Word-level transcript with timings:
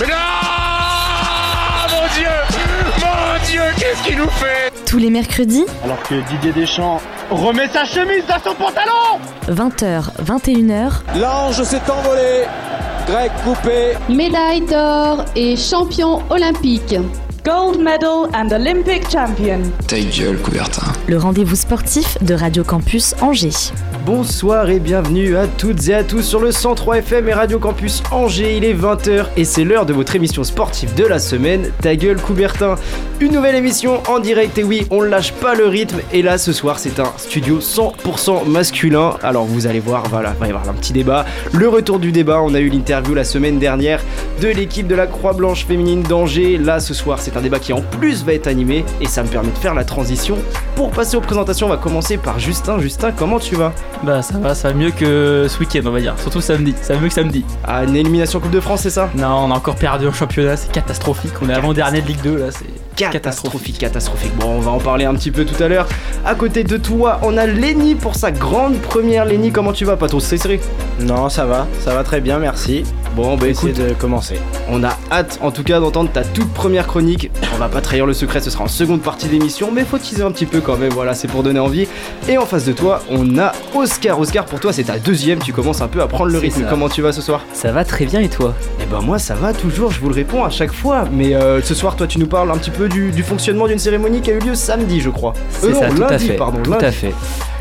mais 0.00 0.06
non 0.06 0.14
Mon 1.90 2.06
Dieu 2.16 2.28
Mon 3.00 3.46
Dieu, 3.48 3.62
qu'est-ce 3.78 4.02
qu'il 4.02 4.18
nous 4.18 4.30
fait? 4.30 4.72
Tous 4.86 4.98
les 4.98 5.10
mercredis, 5.10 5.64
Alors 5.84 6.02
que 6.02 6.14
Didier 6.30 6.52
Deschamps 6.52 7.00
remet 7.30 7.68
sa 7.68 7.84
chemise 7.84 8.24
dans 8.28 8.38
son 8.50 8.54
pantalon 8.54 9.18
20h, 9.48 10.04
21h, 10.24 10.90
L'ange 11.20 11.62
s'est 11.62 11.80
envolé. 11.90 12.44
Grec 13.06 13.30
coupé. 13.44 13.94
médaille 14.08 14.62
d'or 14.62 15.24
et 15.36 15.56
champion 15.56 16.22
olympique. 16.30 16.94
gold 17.44 17.78
medal 17.80 18.28
and 18.34 18.50
Olympic 18.52 19.08
champion. 19.10 19.60
Ta 19.86 19.98
gueule, 20.00 20.38
Coubertin. 20.42 20.86
le 21.06 21.16
rendez-vous 21.18 21.54
sportif 21.56 22.16
de 22.22 22.34
Radio 22.34 22.64
Campus 22.64 23.14
Angers. 23.20 23.72
Bonsoir 24.06 24.70
et 24.70 24.78
bienvenue 24.78 25.36
à 25.36 25.48
toutes 25.48 25.88
et 25.88 25.94
à 25.94 26.04
tous 26.04 26.22
sur 26.22 26.38
le 26.38 26.52
103 26.52 26.98
FM 26.98 27.28
et 27.28 27.32
Radio 27.32 27.58
Campus 27.58 28.04
Angers. 28.12 28.56
Il 28.56 28.64
est 28.64 28.72
20h 28.72 29.26
et 29.36 29.44
c'est 29.44 29.64
l'heure 29.64 29.84
de 29.84 29.92
votre 29.92 30.14
émission 30.14 30.44
sportive 30.44 30.94
de 30.94 31.04
la 31.04 31.18
semaine, 31.18 31.72
Ta 31.82 31.96
gueule 31.96 32.20
Coubertin. 32.20 32.76
Une 33.18 33.32
nouvelle 33.32 33.56
émission 33.56 34.00
en 34.06 34.20
direct 34.20 34.58
et 34.58 34.62
oui, 34.62 34.86
on 34.92 35.02
ne 35.02 35.08
lâche 35.08 35.32
pas 35.32 35.56
le 35.56 35.66
rythme. 35.66 35.98
Et 36.12 36.22
là, 36.22 36.38
ce 36.38 36.52
soir, 36.52 36.78
c'est 36.78 37.00
un 37.00 37.12
studio 37.16 37.58
100% 37.58 38.46
masculin. 38.46 39.16
Alors 39.24 39.44
vous 39.44 39.66
allez 39.66 39.80
voir, 39.80 40.04
voilà, 40.08 40.34
il 40.36 40.38
va 40.38 40.46
y 40.46 40.50
avoir 40.50 40.68
un 40.68 40.74
petit 40.74 40.92
débat. 40.92 41.24
Le 41.52 41.68
retour 41.68 41.98
du 41.98 42.12
débat, 42.12 42.40
on 42.40 42.54
a 42.54 42.60
eu 42.60 42.68
l'interview 42.68 43.12
la 43.12 43.24
semaine 43.24 43.58
dernière 43.58 44.04
de 44.40 44.46
l'équipe 44.46 44.86
de 44.86 44.94
la 44.94 45.08
Croix-Blanche 45.08 45.66
féminine 45.66 46.04
d'Angers. 46.04 46.58
Là, 46.58 46.78
ce 46.78 46.94
soir, 46.94 47.18
c'est 47.18 47.36
un 47.36 47.40
débat 47.40 47.58
qui 47.58 47.72
en 47.72 47.82
plus 47.82 48.22
va 48.22 48.34
être 48.34 48.46
animé 48.46 48.84
et 49.00 49.06
ça 49.06 49.24
me 49.24 49.28
permet 49.28 49.50
de 49.50 49.58
faire 49.58 49.74
la 49.74 49.84
transition. 49.84 50.38
Pour 50.76 50.90
passer 50.90 51.16
aux 51.16 51.22
présentations, 51.22 51.66
on 51.66 51.70
va 51.70 51.76
commencer 51.76 52.18
par 52.18 52.38
Justin. 52.38 52.78
Justin, 52.78 53.10
comment 53.10 53.40
tu 53.40 53.56
vas? 53.56 53.72
Bah 54.02 54.22
ça 54.22 54.38
va, 54.38 54.54
ça 54.54 54.68
va 54.68 54.74
mieux 54.74 54.90
que 54.90 55.46
ce 55.48 55.58
week-end 55.58 55.80
on 55.86 55.90
va 55.90 56.00
dire, 56.00 56.14
surtout 56.18 56.40
samedi, 56.40 56.74
ça 56.80 56.94
va 56.94 57.00
mieux 57.00 57.08
que 57.08 57.14
samedi. 57.14 57.44
Ah, 57.64 57.84
une 57.84 57.96
élimination 57.96 58.40
Coupe 58.40 58.50
de 58.50 58.60
France, 58.60 58.82
c'est 58.82 58.90
ça? 58.90 59.10
Non, 59.16 59.46
on 59.46 59.50
a 59.50 59.54
encore 59.54 59.76
perdu 59.76 60.06
en 60.06 60.12
championnat, 60.12 60.56
c'est 60.56 60.70
catastrophique, 60.70 61.32
on 61.42 61.48
est 61.48 61.54
avant-dernier 61.54 62.02
de 62.02 62.06
Ligue 62.06 62.22
2 62.22 62.36
là, 62.36 62.46
c'est 62.50 62.66
Catastrophique, 62.96 63.78
catastrophique. 63.78 64.34
Bon, 64.36 64.56
on 64.56 64.60
va 64.60 64.70
en 64.70 64.78
parler 64.78 65.04
un 65.04 65.14
petit 65.14 65.30
peu 65.30 65.44
tout 65.44 65.62
à 65.62 65.68
l'heure. 65.68 65.86
À 66.24 66.34
côté 66.34 66.64
de 66.64 66.78
toi, 66.78 67.20
on 67.22 67.36
a 67.36 67.46
Lenny 67.46 67.94
pour 67.94 68.14
sa 68.14 68.30
grande 68.30 68.78
première. 68.78 69.26
Lenny, 69.26 69.52
comment 69.52 69.74
tu 69.74 69.84
vas, 69.84 69.96
pas 69.96 70.08
trop 70.08 70.18
stressé 70.18 70.60
Non, 71.00 71.28
ça 71.28 71.44
va, 71.44 71.66
ça 71.80 71.94
va 71.94 72.04
très 72.04 72.22
bien, 72.22 72.38
merci. 72.38 72.84
Bon, 73.16 73.34
bah 73.36 73.48
Essayer 73.48 73.70
écoute, 73.72 73.82
de 73.82 73.94
commencer. 73.94 74.38
on 74.68 74.84
a 74.84 74.90
hâte 75.10 75.38
en 75.42 75.50
tout 75.50 75.62
cas 75.62 75.80
d'entendre 75.80 76.10
ta 76.12 76.22
toute 76.22 76.52
première 76.52 76.86
chronique. 76.86 77.30
On 77.54 77.58
va 77.58 77.68
pas 77.68 77.80
trahir 77.80 78.04
le 78.04 78.12
secret, 78.12 78.40
ce 78.42 78.50
sera 78.50 78.64
en 78.64 78.68
seconde 78.68 79.00
partie 79.00 79.26
d'émission, 79.26 79.70
mais 79.72 79.84
faut 79.84 79.96
teaser 79.96 80.22
un 80.22 80.30
petit 80.30 80.44
peu 80.44 80.60
quand 80.60 80.76
même, 80.76 80.92
voilà, 80.92 81.14
c'est 81.14 81.26
pour 81.26 81.42
donner 81.42 81.58
envie. 81.58 81.88
Et 82.28 82.36
en 82.36 82.44
face 82.44 82.66
de 82.66 82.72
toi, 82.72 83.00
on 83.10 83.38
a 83.38 83.52
Oscar. 83.74 84.20
Oscar, 84.20 84.44
pour 84.44 84.60
toi, 84.60 84.70
c'est 84.74 84.84
ta 84.84 84.98
deuxième, 84.98 85.38
tu 85.38 85.54
commences 85.54 85.80
un 85.80 85.88
peu 85.88 86.02
à 86.02 86.06
prendre 86.08 86.30
le 86.30 86.36
rythme. 86.38 86.60
ça. 86.62 86.66
Comment 86.68 86.90
tu 86.90 87.00
vas 87.00 87.12
ce 87.12 87.22
soir? 87.22 87.40
Ça 87.54 87.72
va 87.72 87.84
très 87.86 88.04
bien 88.04 88.20
et 88.20 88.28
toi? 88.28 88.52
Eh 88.82 88.84
ben 88.84 89.00
moi 89.00 89.18
ça 89.18 89.34
va 89.34 89.54
toujours, 89.54 89.90
je 89.92 90.00
vous 90.00 90.08
le 90.10 90.14
réponds 90.14 90.44
à 90.44 90.50
chaque 90.50 90.72
fois. 90.72 91.04
Mais 91.10 91.34
euh, 91.34 91.62
ce 91.62 91.74
soir 91.74 91.96
toi 91.96 92.06
tu 92.06 92.18
nous 92.18 92.26
parles 92.26 92.50
un 92.50 92.58
petit 92.58 92.70
peu 92.70 92.86
du, 92.88 93.12
du 93.12 93.22
fonctionnement 93.22 93.66
d'une 93.66 93.78
cérémonie 93.78 94.20
qui 94.20 94.30
a 94.30 94.34
eu 94.34 94.40
lieu 94.40 94.54
samedi 94.54 95.00
je 95.00 95.08
crois. 95.08 95.32
Euh, 95.64 95.70
non, 95.70 95.80
ça, 95.80 95.88
tout 95.88 96.02
à 96.02 96.10
lundi, 96.10 96.26
fait. 96.26 96.34
pardon, 96.34 96.58
tout 96.62 96.70
lundi. 96.72 96.84
à 96.84 96.92
fait. 96.92 97.14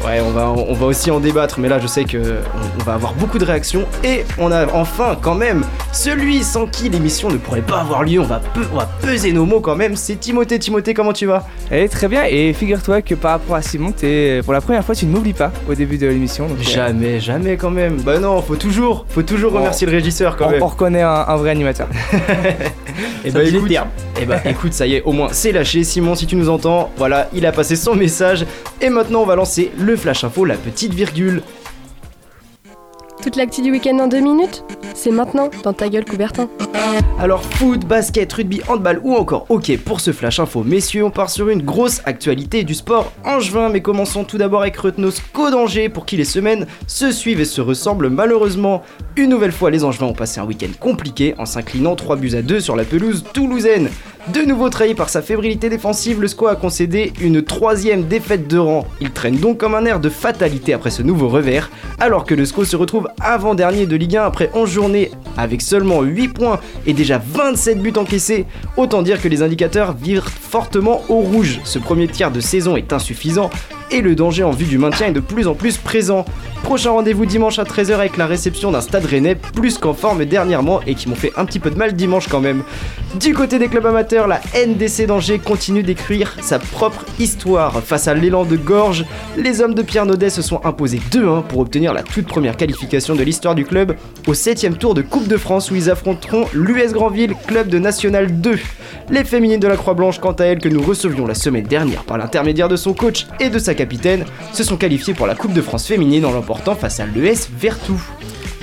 Ouais 0.04 0.20
on 0.24 0.32
va, 0.32 0.50
on 0.50 0.74
va 0.74 0.86
aussi 0.86 1.10
en 1.10 1.20
débattre 1.20 1.60
mais 1.60 1.68
là 1.70 1.80
je 1.80 1.88
sais 1.88 2.04
que 2.04 2.18
on, 2.18 2.82
on 2.82 2.84
va 2.84 2.94
avoir 2.94 3.14
beaucoup 3.14 3.38
de 3.40 3.46
réactions. 3.46 3.86
Et 4.04 4.24
on 4.38 4.52
a 4.52 4.68
enfin 4.74 5.18
quand 5.20 5.34
même 5.36 5.64
celui 5.92 6.44
sans 6.44 6.68
qui 6.68 6.90
l'émission 6.90 7.30
ne 7.30 7.38
pourrait 7.38 7.62
pas 7.62 7.80
avoir 7.80 8.04
lieu, 8.04 8.20
on 8.20 8.26
va, 8.26 8.40
pe- 8.40 8.60
on 8.74 8.78
va 8.78 8.86
peser 9.02 9.32
nos 9.32 9.46
mots 9.46 9.62
quand 9.62 9.76
même, 9.76 9.96
c'est 9.96 10.16
Timothée. 10.18 10.60
Timothée 10.60 10.94
comment 10.94 11.14
tu 11.14 11.26
vas? 11.26 11.48
Eh 11.72 11.88
très 11.90 12.08
bien 12.08 12.24
et 12.30 12.54
figure-toi 12.54 13.02
que 13.02 13.16
par 13.16 13.32
rapport 13.32 13.56
à 13.56 13.62
Simon, 13.62 13.92
t'es 13.92 14.42
pour 14.44 14.54
la 14.54 14.62
première 14.62 14.84
fois 14.84 14.94
tu 14.96 15.06
ne 15.06 15.12
m'oublies 15.12 15.34
pas 15.34 15.52
au 15.70 15.74
début 15.74 15.98
de 15.98 16.08
l'émission. 16.08 16.46
euh, 16.46 16.62
Jamais, 16.62 17.20
jamais 17.20 17.58
quand 17.58 17.72
même. 17.72 17.98
Bah 18.02 18.20
non, 18.20 18.42
faut 18.42 18.56
toujours, 18.58 19.06
faut 19.10 19.24
toujours 19.24 19.52
Bon. 19.52 19.60
remercier 19.60 19.88
le 19.88 19.94
régisseur 19.94 20.36
quand 20.38 20.48
on, 20.48 20.52
même. 20.52 20.64
on 20.64 20.68
reconnaît 20.68 21.02
un, 21.02 21.26
un 21.28 21.36
vrai 21.38 21.52
animateur. 21.52 21.88
Et 23.26 23.32
Ça 23.32 23.40
bah 23.40 23.44
écoute, 23.44 23.70
termes. 23.70 23.88
eh 24.22 24.26
bah 24.26 24.38
écoute, 24.46 24.74
ça 24.74 24.86
y 24.88 24.96
est, 24.96 25.02
au 25.04 25.12
moins 25.12 25.30
c'est 25.32 25.52
lâché. 25.52 25.84
Simon, 25.84 26.16
si 26.16 26.26
tu 26.28 26.36
nous 26.36 26.50
entends, 26.50 26.92
voilà, 26.98 27.28
il 27.34 27.46
a 27.46 27.52
passé 27.52 27.76
son 27.76 27.96
message. 27.96 28.46
Et 28.82 28.90
maintenant, 28.90 29.22
on 29.22 29.26
va 29.26 29.36
lancer 29.36 29.72
le 29.78 29.85
flash 29.96 30.24
info, 30.24 30.46
la 30.46 30.56
petite 30.56 30.94
virgule. 30.94 31.42
Toute 33.26 33.38
l'actu 33.38 33.64
du 33.64 33.72
week-end 33.72 33.98
en 33.98 34.08
deux 34.08 34.20
minutes 34.20 34.64
C'est 34.94 35.10
maintenant 35.10 35.50
dans 35.64 35.74
ta 35.74 35.90
gueule 35.90 36.06
Coubertin. 36.06 36.48
Alors, 37.20 37.42
foot, 37.42 37.84
basket, 37.84 38.32
rugby, 38.32 38.62
handball 38.68 39.02
ou 39.04 39.16
encore 39.16 39.48
hockey 39.50 39.78
pour 39.78 40.00
ce 40.00 40.12
flash 40.12 40.40
info. 40.40 40.64
Messieurs, 40.64 41.06
on 41.06 41.10
part 41.10 41.32
sur 41.32 41.50
une 41.50 41.64
grosse 41.64 42.04
actualité 42.06 42.64
du 42.64 42.76
sport 42.76 43.12
angevin. 43.24 43.70
Mais 43.70 43.82
commençons 43.82 44.26
tout 44.26 44.38
d'abord 44.38 44.62
avec 44.62 44.78
Retenos 44.78 45.24
d'Angers 45.34 45.90
pour 45.90 46.06
qui 46.06 46.18
les 46.18 46.24
semaines 46.24 46.68
se 46.86 47.12
suivent 47.12 47.40
et 47.40 47.46
se 47.46 47.62
ressemblent 47.62 48.10
malheureusement. 48.10 48.84
Une 49.16 49.32
nouvelle 49.32 49.52
fois, 49.52 49.72
les 49.72 49.84
Angevins 49.84 50.06
ont 50.06 50.14
passé 50.14 50.40
un 50.40 50.46
week-end 50.46 50.72
compliqué 50.80 51.34
en 51.40 51.48
s'inclinant 51.48 51.96
3 51.96 52.18
buts 52.18 52.36
à 52.36 52.44
2 52.44 52.60
sur 52.60 52.76
la 52.76 52.84
pelouse 52.84 53.24
toulousaine. 53.34 53.90
De 54.34 54.42
nouveau 54.42 54.70
trahi 54.70 54.96
par 54.96 55.10
sa 55.10 55.22
fébrilité 55.22 55.70
défensive, 55.70 56.20
le 56.20 56.28
SCO 56.28 56.48
a 56.48 56.56
concédé 56.56 57.14
une 57.22 57.44
troisième 57.44 58.06
défaite 58.06 58.48
de 58.48 58.58
rang. 58.58 58.88
Il 59.00 59.12
traîne 59.12 59.38
donc 59.38 59.60
comme 59.60 59.76
un 59.76 59.86
air 59.86 60.00
de 60.00 60.10
fatalité 60.10 60.74
après 60.74 60.90
ce 60.90 61.04
nouveau 61.04 61.30
revers, 61.30 61.70
alors 62.00 62.26
que 62.26 62.34
le 62.34 62.44
SCO 62.44 62.66
se 62.66 62.76
retrouve 62.76 63.08
avant-dernier 63.22 63.86
de 63.86 63.96
Ligue 63.96 64.18
1 64.18 64.24
après 64.24 64.50
11 64.54 64.70
journées 64.70 65.12
avec 65.38 65.62
seulement 65.62 66.02
8 66.02 66.28
points 66.30 66.60
et 66.86 66.94
déjà 66.94 67.22
27 67.24 67.80
buts 67.80 67.94
encaissés. 67.96 68.46
Autant 68.78 69.02
dire 69.02 69.22
que 69.22 69.28
les 69.28 69.42
indicateurs 69.42 69.94
virent 69.94 70.30
fortement 70.30 71.02
au 71.10 71.18
rouge. 71.18 71.60
Ce 71.64 71.80
premier 71.80 72.08
tiers 72.08 72.32
de 72.32 72.40
saison 72.40 72.76
est 72.76 72.94
insuffisant 72.94 73.50
et 73.92 74.02
le 74.02 74.16
danger 74.16 74.44
en 74.44 74.52
vue 74.52 74.66
du 74.66 74.78
maintien 74.78 75.08
est 75.08 75.12
de 75.12 75.20
plus 75.20 75.48
en 75.48 75.56
plus 75.56 75.78
présent. 75.78 76.26
Prochain 76.64 76.92
rendez-vous 76.92 77.28
dimanche 77.28 77.60
à 77.60 77.64
13h 77.64 77.94
avec 77.94 78.18
la 78.18 78.26
réception 78.26 78.72
d'un 78.72 78.82
stade 78.82 79.06
rennais 79.06 79.36
plus 79.36 79.78
qu'en 79.78 79.94
forme 79.94 80.26
dernièrement 80.26 80.82
et 80.88 80.96
qui 80.96 81.08
m'ont 81.08 81.16
fait 81.16 81.32
un 81.38 81.46
petit 81.46 81.60
peu 81.60 81.70
de 81.70 81.78
mal 81.78 81.94
dimanche 81.94 82.28
quand 82.28 82.42
même. 82.42 82.64
Du 83.20 83.34
côté 83.34 83.60
des 83.60 83.68
clubs 83.68 83.86
amateurs, 83.86 84.28
la 84.28 84.42
NDC 84.56 85.06
d'Angers 85.06 85.38
continue 85.40 85.84
d'écrire 85.84 86.36
sa 86.42 86.58
propre 86.58 87.06
histoire. 87.20 87.84
Face 87.84 88.08
à 88.08 88.16
l'élan 88.16 88.46
de 88.46 88.58
Gorge, 88.58 89.06
les 89.38 89.62
hommes 89.62 89.76
de 89.76 89.84
Pierre 89.84 90.08
Naudet 90.08 90.32
se 90.32 90.42
sont 90.42 90.60
imposés 90.66 91.00
2-1 91.12 91.44
pour 91.44 91.60
obtenir 91.60 91.94
la 91.94 92.02
toute 92.02 92.26
première 92.26 92.58
qualification 92.58 93.16
de 93.16 93.24
l'histoire 93.24 93.54
du 93.54 93.64
club 93.64 93.96
au 94.26 94.34
7ème 94.34 94.76
tour 94.76 94.96
de 94.96 95.04
Coupe 95.04 95.28
de 95.28 95.38
France 95.38 95.70
où 95.70 95.76
ils 95.76 95.92
affronteront 95.92 96.46
l'US 96.54 96.94
Grandville, 96.94 97.36
club 97.48 97.68
de 97.68 97.78
National 97.78 98.42
2. 98.42 98.58
Les 99.12 99.24
féminines 99.24 99.60
de 99.60 99.68
la 99.68 99.78
Croix-Blanche, 99.78 100.20
quant 100.20 100.32
à 100.32 100.46
elles, 100.46 100.60
que 100.60 100.70
nous 100.70 100.82
recevions 100.82 101.28
la 101.28 101.36
semaine 101.36 101.66
dernière 101.66 102.04
par 102.04 102.18
l'intermédiaire 102.18 102.70
de 102.70 102.76
son 102.76 102.94
coach 102.94 103.28
et 103.40 103.52
de 103.52 103.60
sa 103.60 103.75
capitaine, 103.76 104.26
se 104.54 104.64
sont 104.64 104.78
qualifiées 104.78 105.14
pour 105.14 105.28
la 105.28 105.36
Coupe 105.36 105.54
de 105.54 105.62
France 105.62 105.88
féminine 105.88 106.26
en 106.26 106.32
l'emportant 106.32 106.76
face 106.76 107.00
à 107.00 107.06
l'ES 107.06 107.50
Vertou. 107.58 108.02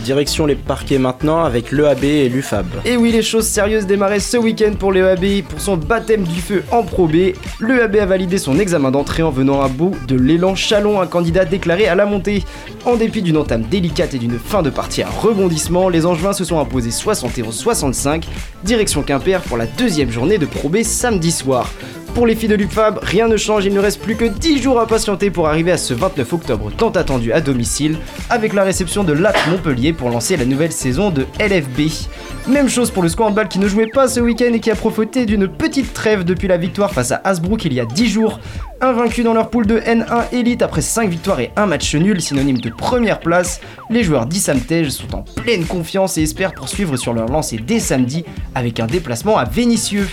Direction 0.02 0.46
les 0.46 0.56
parquets 0.56 0.98
maintenant 0.98 1.44
avec 1.44 1.70
l'EAB 1.70 2.02
et 2.02 2.28
l'UFAB. 2.28 2.66
Et 2.84 2.96
oui, 2.96 3.12
les 3.12 3.22
choses 3.22 3.46
sérieuses 3.46 3.86
démarraient 3.86 4.18
ce 4.18 4.36
week-end 4.36 4.72
pour 4.76 4.90
l'EAB 4.90 5.44
pour 5.48 5.60
son 5.60 5.76
baptême 5.76 6.24
du 6.24 6.40
feu 6.40 6.64
en 6.72 6.82
Pro 6.82 7.06
B. 7.06 7.34
L'EAB 7.60 7.96
a 7.96 8.06
validé 8.06 8.38
son 8.38 8.58
examen 8.58 8.90
d'entrée 8.90 9.22
en 9.22 9.30
venant 9.30 9.62
à 9.62 9.68
bout 9.68 9.94
de 10.08 10.16
l'élan 10.16 10.56
Chalon, 10.56 11.00
un 11.00 11.06
candidat 11.06 11.44
déclaré 11.44 11.86
à 11.86 11.94
la 11.94 12.04
montée. 12.04 12.42
En 12.84 12.96
dépit 12.96 13.22
d'une 13.22 13.36
entame 13.36 13.62
délicate 13.62 14.14
et 14.14 14.18
d'une 14.18 14.40
fin 14.40 14.62
de 14.62 14.70
partie 14.70 15.02
à 15.02 15.08
rebondissement, 15.08 15.88
les 15.88 16.04
Angevins 16.04 16.32
se 16.32 16.44
sont 16.44 16.58
imposés 16.58 16.90
71-65, 16.90 18.24
direction 18.64 19.02
Quimper 19.02 19.40
pour 19.42 19.56
la 19.56 19.66
deuxième 19.66 20.10
journée 20.10 20.38
de 20.38 20.46
Pro 20.46 20.68
B 20.68 20.82
samedi 20.82 21.30
soir. 21.30 21.70
Pour 22.14 22.26
les 22.26 22.34
filles 22.34 22.50
de 22.50 22.56
l'UFAB, 22.56 22.98
rien 23.02 23.26
ne 23.26 23.38
change, 23.38 23.64
il 23.64 23.72
ne 23.72 23.80
reste 23.80 24.02
plus 24.02 24.16
que 24.16 24.26
10 24.26 24.60
jours 24.60 24.78
à 24.78 24.86
patienter 24.86 25.30
pour 25.30 25.48
arriver 25.48 25.72
à 25.72 25.78
ce 25.78 25.94
29 25.94 26.30
octobre 26.34 26.70
tant 26.76 26.90
attendu 26.90 27.32
à 27.32 27.40
domicile, 27.40 27.96
avec 28.28 28.52
la 28.52 28.64
réception 28.64 29.02
de 29.02 29.14
LAC 29.14 29.34
Montpellier 29.48 29.94
pour 29.94 30.10
lancer 30.10 30.36
la 30.36 30.44
nouvelle 30.44 30.72
saison 30.72 31.08
de 31.08 31.26
LFB. 31.40 31.90
Même 32.48 32.68
chose 32.68 32.90
pour 32.90 33.02
le 33.02 33.08
squad 33.08 33.30
handball 33.30 33.48
qui 33.48 33.58
ne 33.58 33.66
jouait 33.66 33.86
pas 33.86 34.08
ce 34.08 34.20
week-end 34.20 34.52
et 34.52 34.60
qui 34.60 34.70
a 34.70 34.74
profité 34.74 35.24
d'une 35.24 35.48
petite 35.48 35.94
trêve 35.94 36.22
depuis 36.24 36.48
la 36.48 36.58
victoire 36.58 36.92
face 36.92 37.12
à 37.12 37.20
Hasbrook 37.24 37.64
il 37.64 37.72
y 37.72 37.80
a 37.80 37.86
10 37.86 38.08
jours. 38.08 38.40
Invaincus 38.82 39.24
dans 39.24 39.32
leur 39.32 39.48
poule 39.48 39.66
de 39.66 39.78
N1 39.78 40.32
Elite 40.32 40.60
après 40.60 40.82
5 40.82 41.08
victoires 41.08 41.40
et 41.40 41.50
1 41.56 41.64
match 41.64 41.94
nul, 41.94 42.20
synonyme 42.20 42.58
de 42.58 42.68
première 42.68 43.20
place, 43.20 43.60
les 43.88 44.04
joueurs 44.04 44.26
d'Issamtej 44.26 44.90
sont 44.90 45.14
en 45.14 45.22
pleine 45.22 45.64
confiance 45.64 46.18
et 46.18 46.22
espèrent 46.22 46.52
poursuivre 46.52 46.96
sur 46.98 47.14
leur 47.14 47.28
lancée 47.28 47.56
dès 47.56 47.80
samedi 47.80 48.24
avec 48.54 48.80
un 48.80 48.86
déplacement 48.86 49.38
à 49.38 49.44
Vénissieux. 49.44 50.08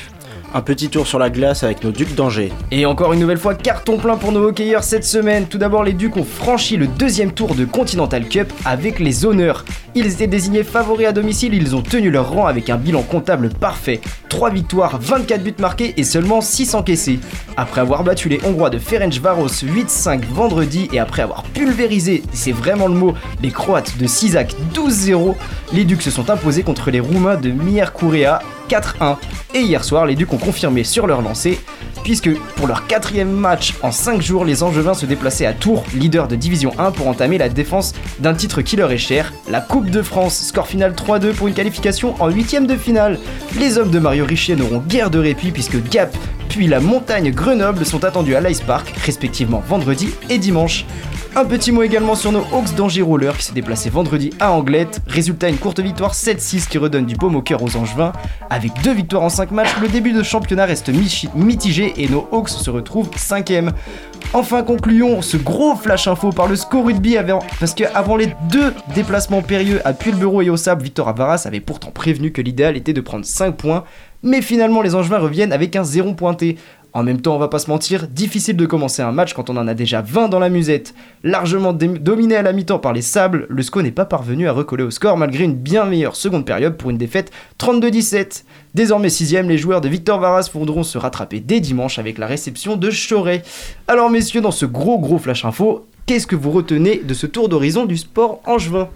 Un 0.51 0.61
petit 0.61 0.89
tour 0.89 1.05
sur 1.05 1.19
la 1.19 1.29
glace 1.29 1.63
avec 1.63 1.83
nos 1.83 1.91
Ducs 1.91 2.15
d'Angers. 2.15 2.51
Et 2.71 2.87
encore 2.87 3.13
une 3.13 3.19
nouvelle 3.19 3.37
fois, 3.37 3.53
carton 3.53 3.97
plein 3.97 4.15
pour 4.15 4.31
nos 4.31 4.47
hockeyeurs 4.47 4.83
cette 4.83 5.03
semaine. 5.03 5.45
Tout 5.45 5.59
d'abord, 5.59 5.83
les 5.83 5.93
Ducs 5.93 6.17
ont 6.17 6.23
franchi 6.23 6.75
le 6.75 6.87
deuxième 6.87 7.33
tour 7.33 7.53
de 7.53 7.65
Continental 7.65 8.27
Cup 8.27 8.51
avec 8.65 8.97
les 8.97 9.25
honneurs. 9.25 9.63
Ils 9.93 10.07
étaient 10.07 10.25
désignés 10.25 10.63
favoris 10.63 11.05
à 11.05 11.11
domicile, 11.11 11.53
ils 11.53 11.75
ont 11.75 11.83
tenu 11.83 12.09
leur 12.09 12.31
rang 12.31 12.47
avec 12.47 12.71
un 12.71 12.77
bilan 12.77 13.03
comptable 13.03 13.49
parfait. 13.49 14.01
3 14.29 14.49
victoires, 14.49 14.97
24 14.99 15.43
buts 15.43 15.53
marqués 15.59 15.93
et 15.97 16.03
seulement 16.03 16.41
6 16.41 16.73
encaissés. 16.73 17.19
Après 17.55 17.81
avoir 17.81 18.03
battu 18.03 18.27
les 18.27 18.39
Hongrois 18.43 18.71
de 18.71 18.79
Ferencvaros 18.79 19.47
8-5 19.47 20.23
vendredi 20.33 20.89
et 20.91 20.99
après 20.99 21.21
avoir 21.21 21.43
pulvérisé, 21.43 22.23
c'est 22.33 22.51
vraiment 22.51 22.87
le 22.87 22.95
mot, 22.95 23.13
les 23.43 23.51
Croates 23.51 23.99
de 23.99 24.07
Sisak 24.07 24.55
12-0, 24.73 25.35
les 25.73 25.83
Ducs 25.83 26.01
se 26.01 26.09
sont 26.09 26.31
imposés 26.31 26.63
contre 26.63 26.89
les 26.89 26.99
Roumains 26.99 27.37
de 27.37 27.51
Miercurea 27.51 28.41
4-1. 28.69 29.17
Et 29.55 29.61
hier 29.61 29.83
soir, 29.83 30.05
les 30.05 30.15
Ducs 30.15 30.31
ont 30.31 30.37
confirmé 30.37 30.83
sur 30.83 31.07
leur 31.07 31.21
lancée, 31.21 31.59
puisque 32.03 32.29
pour 32.55 32.67
leur 32.67 32.87
quatrième 32.87 33.31
match 33.31 33.73
en 33.81 33.91
5 33.91 34.21
jours, 34.21 34.45
les 34.45 34.63
Angevins 34.63 34.93
se 34.93 35.05
déplaçaient 35.05 35.45
à 35.45 35.53
Tours, 35.53 35.83
leader 35.93 36.27
de 36.27 36.35
Division 36.35 36.73
1, 36.77 36.91
pour 36.91 37.07
entamer 37.07 37.37
la 37.37 37.49
défense 37.49 37.93
d'un 38.19 38.33
titre 38.33 38.61
qui 38.61 38.75
leur 38.75 38.91
est 38.91 38.97
cher, 38.97 39.33
la 39.49 39.59
Coupe 39.59 39.89
de 39.89 40.01
France. 40.01 40.39
Score 40.39 40.67
final 40.67 40.93
3-2 40.93 41.33
pour 41.33 41.47
une 41.47 41.53
qualification 41.53 42.15
en 42.19 42.29
huitième 42.29 42.67
de 42.67 42.75
finale. 42.75 43.19
Les 43.59 43.77
hommes 43.77 43.91
de 43.91 43.99
Mario 43.99 44.25
Richer 44.25 44.55
n'auront 44.55 44.83
guère 44.87 45.09
de 45.09 45.19
répit 45.19 45.51
puisque 45.51 45.81
Gap 45.89 46.15
puis 46.49 46.67
la 46.67 46.79
montagne 46.79 47.31
Grenoble 47.31 47.85
sont 47.85 48.03
attendus 48.03 48.35
à 48.35 48.41
l'Ice 48.41 48.61
Park, 48.61 48.93
respectivement 49.05 49.63
vendredi 49.65 50.09
et 50.29 50.39
dimanche. 50.39 50.83
Un 51.35 51.45
petit 51.45 51.71
mot 51.71 51.83
également 51.83 52.15
sur 52.15 52.31
nos 52.31 52.39
Hawks 52.39 52.73
d'Angers 52.75 53.03
Roller 53.03 53.37
qui 53.37 53.43
s'est 53.43 53.53
déplacé 53.53 53.91
vendredi 53.91 54.31
à 54.39 54.51
Anglette. 54.51 54.99
Résultat, 55.07 55.47
une 55.47 55.59
courte 55.59 55.79
victoire 55.79 56.13
7-6 56.13 56.67
qui 56.67 56.79
redonne 56.79 57.05
du 57.05 57.15
baume 57.15 57.35
au 57.35 57.43
cœur 57.43 57.61
aux 57.61 57.77
Angevins. 57.77 58.13
Avec 58.49 58.71
deux 58.83 58.93
victoires 58.93 59.21
en 59.21 59.29
5 59.29 59.51
matchs, 59.51 59.69
le 59.79 59.87
début 59.89 60.11
de 60.11 60.23
championnat 60.23 60.65
reste 60.65 60.89
mitigé 61.35 61.93
et 61.97 62.09
nos 62.09 62.27
Hawks 62.31 62.49
se 62.49 62.69
retrouvent 62.71 63.11
5ème. 63.15 63.71
Enfin, 64.33 64.63
concluons 64.63 65.21
ce 65.21 65.37
gros 65.37 65.75
flash 65.75 66.07
info 66.07 66.31
par 66.31 66.47
le 66.47 66.55
score 66.55 66.85
rugby 66.85 67.15
parce 67.59 67.75
qu'avant 67.75 68.15
les 68.15 68.33
deux 68.49 68.73
déplacements 68.95 69.43
périlleux 69.43 69.81
à 69.87 69.93
Pulbero 69.93 70.41
et 70.41 70.49
au 70.49 70.57
Sable, 70.57 70.83
Victor 70.83 71.09
Avaras 71.09 71.43
avait 71.45 71.59
pourtant 71.59 71.91
prévenu 71.91 72.31
que 72.31 72.41
l'idéal 72.41 72.75
était 72.75 72.93
de 72.93 73.01
prendre 73.01 73.25
5 73.25 73.55
points. 73.55 73.83
Mais 74.21 74.41
finalement, 74.41 74.81
les 74.81 74.95
Angevins 74.95 75.19
reviennent 75.19 75.53
avec 75.53 75.75
un 75.75 75.83
zéro 75.83 76.13
pointé. 76.13 76.57
En 76.91 77.03
même 77.03 77.21
temps, 77.21 77.35
on 77.35 77.39
va 77.39 77.47
pas 77.47 77.59
se 77.59 77.69
mentir, 77.69 78.07
difficile 78.07 78.57
de 78.57 78.65
commencer 78.65 79.03
un 79.03 79.11
match 79.11 79.33
quand 79.33 79.51
on 79.51 79.57
en 79.57 79.67
a 79.67 79.75
déjà 79.75 80.01
20 80.01 80.27
dans 80.27 80.39
la 80.39 80.49
musette. 80.49 80.95
Largement 81.23 81.71
dominé 81.71 82.35
à 82.35 82.41
la 82.41 82.51
mi-temps 82.51 82.79
par 82.79 82.93
les 82.93 83.03
sables, 83.03 83.45
le 83.47 83.61
SCO 83.61 83.83
n'est 83.83 83.91
pas 83.91 84.05
parvenu 84.05 84.47
à 84.47 84.51
recoller 84.51 84.83
au 84.83 84.89
score 84.89 85.15
malgré 85.15 85.43
une 85.43 85.53
bien 85.53 85.85
meilleure 85.85 86.15
seconde 86.15 86.45
période 86.45 86.77
pour 86.77 86.89
une 86.89 86.97
défaite 86.97 87.31
32-17. 87.59 88.43
Désormais 88.73 89.09
6 89.09 89.35
les 89.43 89.57
joueurs 89.59 89.81
de 89.81 89.87
Victor 89.87 90.19
Varas 90.19 90.49
voudront 90.51 90.83
se 90.83 90.97
rattraper 90.97 91.39
dès 91.39 91.59
dimanche 91.59 91.99
avec 91.99 92.17
la 92.17 92.25
réception 92.25 92.75
de 92.75 92.89
Choret. 92.89 93.43
Alors 93.87 94.09
messieurs, 94.09 94.41
dans 94.41 94.51
ce 94.51 94.65
gros 94.65 94.97
gros 94.97 95.19
flash 95.19 95.45
info, 95.45 95.85
qu'est-ce 96.07 96.27
que 96.27 96.35
vous 96.35 96.51
retenez 96.51 97.01
de 97.05 97.13
ce 97.13 97.27
tour 97.27 97.49
d'horizon 97.49 97.85
du 97.85 97.97
sport 97.97 98.41
angevin? 98.45 98.89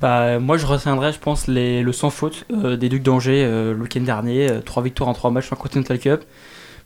Bah, 0.00 0.38
moi 0.38 0.56
je 0.58 0.66
retiendrai 0.66 1.12
je 1.12 1.18
pense 1.18 1.46
les, 1.46 1.82
le 1.82 1.92
sans 1.92 2.10
faute 2.10 2.44
euh, 2.52 2.76
des 2.76 2.88
Ducs 2.88 3.02
d'Angers 3.02 3.44
euh, 3.44 3.72
le 3.72 3.82
week-end 3.82 4.00
dernier, 4.00 4.50
3 4.64 4.80
euh, 4.80 4.84
victoires 4.84 5.08
en 5.08 5.14
3 5.14 5.30
matchs 5.30 5.52
en 5.52 5.56
Continental 5.56 5.98
Cup. 5.98 6.24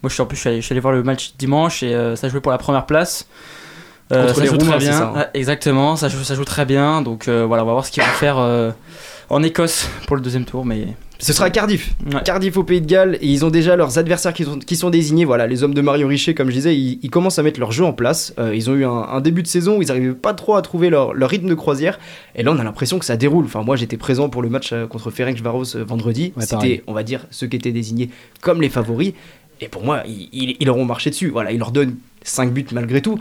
Moi, 0.03 0.09
je 0.09 0.15
suis 0.15 0.23
en 0.23 0.27
plus, 0.27 0.37
je 0.37 0.61
suis 0.61 0.73
allé, 0.73 0.81
voir 0.81 0.95
le 0.95 1.03
match 1.03 1.35
dimanche 1.37 1.83
et 1.83 1.95
euh, 1.95 2.17
ça 2.17 2.29
jouait 2.31 2.41
pour 2.41 2.53
la 2.53 2.59
première 2.59 2.87
place. 2.87 3.29
Ça 4.11 4.33
joue 4.33 4.57
très 4.57 4.79
bien. 4.79 4.93
Ça, 4.93 5.13
hein. 5.15 5.27
exactement, 5.35 5.95
ça 5.95 6.09
joue, 6.09 6.25
ça 6.25 6.35
joue 6.35 6.45
très 6.45 6.65
bien. 6.65 7.03
Donc 7.03 7.29
voilà, 7.29 7.63
on 7.63 7.67
va 7.67 7.73
voir 7.73 7.85
ce 7.85 7.93
qu'ils 7.93 8.03
vont 8.03 8.09
faire 8.09 8.39
en 9.29 9.43
Écosse 9.43 9.89
pour 10.07 10.17
le 10.17 10.23
deuxième 10.23 10.47
tour. 10.47 10.65
Mais 10.65 10.97
ce 11.21 11.33
sera 11.33 11.51
Cardiff. 11.51 11.95
Cardiff 12.25 12.57
au 12.57 12.65
Pays 12.65 12.81
de 12.81 12.87
Galles. 12.87 13.19
Et 13.21 13.29
ils 13.29 13.45
ont 13.45 13.51
déjà 13.51 13.77
leurs 13.77 13.99
adversaires 13.99 14.33
qui 14.33 14.45
sont, 14.45 14.59
qui 14.59 14.77
sont 14.77 14.91
désignés. 14.91 15.25
Voilà, 15.25 15.47
les 15.47 15.63
hommes 15.63 15.75
de 15.75 15.81
Mario 15.81 16.09
Richer, 16.09 16.35
comme 16.35 16.49
je 16.49 16.55
disais, 16.55 16.77
ils, 16.77 17.11
commencent 17.11 17.39
à 17.39 17.43
mettre 17.43 17.61
leur 17.61 17.73
jeu 17.73 17.85
en 17.85 17.93
place. 17.93 18.35
ils 18.53 18.71
ont 18.71 18.75
eu 18.75 18.85
un, 18.85 19.21
début 19.21 19.43
de 19.43 19.47
saison 19.49 19.79
où 19.79 19.83
ils 19.83 19.89
n'arrivaient 19.89 20.15
pas 20.15 20.35
trop 20.35 20.57
à 20.57 20.63
trouver 20.63 20.91
leur, 20.91 21.13
leur, 21.15 21.31
rythme 21.31 21.49
de 21.49 21.55
croisière. 21.55 21.99
Et 22.35 22.43
là, 22.43 22.53
on 22.53 22.59
a 22.59 22.65
l'impression 22.65 22.99
que 22.99 23.05
ça 23.05 23.17
déroule. 23.17 23.45
Enfin, 23.45 23.63
moi, 23.63 23.77
j'étais 23.77 23.97
présent 23.97 24.29
pour 24.29 24.43
le 24.43 24.49
match 24.49 24.75
contre 24.89 25.11
Ferenc 25.11 25.37
Varos 25.41 25.77
vendredi. 25.77 26.33
C'était, 26.39 26.83
on 26.87 26.93
va 26.93 27.03
dire, 27.03 27.27
ceux 27.31 27.47
qui 27.47 27.57
étaient 27.57 27.73
désignés 27.73 28.11
comme 28.41 28.63
les 28.63 28.69
favoris. 28.69 29.13
Et 29.61 29.69
pour 29.69 29.85
moi, 29.85 30.03
ils, 30.07 30.57
ils, 30.59 30.71
auront 30.71 30.85
marché 30.85 31.11
dessus. 31.11 31.29
Voilà, 31.29 31.53
ils 31.53 31.59
leur 31.59 31.71
donnent 31.71 31.97
5 32.23 32.53
buts 32.53 32.67
malgré 32.73 33.03
tout. 33.03 33.19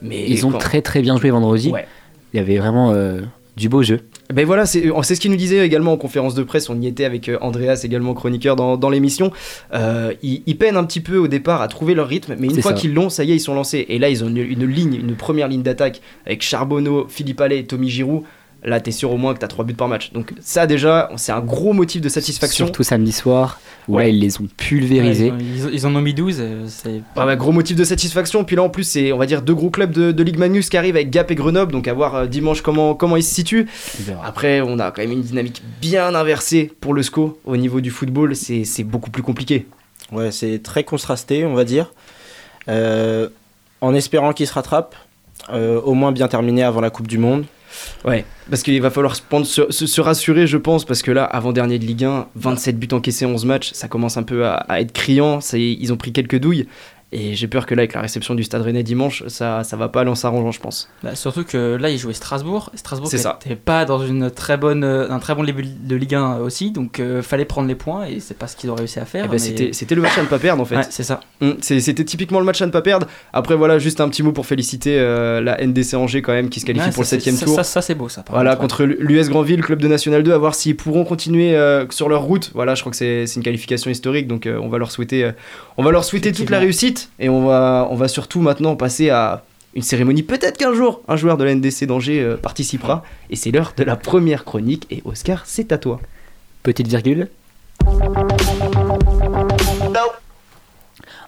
Mais 0.00 0.28
ils 0.28 0.46
ont 0.46 0.52
très 0.52 0.82
très 0.82 1.02
bien 1.02 1.16
joué 1.18 1.30
vendredi. 1.30 1.72
Il 2.32 2.36
y 2.36 2.40
avait 2.40 2.58
vraiment 2.58 2.92
euh, 2.92 3.20
du 3.56 3.68
beau 3.68 3.82
jeu. 3.82 4.00
Ben 4.32 4.46
voilà, 4.46 4.66
c'est 4.66 4.80
ce 4.82 5.20
qu'il 5.20 5.30
nous 5.30 5.36
disait 5.36 5.64
également 5.64 5.92
en 5.92 5.96
conférence 5.96 6.34
de 6.34 6.42
presse. 6.42 6.68
On 6.68 6.80
y 6.80 6.86
était 6.86 7.04
avec 7.04 7.28
euh, 7.28 7.38
Andreas, 7.40 7.82
également 7.84 8.14
chroniqueur 8.14 8.56
dans, 8.56 8.76
dans 8.76 8.90
l'émission. 8.90 9.32
Euh, 9.74 10.12
ils, 10.22 10.56
peinent 10.56 10.76
un 10.76 10.84
petit 10.84 11.00
peu 11.00 11.16
au 11.16 11.28
départ 11.28 11.62
à 11.62 11.68
trouver 11.68 11.94
leur 11.94 12.08
rythme, 12.08 12.36
mais 12.38 12.48
une 12.48 12.62
fois 12.62 12.72
qu'ils 12.72 12.94
l'ont, 12.94 13.10
ça 13.10 13.24
y 13.24 13.32
est, 13.32 13.36
ils 13.36 13.40
sont 13.40 13.54
lancés. 13.54 13.86
Et 13.88 13.98
là, 13.98 14.08
ils 14.08 14.24
ont 14.24 14.28
une, 14.28 14.38
une 14.38 14.66
ligne, 14.66 14.94
une 14.94 15.16
première 15.16 15.48
ligne 15.48 15.62
d'attaque 15.62 16.00
avec 16.26 16.42
Charbonneau, 16.42 17.06
Philippe 17.08 17.40
Allais 17.40 17.60
et 17.60 17.64
Tommy 17.64 17.88
Giroud 17.88 18.22
là 18.64 18.80
t'es 18.80 18.90
sûr 18.92 19.10
au 19.10 19.16
moins 19.16 19.34
que 19.34 19.38
t'as 19.38 19.48
3 19.48 19.64
buts 19.64 19.74
par 19.74 19.88
match. 19.88 20.12
Donc 20.12 20.32
ça 20.40 20.66
déjà, 20.66 21.10
c'est 21.16 21.32
un 21.32 21.40
gros 21.40 21.72
motif 21.72 22.00
de 22.00 22.08
satisfaction. 22.08 22.66
Surtout 22.66 22.82
samedi 22.82 23.12
soir, 23.12 23.60
où 23.88 23.98
là 23.98 24.08
ils 24.08 24.18
les 24.18 24.40
ont 24.40 24.48
pulvérisés. 24.56 25.32
ils, 25.72 25.86
en 25.86 25.94
ont 25.94 26.00
mis 26.00 26.14
12. 26.14 26.36
Euh, 26.40 26.64
c'est 26.68 27.02
gros 27.36 27.52
motif 27.52 27.76
de 27.76 27.84
satisfaction. 27.84 28.44
Puis 28.44 28.56
là 28.56 28.62
en 28.62 28.68
plus, 28.68 28.84
c'est 28.84 29.12
on 29.12 29.18
va 29.18 29.26
dire 29.26 29.42
deux 29.42 29.54
gros 29.54 29.70
clubs 29.70 29.92
de, 29.92 30.22
Ligue 30.22 30.38
Magnus 30.38 30.68
qui 30.68 30.76
arrivent 30.76 30.94
avec 30.94 31.10
Gap 31.10 31.30
et 31.30 31.34
Grenoble. 31.34 31.72
Donc 31.72 31.88
à 31.88 31.94
voir 31.94 32.14
euh, 32.14 32.26
dimanche 32.26 32.62
comment, 32.62 32.94
comment 32.94 33.16
ils 33.16 33.24
se 33.24 33.34
situent. 33.34 33.66
Après, 34.24 34.60
on 34.60 34.78
a 34.78 34.90
quand 34.92 35.02
même 35.02 35.12
une 35.12 35.22
dynamique 35.22 35.62
bien 35.80 36.14
inversée 36.14 36.70
pour 36.80 36.94
le 36.94 37.02
SCO. 37.02 37.40
Au 37.44 37.56
niveau 37.56 37.80
du 37.80 37.90
football, 37.90 38.36
c'est 38.36 38.84
beaucoup 38.84 39.10
plus 39.10 39.22
compliqué. 39.22 39.66
Ouais, 40.12 40.30
c'est 40.30 40.62
très 40.62 40.84
contrasté, 40.84 41.44
on 41.44 41.54
va 41.54 41.64
dire. 41.64 41.92
Euh, 42.68 43.28
en 43.80 43.94
espérant 43.94 44.32
qu'ils 44.32 44.46
se 44.46 44.52
rattrapent, 44.52 44.94
au 45.50 45.94
moins 45.94 46.12
bien 46.12 46.28
terminé 46.28 46.62
avant 46.62 46.80
la 46.80 46.90
Coupe 46.90 47.08
du 47.08 47.18
Monde. 47.18 47.44
Ouais, 48.04 48.24
parce 48.52 48.62
qu'il 48.62 48.82
va 48.82 48.90
falloir 48.90 49.16
se, 49.16 50.00
rassurer, 50.02 50.46
je 50.46 50.58
pense, 50.58 50.84
parce 50.84 51.00
que 51.00 51.10
là, 51.10 51.24
avant-dernier 51.24 51.78
de 51.78 51.86
Ligue 51.86 52.04
1, 52.04 52.26
27 52.34 52.78
buts 52.78 52.88
encaissés, 52.92 53.24
11 53.24 53.46
matchs, 53.46 53.72
ça 53.72 53.88
commence 53.88 54.18
un 54.18 54.24
peu 54.24 54.44
à 54.46 54.78
être 54.78 54.92
criant. 54.92 55.38
Ils 55.54 55.90
ont 55.90 55.96
pris 55.96 56.12
quelques 56.12 56.38
douilles. 56.38 56.66
Et 57.14 57.34
j'ai 57.34 57.46
peur 57.46 57.66
que 57.66 57.74
là, 57.74 57.80
avec 57.80 57.92
la 57.92 58.00
réception 58.00 58.34
du 58.34 58.42
Stade 58.42 58.62
Rennais 58.62 58.82
dimanche, 58.82 59.22
ça, 59.26 59.64
ça 59.64 59.76
va 59.76 59.90
pas 59.90 60.00
aller 60.00 60.08
en 60.08 60.14
s'arrangeant, 60.14 60.50
je 60.50 60.60
pense. 60.60 60.88
Bah, 61.02 61.14
surtout 61.14 61.44
que 61.44 61.76
là, 61.76 61.90
il 61.90 61.98
jouait 61.98 62.14
Strasbourg. 62.14 62.70
Strasbourg 62.74 63.10
n'était 63.12 63.54
pas 63.54 63.84
dans 63.84 64.02
une 64.02 64.30
très 64.30 64.56
bonne, 64.56 64.82
euh, 64.82 65.10
un 65.10 65.18
très 65.18 65.34
bon 65.34 65.44
début 65.44 65.62
de 65.62 65.94
Ligue 65.94 66.14
1 66.14 66.38
aussi, 66.38 66.70
donc 66.70 67.00
euh, 67.00 67.20
fallait 67.20 67.44
prendre 67.44 67.68
les 67.68 67.74
points 67.74 68.06
et 68.06 68.18
c'est 68.18 68.38
pas 68.38 68.46
ce 68.46 68.56
qu'ils 68.56 68.70
ont 68.70 68.74
réussi 68.74 68.98
à 68.98 69.04
faire. 69.04 69.26
Eh 69.26 69.28
ben, 69.28 69.38
c'était 69.38 69.94
le 69.94 70.00
match 70.00 70.16
à 70.16 70.22
ne 70.22 70.26
pas 70.26 70.38
perdre 70.38 70.62
en 70.62 70.64
fait. 70.64 70.86
c'est 70.88 71.02
ça. 71.02 71.20
Hum, 71.42 71.56
c'était 71.60 72.04
typiquement 72.04 72.38
le 72.38 72.46
match 72.46 72.62
à 72.62 72.66
ne 72.66 72.70
pas 72.70 72.80
perdre. 72.80 73.06
Après, 73.34 73.56
voilà, 73.56 73.78
juste 73.78 74.00
un 74.00 74.08
petit 74.08 74.22
mot 74.22 74.32
pour 74.32 74.46
féliciter 74.46 74.98
euh, 74.98 75.42
la 75.42 75.62
NDC 75.62 75.94
Angers 75.94 76.22
quand 76.22 76.32
même 76.32 76.48
qui 76.48 76.60
se 76.60 76.64
qualifie 76.64 76.92
pour 76.92 77.02
le 77.02 77.08
7 77.08 77.44
tour. 77.44 77.56
Ça, 77.56 77.62
ça 77.62 77.82
c'est 77.82 77.94
beau 77.94 78.08
ça. 78.08 78.24
Voilà, 78.30 78.56
contre 78.56 78.84
l'US 78.84 79.28
Grandville, 79.28 79.60
club 79.60 79.82
de 79.82 79.88
National 79.88 80.22
2, 80.22 80.32
à 80.32 80.38
voir 80.38 80.54
s'ils 80.54 80.76
pourront 80.76 81.04
continuer 81.04 81.58
sur 81.90 82.08
leur 82.08 82.22
route. 82.22 82.52
Voilà, 82.54 82.74
je 82.74 82.80
crois 82.80 82.90
que 82.90 82.96
c'est 82.96 83.26
une 83.36 83.42
qualification 83.42 83.90
historique, 83.90 84.26
donc 84.28 84.48
on 84.50 84.68
va 84.70 84.78
leur 84.78 84.90
souhaiter, 84.90 85.30
on 85.76 85.82
va 85.82 85.90
leur 85.90 86.04
souhaiter 86.04 86.32
toute 86.32 86.48
la 86.48 86.58
réussite 86.58 87.01
et 87.18 87.28
on 87.28 87.46
va 87.46 87.88
on 87.90 87.96
va 87.96 88.08
surtout 88.08 88.40
maintenant 88.40 88.76
passer 88.76 89.10
à 89.10 89.44
une 89.74 89.82
cérémonie. 89.82 90.22
Peut-être 90.22 90.58
qu'un 90.58 90.74
jour, 90.74 91.02
un 91.08 91.16
joueur 91.16 91.36
de 91.36 91.44
la 91.44 91.54
NDC 91.54 91.86
d'Angers 91.86 92.20
euh, 92.20 92.36
participera. 92.36 93.02
Et 93.30 93.36
c'est 93.36 93.50
l'heure 93.50 93.72
de 93.76 93.84
la 93.84 93.96
première 93.96 94.44
chronique. 94.44 94.86
Et 94.90 95.02
Oscar, 95.04 95.44
c'est 95.46 95.72
à 95.72 95.78
toi. 95.78 96.00
Petite 96.62 96.88
virgule. 96.88 97.28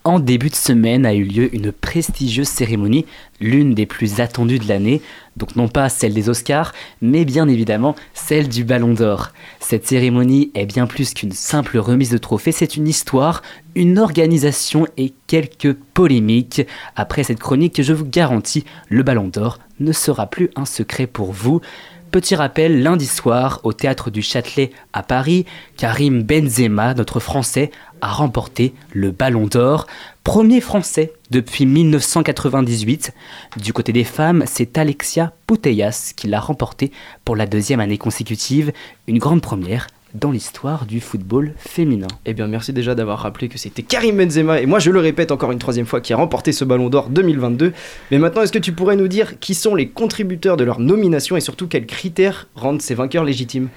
En 0.07 0.19
début 0.19 0.51
de 0.51 0.55
semaine 0.55 1.07
a 1.07 1.15
eu 1.15 1.25
lieu 1.25 1.55
une 1.55 1.73
prestigieuse 1.73 2.49
cérémonie, 2.49 3.07
l'une 3.41 3.73
des 3.73 3.87
plus 3.87 4.21
attendues 4.21 4.59
de 4.59 4.69
l'année, 4.69 5.01
donc 5.39 5.57
non 5.57 5.67
pas 5.67 5.89
celle 5.89 6.13
des 6.13 6.29
Oscars, 6.29 6.75
mais 7.01 7.25
bien 7.25 7.49
évidemment 7.49 7.97
celle 8.13 8.51
du 8.51 8.65
Ballon 8.65 8.93
d'Or. 8.93 9.31
Cette 9.61 9.87
cérémonie 9.87 10.51
est 10.55 10.67
bien 10.67 10.87
plus 10.87 11.15
qu'une 11.15 11.33
simple 11.33 11.79
remise 11.79 12.11
de 12.11 12.19
trophée, 12.19 12.53
c'est 12.53 12.77
une 12.77 12.87
histoire, 12.87 13.41
une 13.75 13.99
organisation 13.99 14.87
et 14.99 15.15
quelques 15.27 15.73
polémiques. 15.73 16.67
Après 16.97 17.25
cette 17.25 17.41
chronique, 17.41 17.81
je 17.81 17.95
vous 17.95 18.05
garantis, 18.05 18.67
le 18.91 19.05
Ballon 19.05 19.29
d'Or 19.29 19.59
ne 19.81 19.93
sera 19.93 20.27
plus 20.27 20.51
un 20.55 20.67
secret 20.67 21.07
pour 21.07 21.33
vous. 21.33 21.63
Petit 22.11 22.37
rappel, 22.37 22.83
lundi 22.83 23.07
soir, 23.07 23.59
au 23.65 23.73
théâtre 23.73 24.09
du 24.09 24.23
Châtelet 24.23 24.71
à 24.93 25.03
Paris, 25.03 25.47
Karim 25.77 26.23
Benzema, 26.23 26.95
notre 26.95 27.19
Français, 27.19 27.73
a 28.05 28.09
remporté 28.09 28.75
le 28.93 29.11
Ballon 29.11 29.47
d'Or, 29.47 29.87
premier 30.25 30.61
Français 30.61 31.13
depuis 31.31 31.65
1998. 31.65 33.13
Du 33.57 33.73
côté 33.73 33.93
des 33.93 34.05
femmes, 34.05 34.45
c'est 34.47 34.77
Alexia 34.77 35.33
Putellas 35.47 36.13
qui 36.15 36.29
l'a 36.29 36.39
remporté 36.39 36.93
pour 37.25 37.35
la 37.35 37.47
deuxième 37.47 37.81
année 37.81 37.97
consécutive, 37.97 38.73
une 39.07 39.19
grande 39.19 39.41
première 39.41 39.87
dans 40.13 40.31
l'histoire 40.31 40.85
du 40.85 41.01
football 41.01 41.55
féminin. 41.57 42.07
Eh 42.27 42.35
bien, 42.35 42.47
merci 42.47 42.75
déjà 42.75 42.95
d'avoir 42.95 43.21
rappelé 43.21 43.49
que 43.49 43.57
c'était 43.57 43.83
Karim 43.83 44.19
Benzema, 44.19 44.61
et 44.61 44.67
moi 44.67 44.79
je 44.81 44.91
le 44.91 45.01
répète 45.01 45.33
encore 45.33 45.51
une 45.51 45.59
troisième 45.59 45.87
fois, 45.87 46.03
qui 46.03 46.13
a 46.13 46.17
remporté 46.17 46.53
ce 46.53 46.65
ballon 46.65 46.91
d'or 46.91 47.09
2022. 47.09 47.73
Mais 48.11 48.19
maintenant, 48.19 48.43
est-ce 48.43 48.53
que 48.53 48.59
tu 48.59 48.73
pourrais 48.73 48.97
nous 48.97 49.09
dire 49.09 49.41
qui 49.41 49.55
sont 49.55 49.75
les 49.75 49.89
contributeurs 49.89 50.59
de 50.59 50.65
leur 50.65 50.79
nomination 50.79 51.39
et 51.39 51.41
surtout 51.41 51.69
quels 51.69 51.87
critères 51.87 52.49
rendent 52.55 52.83
ces 52.83 52.95
vainqueurs 52.95 53.25
légitimes? 53.25 53.71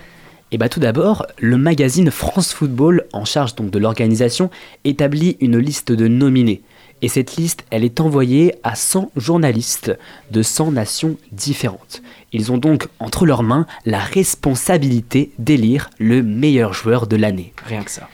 Et 0.49 0.55
eh 0.55 0.57
bah 0.57 0.69
tout 0.69 0.79
d'abord, 0.79 1.27
le 1.39 1.57
magazine 1.57 2.09
France 2.09 2.53
Football, 2.53 3.03
en 3.11 3.25
charge 3.25 3.55
donc 3.55 3.69
de 3.69 3.79
l'organisation, 3.79 4.49
établit 4.85 5.35
une 5.41 5.57
liste 5.57 5.91
de 5.91 6.07
nominés. 6.07 6.61
Et 7.01 7.09
cette 7.09 7.35
liste, 7.35 7.65
elle 7.69 7.83
est 7.83 7.99
envoyée 7.99 8.55
à 8.63 8.75
100 8.75 9.11
journalistes 9.17 9.91
de 10.31 10.41
100 10.41 10.71
nations 10.71 11.17
différentes. 11.33 12.01
Ils 12.31 12.53
ont 12.53 12.57
donc 12.57 12.87
entre 12.99 13.25
leurs 13.25 13.43
mains 13.43 13.67
la 13.85 13.99
responsabilité 13.99 15.31
d'élire 15.37 15.89
le 15.99 16.23
meilleur 16.23 16.73
joueur 16.73 17.07
de 17.07 17.17
l'année. 17.17 17.51
Rien 17.65 17.83
que 17.83 17.91
ça. 17.91 18.07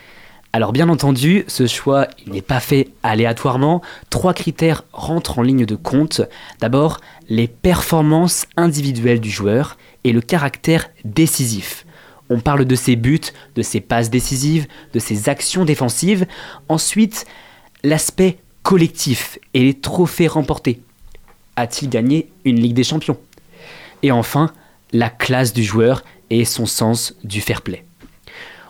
Alors 0.54 0.72
bien 0.72 0.90
entendu, 0.90 1.46
ce 1.48 1.68
choix 1.68 2.08
n'est 2.26 2.42
pas 2.42 2.60
fait 2.60 2.90
aléatoirement. 3.04 3.84
Trois 4.10 4.34
critères 4.34 4.86
rentrent 4.92 5.38
en 5.38 5.44
ligne 5.44 5.68
de 5.68 5.76
compte. 5.76 6.22
D'abord, 6.60 7.00
les 7.30 7.48
performances 7.48 8.48
individuelles 8.58 9.22
du 9.22 9.30
joueur 9.30 9.78
et 10.04 10.12
le 10.12 10.22
caractère 10.22 10.90
décisif. 11.06 11.86
On 12.34 12.40
parle 12.40 12.66
de 12.66 12.76
ses 12.76 12.96
buts, 12.96 13.22
de 13.56 13.62
ses 13.62 13.80
passes 13.80 14.10
décisives, 14.10 14.66
de 14.92 14.98
ses 14.98 15.30
actions 15.30 15.66
défensives. 15.66 16.26
Ensuite, 16.68 17.28
l'aspect 17.84 18.40
collectif 18.64 19.38
et 19.54 19.62
les 19.62 19.76
trophées 19.76 20.28
remportés. 20.28 20.82
A-t-il 21.58 21.92
gagné 21.92 22.32
une 22.44 22.60
Ligue 22.60 22.74
des 22.74 22.84
Champions? 22.84 23.20
Et 24.02 24.12
enfin, 24.12 24.52
la 24.94 25.12
classe 25.12 25.54
du 25.54 25.64
joueur 25.64 26.04
et 26.32 26.44
son 26.44 26.66
sens 26.66 27.14
du 27.24 27.40
fair 27.40 27.62
play. 27.62 27.86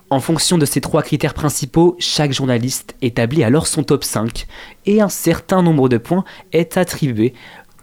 En 0.09 0.19
fonction 0.19 0.57
de 0.57 0.65
ces 0.65 0.81
trois 0.81 1.01
critères 1.01 1.33
principaux, 1.33 1.95
chaque 1.99 2.33
journaliste 2.33 2.97
établit 3.01 3.45
alors 3.45 3.67
son 3.67 3.83
top 3.83 4.03
5 4.03 4.45
et 4.87 4.99
un 4.99 5.07
certain 5.07 5.61
nombre 5.61 5.87
de 5.87 5.97
points 5.97 6.25
est 6.51 6.75
attribué 6.75 7.33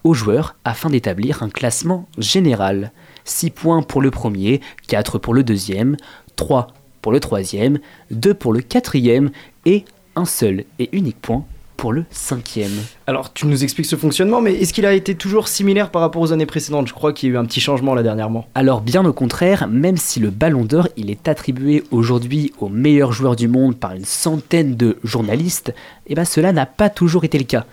aux 0.05 0.13
joueurs 0.13 0.57
afin 0.67 0.91
d'établir 0.91 1.43
un 1.43 1.49
classement 1.49 2.07
général. 2.19 2.93
6 3.25 3.51
points 3.51 3.83
pour 3.83 4.01
le 4.01 4.11
premier, 4.11 4.61
4 4.89 5.19
pour 5.19 5.35
le 5.35 5.43
deuxième, 5.43 5.97
3 6.37 6.69
pour 7.03 7.13
le 7.13 7.21
troisième, 7.21 7.79
2 8.11 8.35
pour 8.35 8.53
le 8.53 8.61
quatrième 8.61 9.31
et 9.65 9.85
un 10.17 10.25
seul 10.25 10.65
et 10.79 10.89
unique 10.93 11.21
point 11.21 11.45
pour 11.81 11.95
le 11.95 12.05
cinquième. 12.11 12.73
Alors, 13.07 13.33
tu 13.33 13.47
nous 13.47 13.65
expliques 13.65 13.87
ce 13.87 13.97
fonctionnement, 13.97 14.43
mais 14.43 14.53
est-ce 14.53 14.75
qu'il 14.75 14.85
a 14.85 14.93
été 14.93 15.15
toujours 15.15 15.49
similaire 15.49 15.91
par 15.91 16.03
rapport 16.03 16.21
aux 16.21 16.31
années 16.31 16.45
précédentes? 16.45 16.89
Je 16.89 16.93
crois 16.93 17.15
qu'il 17.15 17.31
y 17.31 17.33
a 17.33 17.37
eu 17.37 17.39
un 17.39 17.47
petit 17.47 17.61
changement 17.61 17.95
là 17.95 18.03
dernièrement. 18.03 18.47
Alors, 18.55 18.83
bien 18.83 19.03
au 19.07 19.15
contraire, 19.15 19.67
même 19.67 19.97
si 19.97 20.21
le 20.21 20.29
Ballon 20.29 20.67
d'Or 20.67 20.89
il 20.99 21.11
est 21.11 21.27
attribué 21.27 21.83
aujourd'hui 21.91 22.53
aux 22.61 22.69
meilleurs 22.69 23.13
joueurs 23.13 23.35
du 23.35 23.49
monde 23.49 23.77
par 23.77 23.93
une 23.93 24.05
centaine 24.05 24.77
de 24.77 24.99
journalistes, 25.05 25.73
eh 26.07 26.15
ben 26.15 26.27
cela 26.27 26.53
n'a 26.53 26.67
pas 26.67 26.91
toujours 26.91 27.25
été 27.25 27.39
le 27.39 27.45
cas. 27.45 27.65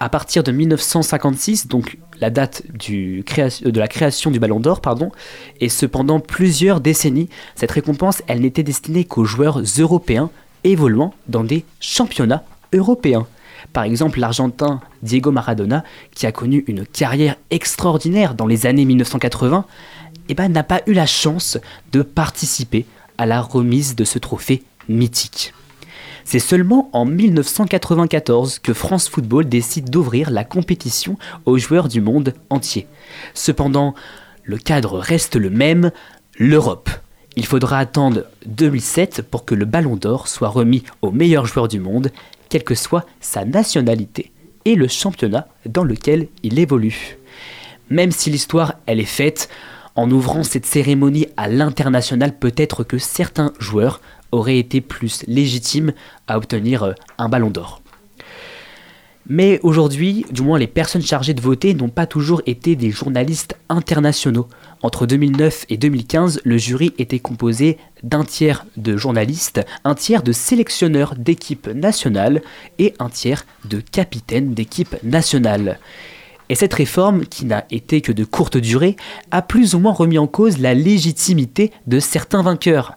À 0.00 0.08
partir 0.08 0.44
de 0.44 0.52
1956, 0.52 1.66
donc 1.66 1.98
la 2.20 2.30
date 2.30 2.62
du 2.72 3.24
de 3.62 3.80
la 3.80 3.88
création 3.88 4.30
du 4.30 4.38
Ballon 4.38 4.60
d'Or, 4.60 4.80
et 5.60 5.68
cependant 5.68 6.20
plusieurs 6.20 6.80
décennies, 6.80 7.28
cette 7.56 7.72
récompense, 7.72 8.22
elle 8.28 8.40
n'était 8.40 8.62
destinée 8.62 9.04
qu'aux 9.04 9.24
joueurs 9.24 9.60
européens 9.78 10.30
évoluant 10.62 11.14
dans 11.26 11.42
des 11.42 11.64
championnats 11.80 12.44
européens. 12.72 13.26
Par 13.72 13.82
exemple, 13.84 14.20
l'Argentin 14.20 14.80
Diego 15.02 15.32
Maradona, 15.32 15.82
qui 16.14 16.26
a 16.26 16.32
connu 16.32 16.64
une 16.68 16.86
carrière 16.86 17.36
extraordinaire 17.50 18.34
dans 18.34 18.46
les 18.46 18.66
années 18.66 18.84
1980, 18.84 19.64
eh 20.28 20.34
ben, 20.34 20.48
n'a 20.48 20.62
pas 20.62 20.82
eu 20.86 20.92
la 20.92 21.06
chance 21.06 21.58
de 21.92 22.02
participer 22.02 22.86
à 23.16 23.26
la 23.26 23.40
remise 23.40 23.96
de 23.96 24.04
ce 24.04 24.18
trophée 24.18 24.62
mythique. 24.88 25.52
C'est 26.30 26.40
seulement 26.40 26.90
en 26.92 27.06
1994 27.06 28.58
que 28.58 28.74
France 28.74 29.08
Football 29.08 29.48
décide 29.48 29.88
d'ouvrir 29.88 30.30
la 30.30 30.44
compétition 30.44 31.16
aux 31.46 31.56
joueurs 31.56 31.88
du 31.88 32.02
monde 32.02 32.34
entier. 32.50 32.86
Cependant, 33.32 33.94
le 34.44 34.58
cadre 34.58 34.98
reste 34.98 35.36
le 35.36 35.48
même, 35.48 35.90
l'Europe. 36.38 36.90
Il 37.36 37.46
faudra 37.46 37.78
attendre 37.78 38.24
2007 38.44 39.22
pour 39.22 39.46
que 39.46 39.54
le 39.54 39.64
Ballon 39.64 39.96
d'Or 39.96 40.28
soit 40.28 40.50
remis 40.50 40.82
aux 41.00 41.12
meilleurs 41.12 41.46
joueurs 41.46 41.66
du 41.66 41.80
monde 41.80 42.10
quelle 42.50 42.62
que 42.62 42.74
soit 42.74 43.06
sa 43.20 43.46
nationalité 43.46 44.30
et 44.66 44.74
le 44.74 44.86
championnat 44.86 45.48
dans 45.64 45.82
lequel 45.82 46.28
il 46.42 46.58
évolue. 46.58 47.16
Même 47.88 48.10
si 48.12 48.28
l'histoire 48.28 48.74
elle 48.84 49.00
est 49.00 49.04
faite, 49.04 49.48
en 49.94 50.10
ouvrant 50.10 50.44
cette 50.44 50.66
cérémonie 50.66 51.26
à 51.38 51.48
l'international, 51.48 52.38
peut-être 52.38 52.84
que 52.84 52.98
certains 52.98 53.54
joueurs 53.58 54.02
auraient 54.32 54.58
été 54.58 54.80
plus 54.80 55.24
légitimes 55.26 55.92
à 56.26 56.36
obtenir 56.36 56.82
euh, 56.82 56.92
un 57.18 57.28
ballon 57.28 57.50
d'or. 57.50 57.80
Mais 59.30 59.60
aujourd'hui, 59.62 60.24
du 60.30 60.40
moins 60.40 60.58
les 60.58 60.66
personnes 60.66 61.02
chargées 61.02 61.34
de 61.34 61.42
voter 61.42 61.74
n'ont 61.74 61.90
pas 61.90 62.06
toujours 62.06 62.40
été 62.46 62.76
des 62.76 62.90
journalistes 62.90 63.56
internationaux. 63.68 64.48
Entre 64.82 65.06
2009 65.06 65.66
et 65.68 65.76
2015, 65.76 66.40
le 66.44 66.56
jury 66.56 66.94
était 66.96 67.18
composé 67.18 67.76
d'un 68.02 68.24
tiers 68.24 68.64
de 68.78 68.96
journalistes, 68.96 69.60
un 69.84 69.94
tiers 69.94 70.22
de 70.22 70.32
sélectionneurs 70.32 71.14
d'équipes 71.14 71.68
nationales 71.68 72.40
et 72.78 72.94
un 73.00 73.10
tiers 73.10 73.44
de 73.66 73.80
capitaines 73.80 74.54
d'équipes 74.54 74.96
nationales. 75.02 75.78
Et 76.48 76.54
cette 76.54 76.72
réforme, 76.72 77.26
qui 77.26 77.44
n'a 77.44 77.66
été 77.70 78.00
que 78.00 78.12
de 78.12 78.24
courte 78.24 78.56
durée, 78.56 78.96
a 79.30 79.42
plus 79.42 79.74
ou 79.74 79.78
moins 79.78 79.92
remis 79.92 80.16
en 80.16 80.26
cause 80.26 80.58
la 80.58 80.72
légitimité 80.72 81.70
de 81.86 82.00
certains 82.00 82.42
vainqueurs. 82.42 82.96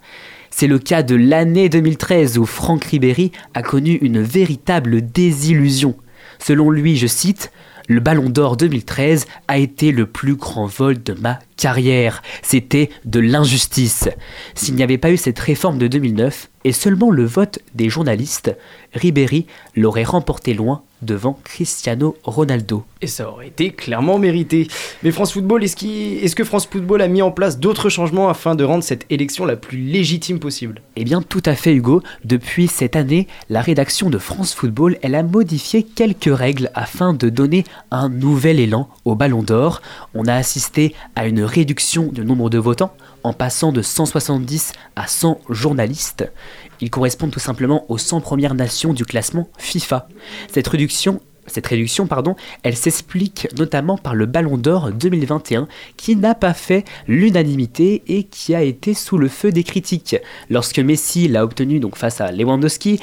C'est 0.52 0.68
le 0.68 0.78
cas 0.78 1.02
de 1.02 1.16
l'année 1.16 1.70
2013 1.70 2.38
où 2.38 2.46
Franck 2.46 2.84
Ribéry 2.86 3.32
a 3.54 3.64
connu 3.64 3.94
une 3.94 4.22
véritable 4.22 5.02
désillusion. 5.02 5.96
Selon 6.38 6.70
lui, 6.70 6.98
je 6.98 7.08
cite, 7.08 7.52
le 7.88 8.00
Ballon 8.00 8.30
d'Or 8.30 8.58
2013 8.58 9.26
a 9.48 9.58
été 9.58 9.92
le 9.92 10.06
plus 10.06 10.36
grand 10.36 10.68
vol 10.68 11.02
de 11.02 11.14
ma 11.14 11.40
carrière. 11.58 12.22
C'était 12.44 12.90
de 13.06 13.20
l'injustice. 13.20 14.08
S'il 14.54 14.76
n'y 14.76 14.84
avait 14.84 15.00
pas 15.00 15.12
eu 15.12 15.18
cette 15.18 15.40
réforme 15.40 15.80
de 15.80 15.88
2009 15.88 16.51
et 16.64 16.72
seulement 16.72 17.12
le 17.12 17.26
vote 17.26 17.60
des 17.76 17.90
journalistes, 17.90 18.56
Ribéry 18.94 19.46
l'aurait 19.76 20.04
remporté 20.04 20.54
loin 20.54 20.84
devant 21.02 21.40
Cristiano 21.44 22.16
Ronaldo. 22.24 22.84
Et 23.02 23.08
ça 23.08 23.30
aurait 23.30 23.48
été 23.48 23.72
clairement 23.72 24.20
mérité. 24.20 24.68
Mais 25.02 25.12
France 25.12 25.34
Football, 25.34 25.64
est-ce, 25.64 25.86
est 25.86 26.36
que 26.36 26.44
France 26.44 26.68
Football 26.68 27.02
a 27.02 27.08
mis 27.08 27.22
en 27.22 27.32
place 27.32 27.60
d'autres 27.60 27.90
changements 27.90 28.30
afin 28.30 28.56
de 28.56 28.64
rendre 28.64 28.84
cette 28.84 29.06
élection 29.10 29.46
la 29.46 29.56
plus 29.56 29.78
légitime 29.80 30.40
possible? 30.40 30.82
Eh 30.96 31.04
bien 31.04 31.22
tout 31.22 31.42
à 31.46 31.56
fait 31.56 31.74
Hugo. 31.74 32.04
Depuis 32.24 32.68
cette 32.68 32.96
année, 32.96 33.28
la 33.50 33.62
rédaction 33.62 34.10
de 34.10 34.20
France 34.20 34.54
Football, 34.54 34.98
elle 35.02 35.16
a 35.16 35.24
modifié 35.24 35.84
quelques 35.84 36.36
règles 36.36 36.70
afin 36.76 37.14
de 37.14 37.30
donner 37.30 37.64
un 37.90 38.10
nouvel 38.10 38.60
élan 38.60 38.88
au 39.06 39.16
Ballon 39.16 39.42
d'Or. 39.42 39.82
On 40.14 40.28
a 40.28 40.36
assisté 40.36 40.94
à 41.16 41.26
une 41.26 41.42
réduction 41.42 42.12
du 42.12 42.24
nombre 42.24 42.50
de 42.50 42.60
votants 42.60 42.94
en 43.24 43.34
passant 43.34 43.72
de 43.72 43.82
170 43.82 44.74
à 44.96 45.08
100 45.08 45.40
journalistes. 45.50 46.32
Ils 46.80 46.90
correspondent 46.90 47.32
tout 47.32 47.40
simplement 47.40 47.86
aux 47.90 47.98
100 47.98 48.22
premières 48.22 48.56
nations 48.56 48.94
du 48.94 49.06
classement 49.06 49.48
FIFA. 49.58 50.08
Cette 50.52 50.68
réduction 50.68 51.22
cette 51.48 51.68
réduction, 51.68 52.08
pardon, 52.08 52.36
elle 52.64 52.78
s'explique 52.78 53.48
notamment 53.58 53.98
par 53.98 54.16
le 54.16 54.26
Ballon 54.26 54.58
d'Or 54.58 54.92
2021 54.92 55.68
qui 55.98 56.16
n'a 56.16 56.36
pas 56.36 56.54
fait 56.54 56.86
l'unanimité 57.08 58.04
et 58.08 58.24
qui 58.24 58.54
a 58.54 58.62
été 58.62 58.94
sous 58.94 59.18
le 59.18 59.28
feu 59.28 59.52
des 59.52 59.64
critiques. 59.64 60.16
Lorsque 60.50 60.80
Messi 60.80 61.28
l'a 61.28 61.44
obtenu 61.44 61.80
donc 61.80 61.98
face 61.98 62.22
à 62.22 62.32
Lewandowski, 62.32 63.00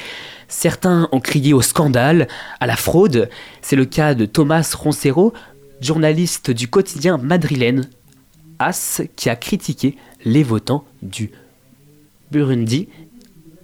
certains 0.47 1.09
ont 1.13 1.21
crié 1.21 1.53
au 1.53 1.63
scandale, 1.63 2.29
à 2.61 2.67
la 2.67 2.77
fraude. 2.77 3.29
C'est 3.61 3.77
le 3.77 3.85
cas 3.85 4.15
de 4.15 4.25
Thomas 4.25 4.73
Roncero, 4.79 5.33
journaliste 5.81 6.51
du 6.51 6.69
quotidien 6.69 7.19
madrilène 7.19 7.91
As, 8.59 9.03
qui 9.17 9.29
a 9.29 9.37
critiqué 9.37 9.97
les 10.25 10.43
votants 10.43 10.85
du 11.03 11.31
Burundi 12.31 12.89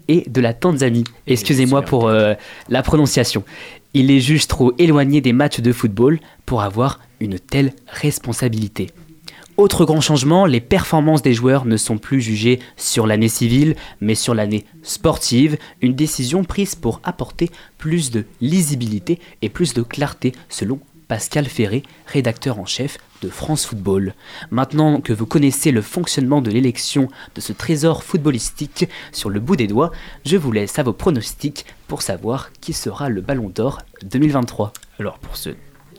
et 0.09 0.29
de 0.29 0.41
la 0.41 0.55
Tanzanie. 0.55 1.05
Excusez-moi 1.27 1.83
pour 1.83 2.09
euh, 2.09 2.35
la 2.69 2.83
prononciation. 2.83 3.45
Il 3.95 4.11
est 4.11 4.21
juste 4.21 4.51
trop 4.51 4.73
éloigné 4.79 5.21
des 5.21 5.33
matchs 5.33 5.61
de 5.61 5.73
football 5.73 6.19
pour 6.47 6.63
avoir 6.63 7.01
une 7.21 7.39
telle 7.39 7.73
responsabilité. 7.89 8.91
Autre 9.57 9.85
grand 9.85 10.01
changement, 10.01 10.47
les 10.47 10.61
performances 10.61 11.23
des 11.23 11.33
joueurs 11.33 11.65
ne 11.65 11.77
sont 11.77 11.97
plus 11.97 12.21
jugées 12.21 12.59
sur 12.77 13.07
l'année 13.07 13.29
civile, 13.29 13.77
mais 14.01 14.17
sur 14.17 14.35
l'année 14.35 14.65
sportive, 14.83 15.57
une 15.81 15.95
décision 15.95 16.43
prise 16.43 16.75
pour 16.75 17.01
apporter 17.05 17.51
plus 17.79 18.11
de 18.11 18.25
lisibilité 18.41 19.21
et 19.43 19.49
plus 19.49 19.73
de 19.73 19.83
clarté 19.83 20.33
selon 20.49 20.81
Pascal 21.07 21.47
Ferré, 21.47 21.85
rédacteur 22.07 22.59
en 22.59 22.67
chef 22.67 22.99
de 23.25 23.31
France 23.31 23.65
Football. 23.65 24.15
Maintenant 24.51 25.01
que 25.01 25.13
vous 25.13 25.27
connaissez 25.27 25.71
le 25.71 25.81
fonctionnement 25.81 26.43
de 26.43 26.51
l'élection 26.51 27.09
de 27.35 27.41
ce 27.41 27.53
trésor 27.53 28.05
footballistique 28.05 28.89
sur 29.13 29.31
le 29.31 29.41
bout 29.41 29.57
des 29.57 29.67
doigts, 29.67 29.91
je 30.27 30.37
vous 30.37 30.53
laisse 30.53 30.79
à 30.79 30.83
vos 30.83 30.93
pronostics 30.93 31.65
pour 31.89 32.03
savoir 32.03 32.51
qui 32.61 32.73
sera 32.73 33.09
le 33.09 33.23
Ballon 33.23 33.51
d'Or 33.55 33.81
2023. 34.05 34.73
Alors 35.01 35.19
pour 35.19 35.37
ce 35.37 35.51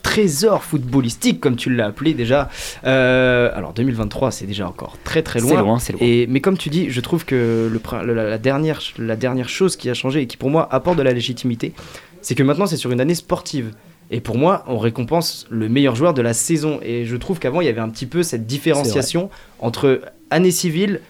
trésor 0.04 0.64
footballistique, 0.64 1.40
comme 1.40 1.56
tu 1.56 1.74
l'as 1.74 1.88
appelé 1.88 2.14
déjà. 2.14 2.50
Euh, 2.86 3.50
alors 3.56 3.74
2023, 3.74 4.30
c'est 4.30 4.46
déjà 4.46 4.68
encore 4.68 4.98
très 5.04 5.24
très 5.24 5.40
loin. 5.40 5.50
C'est 5.50 5.58
loin, 5.58 5.80
c'est 5.80 5.94
loin. 5.94 6.02
Et, 6.04 6.28
mais 6.28 6.42
comme 6.42 6.58
tu 6.58 6.70
dis, 6.70 6.92
je 6.92 7.02
trouve 7.02 7.26
que 7.26 7.72
le, 7.72 8.14
la, 8.14 8.38
dernière, 8.38 8.82
la 9.00 9.16
dernière 9.16 9.50
chose 9.50 9.76
qui 9.76 9.90
a 9.90 9.96
changé 9.96 10.22
et 10.22 10.28
qui 10.28 10.38
pour 10.38 10.52
moi 10.52 10.68
apporte 10.72 10.98
de 10.98 11.02
la 11.04 11.12
légitimité, 11.12 11.74
c'est 12.22 12.36
que 12.36 12.44
maintenant 12.44 12.68
c'est 12.68 12.78
sur 12.78 12.92
une 12.92 13.02
année 13.02 13.16
sportive. 13.16 13.72
Et 14.12 14.22
pour 14.22 14.38
moi, 14.38 14.64
on 14.68 14.78
récompense 14.78 15.48
le 15.50 15.68
meilleur 15.68 15.96
joueur 15.96 16.14
de 16.14 16.22
la 16.22 16.34
saison. 16.34 16.80
Et 16.84 17.06
je 17.06 17.16
trouve 17.16 17.40
qu'avant, 17.40 17.62
il 17.62 17.66
y 17.66 17.70
avait 17.70 17.82
un 17.82 17.90
petit 17.90 18.06
peu 18.06 18.24
cette 18.24 18.46
différenciation 18.46 19.30
entre 19.60 20.02
année 20.30 20.52
civile 20.52 21.02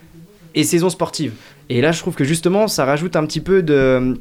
et 0.54 0.64
saison 0.64 0.88
sportive. 0.88 1.32
Et 1.68 1.80
là, 1.80 1.92
je 1.92 2.00
trouve 2.00 2.14
que 2.14 2.24
justement, 2.24 2.68
ça 2.68 2.84
rajoute 2.84 3.16
un 3.16 3.26
petit 3.26 3.40
peu 3.40 3.62
de. 3.62 4.18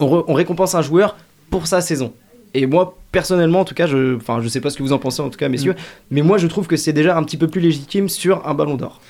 On, 0.00 0.32
récompense 0.32 0.74
un 0.74 0.82
joueur 0.82 1.16
pour 1.50 1.66
sa 1.66 1.80
saison. 1.80 2.12
Et 2.54 2.66
moi, 2.66 2.98
personnellement, 3.12 3.60
en 3.60 3.64
tout 3.64 3.74
cas, 3.74 3.86
je, 3.86 4.16
enfin, 4.16 4.40
je 4.42 4.48
sais 4.48 4.60
pas 4.60 4.70
ce 4.70 4.76
que 4.78 4.82
vous 4.82 4.92
en 4.92 4.98
pensez, 4.98 5.20
en 5.22 5.30
tout 5.30 5.38
cas, 5.38 5.48
messieurs, 5.48 5.74
mais 6.10 6.22
moi, 6.22 6.38
je 6.38 6.46
trouve 6.46 6.66
que 6.66 6.76
c'est 6.76 6.92
déjà 6.92 7.16
un 7.16 7.22
petit 7.24 7.36
peu 7.36 7.48
plus 7.48 7.60
légitime 7.60 8.08
sur 8.08 8.46
un 8.46 8.54
Ballon 8.54 8.74
d'Or. 8.76 9.00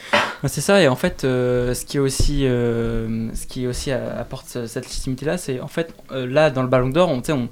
Ouais, 0.43 0.49
C'est 0.49 0.63
ça, 0.63 0.81
et 0.81 0.89
en 0.89 0.97
fait, 0.97 1.25
euh, 1.25 1.75
ce 1.75 1.85
qui 1.85 1.99
aussi, 1.99 2.47
euh, 2.47 3.29
ce 3.35 3.47
qui 3.47 3.67
aussi 3.67 3.91
apporte 3.93 4.47
ce- 4.49 4.67
cette 4.67 4.87
légitimité-là, 4.87 5.37
c'est 5.37 5.61
en 5.61 5.69
fait, 5.69 5.95
euh, 6.13 6.27
là, 6.27 6.49
dans 6.51 6.63
le 6.63 6.69
Ballon 6.69 6.89
d'Or, 6.89 7.11
on, 7.11 7.21
on, 7.33 7.49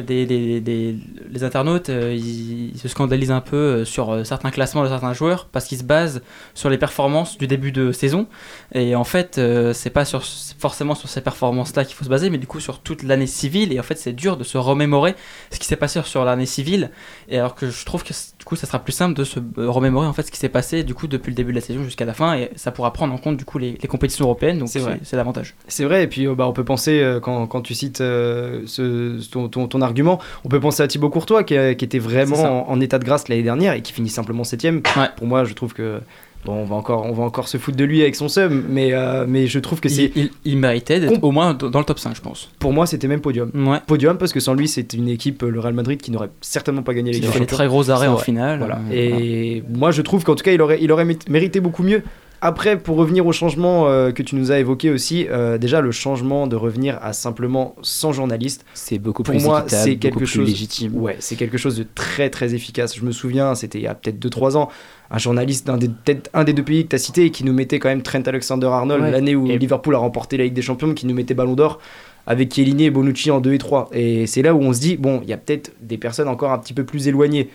des, 0.00 0.24
des- 0.24 0.60
des- 0.60 0.96
les 1.30 1.44
internautes, 1.44 1.88
ils, 1.90 2.72
se 2.78 2.88
scandalisent 2.88 3.30
un 3.32 3.40
peu 3.42 3.84
sur 3.84 4.24
certains 4.24 4.50
classements 4.50 4.84
de 4.84 4.88
certains 4.88 5.12
joueurs 5.12 5.48
parce 5.52 5.66
qu'ils 5.66 5.78
se 5.78 5.82
basent 5.84 6.22
sur 6.54 6.70
les 6.70 6.78
performances 6.78 7.36
du 7.36 7.46
début 7.46 7.72
de 7.72 7.92
saison. 7.92 8.26
Et 8.72 8.94
en 8.94 9.04
fait, 9.04 9.40
c'est 9.74 9.90
pas 9.90 10.04
sur, 10.04 10.22
forcément 10.58 10.94
sur 10.94 11.08
ces 11.08 11.20
performances-là 11.20 11.84
qu'il 11.84 11.96
faut 11.96 12.04
se 12.04 12.08
baser, 12.08 12.30
mais 12.30 12.38
du 12.38 12.46
coup 12.46 12.60
sur 12.60 12.78
toute 12.78 13.02
l'année 13.02 13.26
civile. 13.26 13.72
Et 13.72 13.80
en 13.80 13.82
fait, 13.82 13.96
c'est 13.96 14.12
dur 14.12 14.36
de 14.36 14.44
se 14.44 14.56
remémorer 14.58 15.14
ce 15.50 15.58
qui 15.58 15.66
s'est 15.66 15.76
passé 15.76 15.89
sur 16.06 16.24
l'année 16.24 16.46
civile. 16.46 16.90
Et 17.28 17.38
alors 17.38 17.54
que 17.54 17.70
je 17.70 17.84
trouve 17.84 18.02
que 18.02 18.12
du 18.38 18.44
coup, 18.44 18.56
ça 18.56 18.66
sera 18.66 18.78
plus 18.78 18.92
simple 18.92 19.14
de 19.14 19.24
se 19.24 19.38
euh, 19.58 19.68
remémorer 19.70 20.06
en 20.06 20.12
fait 20.12 20.22
ce 20.22 20.30
qui 20.30 20.38
s'est 20.38 20.48
passé 20.48 20.82
du 20.84 20.94
coup 20.94 21.06
depuis 21.06 21.30
le 21.30 21.34
début 21.36 21.50
de 21.52 21.56
la 21.56 21.60
saison 21.64 21.82
jusqu'à 21.84 22.04
la 22.04 22.14
fin. 22.14 22.34
Et 22.34 22.50
ça 22.56 22.70
pourra 22.70 22.92
prendre 22.92 23.12
en 23.12 23.18
compte 23.18 23.36
du 23.36 23.44
coup 23.44 23.58
les, 23.58 23.78
les 23.80 23.88
compétitions 23.88 24.24
européennes. 24.24 24.58
Donc 24.58 24.68
C'est 25.02 25.16
l'avantage. 25.16 25.54
C'est 25.68 25.84
vrai, 25.84 26.04
et 26.04 26.06
puis 26.06 26.26
euh, 26.26 26.34
bah, 26.34 26.46
on 26.48 26.52
peut 26.52 26.64
penser, 26.64 27.00
euh, 27.00 27.20
quand, 27.20 27.46
quand 27.46 27.60
tu 27.60 27.74
cites 27.74 28.00
euh, 28.00 28.62
ce, 28.66 29.20
ton, 29.30 29.48
ton- 29.48 29.68
ton 29.68 29.80
argument, 29.82 30.18
on 30.44 30.48
peut 30.48 30.60
penser 30.60 30.82
à 30.82 30.88
Thibaut 30.88 31.10
Courtois 31.10 31.44
qui, 31.44 31.54
qui 31.76 31.84
était 31.84 31.98
vraiment 31.98 32.36
en, 32.68 32.72
en 32.72 32.80
état 32.80 32.98
de 32.98 33.04
grâce 33.04 33.28
l'année 33.28 33.42
dernière 33.42 33.74
et 33.74 33.82
qui 33.82 33.92
finit 33.92 34.08
simplement 34.10 34.42
7ème. 34.42 34.82
Pour 35.16 35.26
moi, 35.26 35.44
je 35.44 35.54
trouve 35.54 35.74
que. 35.74 36.00
Bon, 36.44 36.54
on 36.54 36.64
va 36.64 36.74
encore, 36.76 37.04
on 37.04 37.12
va 37.12 37.22
encore 37.22 37.48
se 37.48 37.58
foutre 37.58 37.76
de 37.76 37.84
lui 37.84 38.00
avec 38.00 38.16
son 38.16 38.28
seum, 38.28 38.64
mais, 38.68 38.94
euh, 38.94 39.26
mais 39.28 39.46
je 39.46 39.58
trouve 39.58 39.78
que 39.80 39.90
c'est. 39.90 40.10
Il, 40.16 40.22
il- 40.24 40.30
il 40.46 40.56
méritait 40.56 40.98
d'être 40.98 41.22
au 41.22 41.30
moins 41.32 41.52
dans 41.52 41.78
le 41.78 41.84
top 41.84 41.98
5, 41.98 42.16
je 42.16 42.22
pense. 42.22 42.50
Pour 42.58 42.72
moi, 42.72 42.86
c'était 42.86 43.08
même 43.08 43.20
podium. 43.20 43.50
Podium 43.86 44.16
parce 44.16 44.32
que 44.32 44.40
sans 44.40 44.54
lui, 44.54 44.66
c'est 44.66 44.94
une 44.94 45.08
équipe, 45.08 45.42
le 45.42 45.60
Real 45.60 45.74
Madrid, 45.74 46.00
qui 46.00 46.10
n'aurait 46.10 46.30
certainement 46.40 46.82
pas 46.82 46.94
gagné 46.94 47.12
les 47.12 47.18
a 47.26 47.30
fait 47.32 47.40
des 47.40 47.46
très 47.46 47.66
gros 47.66 47.90
arrêts 47.90 48.06
en 48.06 48.16
finale. 48.16 48.58
Voilà. 48.60 48.76
Euh, 48.90 48.94
Et 48.94 49.62
moi, 49.74 49.90
je 49.90 50.00
trouve 50.00 50.24
qu'en 50.24 50.34
tout 50.34 50.42
cas, 50.44 50.52
il 50.52 50.62
aurait, 50.62 50.78
il 50.80 50.90
aurait 50.92 51.04
mé- 51.04 51.18
mérité 51.28 51.60
beaucoup 51.60 51.82
mieux. 51.82 52.02
Après, 52.42 52.78
pour 52.78 52.96
revenir 52.96 53.26
au 53.26 53.32
changement 53.32 53.86
euh, 53.88 54.12
que 54.12 54.22
tu 54.22 54.34
nous 54.34 54.50
as 54.50 54.58
évoqué 54.58 54.88
aussi, 54.90 55.26
euh, 55.28 55.58
déjà 55.58 55.82
le 55.82 55.90
changement 55.92 56.46
de 56.46 56.56
revenir 56.56 56.98
à 57.02 57.12
simplement 57.12 57.74
100 57.82 58.12
journalistes, 58.12 58.64
c'est 58.72 58.98
beaucoup 58.98 59.22
pour 59.22 59.34
plus 59.34 59.44
moi, 59.44 59.64
c'est 59.66 59.96
quelque 59.96 60.24
chose 60.24 60.48
légitime. 60.48 60.96
Ouais, 60.96 61.16
c'est 61.20 61.36
quelque 61.36 61.58
chose 61.58 61.76
de 61.76 61.84
très 61.94 62.30
très 62.30 62.54
efficace. 62.54 62.96
Je 62.96 63.04
me 63.04 63.12
souviens, 63.12 63.54
c'était 63.54 63.78
il 63.78 63.82
y 63.84 63.86
a 63.86 63.94
peut-être 63.94 64.18
2-3 64.18 64.56
ans, 64.56 64.70
un 65.10 65.18
journaliste 65.18 65.66
d'un 65.66 65.76
des 65.76 65.88
peut-être 65.88 66.30
un 66.32 66.44
des 66.44 66.54
deux 66.54 66.62
pays 66.62 66.84
que 66.84 66.88
tu 66.88 66.96
as 66.96 66.98
cité 67.00 67.30
qui 67.30 67.44
nous 67.44 67.52
mettait 67.52 67.78
quand 67.78 67.90
même 67.90 68.02
Trent 68.02 68.22
Alexander-Arnold 68.24 69.02
Ouais. 69.02 69.10
l'année 69.10 69.34
où 69.36 69.46
Et- 69.46 69.58
Liverpool 69.58 69.94
a 69.94 69.98
remporté 69.98 70.38
la 70.38 70.44
Ligue 70.44 70.54
des 70.54 70.62
Champions, 70.62 70.94
qui 70.94 71.06
nous 71.06 71.14
mettait 71.14 71.34
Ballon 71.34 71.54
d'Or 71.54 71.78
avec 72.26 72.54
Chiellini 72.54 72.84
et 72.84 72.90
Bonucci 72.90 73.30
en 73.30 73.40
2 73.40 73.52
et 73.52 73.58
3. 73.58 73.90
Et 73.92 74.26
c'est 74.26 74.40
là 74.40 74.54
où 74.54 74.60
on 74.62 74.72
se 74.72 74.80
dit 74.80 74.96
bon, 74.96 75.20
il 75.22 75.28
y 75.28 75.32
a 75.34 75.36
peut-être 75.36 75.72
des 75.82 75.98
personnes 75.98 76.28
encore 76.28 76.52
un 76.52 76.58
petit 76.58 76.72
peu 76.72 76.84
plus 76.84 77.06
éloignées. 77.06 77.50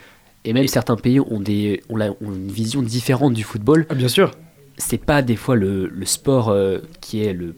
Et 0.48 0.54
même 0.54 0.68
certains 0.68 0.96
pays 0.96 1.20
ont, 1.20 1.39
des, 1.39 1.82
ont, 1.89 1.98
la- 1.98 2.12
ont 2.12 2.32
une 2.36 2.50
vision 2.51 2.84
différente 2.84 3.34
du 3.34 3.44
football. 3.44 3.88
bien 3.96 4.08
sûr. 4.08 4.30
C'est 4.77 4.98
pas 5.03 5.22
des 5.22 5.36
fois 5.36 5.55
le, 5.55 5.88
le 5.88 6.05
sport 6.05 6.50
euh, 6.50 6.79
qui 7.01 7.24
est 7.24 7.34
le 7.34 7.55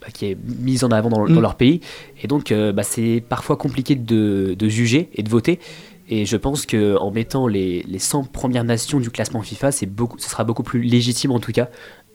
bah, 0.00 0.08
qui 0.12 0.26
est 0.26 0.36
mis 0.58 0.82
en 0.84 0.90
avant 0.90 1.08
dans, 1.10 1.26
Mm. 1.28 1.34
dans 1.34 1.40
leur 1.40 1.54
pays. 1.56 1.80
Et 2.22 2.26
donc, 2.26 2.52
euh, 2.52 2.72
bah, 2.72 2.82
c'est 2.82 3.22
parfois 3.28 3.56
compliqué 3.56 3.94
de, 3.94 4.54
de 4.58 4.68
juger 4.68 5.10
et 5.14 5.22
de 5.22 5.28
voter. 5.28 5.58
Et 6.08 6.26
je 6.26 6.36
pense 6.36 6.66
qu'en 6.66 7.10
mettant 7.12 7.46
les, 7.46 7.84
les 7.86 7.98
100 8.00 8.24
premières 8.24 8.64
nations 8.64 8.98
du 8.98 9.10
classement 9.10 9.42
FIFA, 9.42 9.70
c'est 9.70 9.86
beaucoup, 9.86 10.18
ce 10.18 10.28
sera 10.28 10.42
beaucoup 10.42 10.64
plus 10.64 10.80
légitime 10.82 11.30
en 11.30 11.38
tout 11.38 11.52
cas 11.52 11.68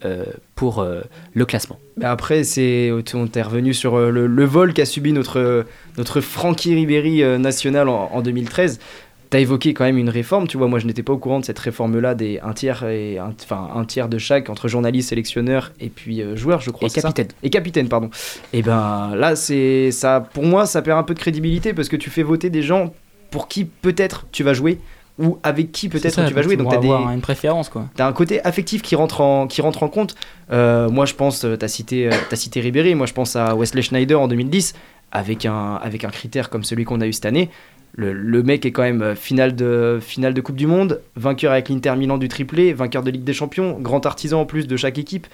euh, 0.04 0.26
pour 0.56 0.80
euh, 0.80 1.02
le 1.34 1.46
classement. 1.46 1.80
Après, 2.02 2.44
c'est, 2.44 2.92
on 2.92 3.26
est 3.34 3.42
revenu 3.42 3.74
sur 3.74 3.96
euh, 3.96 4.10
le, 4.12 4.28
le 4.28 4.44
vol 4.44 4.74
qu'a 4.74 4.86
subi 4.86 5.14
notre, 5.14 5.66
notre 5.98 6.20
Francky 6.20 6.76
Ribéry 6.76 7.24
national 7.40 7.88
en, 7.88 8.10
en 8.12 8.22
2013. 8.22 8.80
T'as 9.30 9.40
évoqué 9.40 9.74
quand 9.74 9.84
même 9.86 9.98
une 9.98 10.10
réforme, 10.10 10.48
tu 10.48 10.58
vois, 10.58 10.68
moi 10.68 10.80
je 10.80 10.86
n'étais 10.86 11.04
pas 11.04 11.14
au 11.14 11.18
courant 11.18 11.40
de 11.40 11.46
cette 11.46 11.60
réforme-là, 11.60 12.16
des 12.16 12.40
un 12.42 12.54
tiers, 12.54 12.84
et 12.84 13.18
un, 13.18 13.34
enfin, 13.42 13.70
un 13.76 13.86
tiers 13.86 14.08
de 14.08 14.18
chaque 14.18 14.50
entre 14.50 14.68
journalistes, 14.68 15.10
sélectionneurs 15.10 15.72
et 15.80 15.90
puis 15.90 16.22
euh, 16.22 16.36
joueurs, 16.36 16.62
je 16.62 16.72
crois. 16.72 16.88
Et 16.88 16.90
ça 16.90 17.02
capitaine. 17.02 17.28
Et 17.44 17.50
capitaine, 17.50 17.90
pardon. 17.90 18.10
Et 18.54 18.62
ben 18.62 19.14
là, 19.16 19.36
c'est 19.36 19.92
ça, 19.92 20.22
pour 20.34 20.44
moi, 20.44 20.66
ça 20.66 20.82
perd 20.82 21.00
un 21.00 21.04
peu 21.04 21.14
de 21.14 21.20
crédibilité 21.20 21.74
parce 21.74 21.90
que 21.90 21.96
tu 21.96 22.10
fais 22.10 22.24
voter 22.24 22.50
des 22.50 22.62
gens 22.62 22.94
pour 23.32 23.48
qui 23.48 23.66
peut-être 23.66 24.28
tu 24.32 24.44
vas 24.44 24.54
jouer 24.54 24.80
ou 25.18 25.40
avec 25.44 25.72
qui 25.72 25.90
peut-être 25.90 26.26
tu 26.26 26.34
vas 26.34 26.42
jouer. 26.42 26.58
donc 26.58 26.68
Donc 26.68 26.74
tu 26.74 26.80
t'as 26.80 26.82
pourras 26.82 27.10
des, 27.10 27.14
une 27.16 27.22
préférence 27.22 27.70
quoi. 27.70 27.86
T'as 27.96 28.08
un 28.08 28.14
côté 28.14 28.44
affectif 28.46 28.82
qui 28.82 28.96
rentre 28.96 29.22
en, 29.22 29.48
qui 29.48 29.62
rentre 29.62 29.84
en 29.84 29.88
compte. 29.88 30.16
Euh, 30.52 30.90
moi, 30.90 31.06
je 31.06 31.14
pense, 31.14 31.46
euh, 31.46 31.56
t'as 31.56 31.68
cité, 31.68 32.08
euh, 32.08 32.12
t'as 32.30 32.36
cité 32.36 32.60
Ribéry. 32.60 32.96
Moi, 32.96 33.08
je 33.08 33.14
pense 33.14 33.36
à 33.36 33.56
Wesley 33.56 33.82
Schneider 33.82 34.20
en 34.20 34.28
2010, 34.28 34.74
avec 35.12 35.46
un, 35.46 35.76
avec 35.76 36.04
un 36.04 36.10
critère 36.10 36.50
comme 36.50 36.64
celui 36.64 36.84
qu'on 36.84 37.02
a 37.02 37.08
eu 37.08 37.14
cette 37.14 37.26
année. 37.26 37.50
Le, 37.98 38.12
le 38.12 38.44
mec 38.44 38.66
est 38.66 38.72
quand 38.72 38.82
même 38.82 39.02
euh, 39.02 39.16
finale 39.16 39.56
de, 39.56 40.00
finale 40.02 40.34
de 40.34 40.42
Coupe 40.42 40.58
du 40.58 40.68
Monde, 40.68 41.02
vainqueur 41.16 41.52
avec 41.54 41.70
l'Inter 41.70 41.96
Milan 41.96 42.18
du 42.18 42.28
triplé, 42.28 42.74
vainqueur 42.74 43.04
de 43.04 43.12
Ligue 43.12 43.24
des 43.24 43.34
Champions, 43.34 43.80
grand 43.80 44.06
artisan 44.06 44.42
en 44.42 44.46
plus 44.46 44.68
de 44.68 44.76
chaque 44.76 44.98
équipe. 44.98 45.28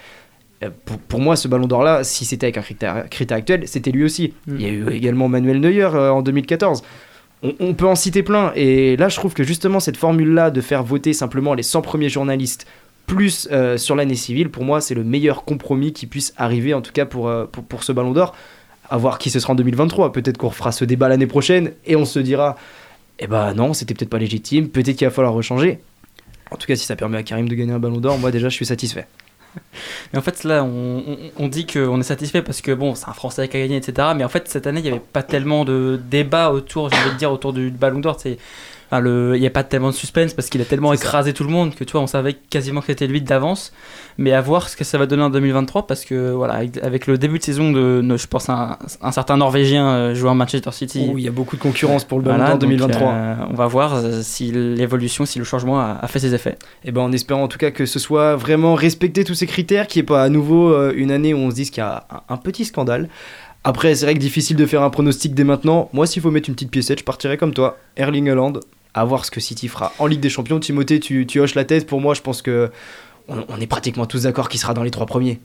Euh, 0.63 0.69
Pour, 0.85 0.99
pour 0.99 1.19
moi, 1.19 1.35
ce 1.35 1.47
ballon 1.47 1.65
d'or-là, 1.65 2.03
si 2.03 2.23
c'était 2.23 2.45
avec 2.45 2.57
un 2.57 2.61
critère, 2.61 3.09
critère 3.09 3.37
actuel, 3.37 3.67
c'était 3.67 3.91
lui 3.91 4.03
aussi. 4.03 4.33
Il 4.47 4.61
y 4.61 4.65
a 4.65 4.69
eu 4.69 4.89
également 4.91 5.27
Manuel 5.27 5.59
Neuer 5.59 5.89
euh, 5.95 6.11
en 6.11 6.21
2014. 6.21 6.83
On, 7.41 7.53
on 7.59 7.73
peut 7.73 7.87
en 7.87 7.95
citer 7.95 8.21
plein. 8.21 8.51
Et 8.55 8.95
là, 8.97 9.09
je 9.09 9.15
trouve 9.15 9.33
que 9.33 9.43
justement, 9.43 9.79
cette 9.79 9.97
formule-là 9.97 10.51
de 10.51 10.61
faire 10.61 10.83
voter 10.83 11.13
simplement 11.13 11.55
les 11.55 11.63
100 11.63 11.81
premiers 11.81 12.09
journalistes 12.09 12.67
plus 13.07 13.49
euh, 13.51 13.77
sur 13.77 13.95
l'année 13.95 14.15
civile, 14.15 14.49
pour 14.49 14.63
moi, 14.63 14.79
c'est 14.79 14.95
le 14.95 15.03
meilleur 15.03 15.43
compromis 15.43 15.91
qui 15.91 16.07
puisse 16.07 16.33
arriver, 16.37 16.73
en 16.73 16.81
tout 16.81 16.93
cas 16.93 17.05
pour, 17.05 17.27
euh, 17.27 17.45
pour, 17.45 17.63
pour 17.63 17.83
ce 17.83 17.91
ballon 17.91 18.11
d'or. 18.11 18.35
À 18.91 18.97
voir 18.97 19.17
qui 19.17 19.29
ce 19.31 19.39
sera 19.39 19.53
en 19.53 19.55
2023. 19.55 20.11
Peut-être 20.11 20.37
qu'on 20.37 20.49
refera 20.49 20.71
ce 20.71 20.85
débat 20.85 21.07
l'année 21.09 21.25
prochaine 21.27 21.71
et 21.85 21.95
on 21.95 22.05
se 22.05 22.19
dira 22.19 22.55
eh 23.19 23.27
ben 23.27 23.53
non, 23.53 23.73
c'était 23.73 23.93
peut-être 23.93 24.09
pas 24.09 24.17
légitime, 24.17 24.69
peut-être 24.69 24.95
qu'il 24.97 25.07
va 25.07 25.11
falloir 25.11 25.33
rechanger. 25.33 25.79
En 26.51 26.57
tout 26.57 26.67
cas, 26.67 26.75
si 26.75 26.85
ça 26.85 26.95
permet 26.95 27.17
à 27.17 27.23
Karim 27.23 27.47
de 27.47 27.55
gagner 27.55 27.71
un 27.71 27.79
ballon 27.79 27.97
d'or, 27.97 28.17
moi 28.19 28.31
déjà, 28.31 28.49
je 28.49 28.55
suis 28.55 28.65
satisfait. 28.65 29.07
Mais 30.13 30.19
en 30.19 30.21
fait, 30.21 30.43
là, 30.43 30.63
on, 30.63 31.17
on- 31.37 31.47
dit 31.47 31.65
qu'on 31.65 31.99
est 31.99 32.03
satisfait 32.03 32.41
parce 32.41 32.61
que 32.61 32.71
bon, 32.71 32.95
c'est 32.95 33.07
un 33.09 33.13
Français 33.13 33.47
qui 33.47 33.57
a 33.57 33.59
gagné, 33.61 33.77
etc. 33.77 34.09
Mais 34.15 34.23
en 34.23 34.29
fait, 34.29 34.47
cette 34.49 34.65
année, 34.67 34.79
il 34.79 34.83
n'y 34.83 34.89
avait 34.89 34.99
pas 34.99 35.23
tellement 35.23 35.65
de 35.65 35.99
débat 36.09 36.51
autour, 36.51 36.89
j'ai 36.89 36.97
envie 36.97 37.15
dire, 37.17 37.31
autour 37.31 37.53
du 37.53 37.69
Ballon 37.69 37.99
d'Or. 37.99 38.17
C'est- 38.91 38.95
enfin, 38.95 38.99
le- 39.01 39.35
Il 39.35 39.39
n'y 39.41 39.47
a 39.47 39.51
pas 39.51 39.63
tellement 39.63 39.89
de 39.89 39.95
suspense 39.95 40.33
parce 40.33 40.49
qu'il 40.49 40.61
a 40.61 40.65
tellement 40.65 40.93
écrasé 40.93 41.33
tout 41.33 41.43
le 41.43 41.49
monde 41.49 41.73
que 41.75 41.83
tu 41.83 41.93
vois, 41.93 42.01
on 42.01 42.07
savait 42.07 42.33
quasiment 42.33 42.81
que 42.81 42.87
c'était 42.87 43.07
lui 43.07 43.21
d'avance. 43.21 43.71
Mais 44.17 44.33
à 44.33 44.41
voir 44.41 44.67
ce 44.69 44.75
que 44.75 44.83
ça 44.83 44.97
va 44.97 45.05
donner 45.05 45.23
en 45.23 45.29
2023 45.29 45.87
parce 45.87 46.03
que 46.05 46.31
voilà, 46.31 46.55
avec, 46.55 46.77
avec 46.83 47.07
le 47.07 47.17
début 47.17 47.39
de 47.39 47.43
saison 47.43 47.71
de, 47.71 48.01
de- 48.01 48.17
je 48.17 48.27
pense, 48.27 48.49
un, 48.49 48.77
un 49.01 49.11
certain 49.11 49.37
Norvégien 49.37 49.87
euh, 49.87 50.13
jouant 50.15 50.31
à 50.31 50.35
Manchester 50.35 50.71
City. 50.71 51.07
Oh, 51.11 51.17
il 51.17 51.23
y 51.23 51.27
a 51.27 51.31
beaucoup 51.31 51.55
de 51.55 51.61
concurrence 51.61 52.03
pour 52.03 52.19
le 52.19 52.25
ballon 52.25 52.37
Voilà, 52.37 52.51
donc, 52.51 52.61
2023. 52.61 53.07
euh, 53.07 53.35
on 53.49 53.53
va 53.55 53.67
voir 53.67 53.95
euh, 53.95 54.19
si 54.21 54.51
l'évolution, 54.51 55.25
si 55.25 55.39
le 55.39 55.45
changement 55.45 55.79
a, 55.79 55.97
a 56.01 56.07
fait 56.07 56.19
ses 56.19 56.33
effets. 56.35 56.57
Et 56.83 56.91
ben 56.91 57.01
en 57.01 57.11
espérant 57.11 57.43
en 57.43 57.47
tout 57.47 57.57
cas 57.57 57.71
que 57.71 57.85
ce 57.85 57.99
soit 57.99 58.35
vraiment 58.35 58.75
respecté 58.75 59.23
tous 59.23 59.33
ces 59.35 59.47
critères, 59.47 59.87
qu'il 59.87 60.01
n'y 60.01 60.03
ait 60.03 60.07
pas 60.07 60.23
à 60.23 60.29
nouveau 60.29 60.91
une 60.91 61.11
année 61.11 61.33
où 61.33 61.37
on 61.37 61.49
se 61.49 61.55
dise 61.55 61.69
qu'il 61.71 61.81
y 61.81 61.85
a 61.85 62.05
un, 62.11 62.33
un 62.33 62.37
petit 62.37 62.65
scandale. 62.65 63.07
Après, 63.63 63.93
c'est 63.95 64.05
vrai 64.05 64.15
que 64.15 64.19
difficile 64.19 64.57
de 64.57 64.65
faire 64.65 64.81
un 64.81 64.89
pronostic 64.89 65.35
dès 65.35 65.43
maintenant. 65.43 65.87
Moi, 65.93 66.07
s'il 66.07 66.21
faut 66.21 66.31
mettre 66.31 66.49
une 66.49 66.55
petite 66.55 66.71
piécette, 66.71 66.99
je 66.99 67.03
partirais 67.03 67.37
comme 67.37 67.53
toi. 67.53 67.77
Erling 67.95 68.27
Haaland, 68.29 68.53
à 68.93 69.05
voir 69.05 69.25
ce 69.25 69.31
que 69.31 69.39
City 69.39 69.67
fera 69.67 69.93
en 69.99 70.07
Ligue 70.07 70.19
des 70.19 70.29
Champions. 70.29 70.59
Timothée, 70.59 70.99
tu, 70.99 71.39
hoches 71.39 71.55
la 71.55 71.65
tête. 71.65 71.87
Pour 71.87 72.01
moi, 72.01 72.13
je 72.13 72.21
pense 72.21 72.41
que 72.41 72.71
on, 73.27 73.43
on 73.47 73.59
est 73.59 73.67
pratiquement 73.67 74.05
tous 74.05 74.23
d'accord 74.23 74.49
qu'il 74.49 74.59
sera 74.59 74.73
dans 74.73 74.83
les 74.83 74.91
trois 74.91 75.05
premiers. 75.05 75.39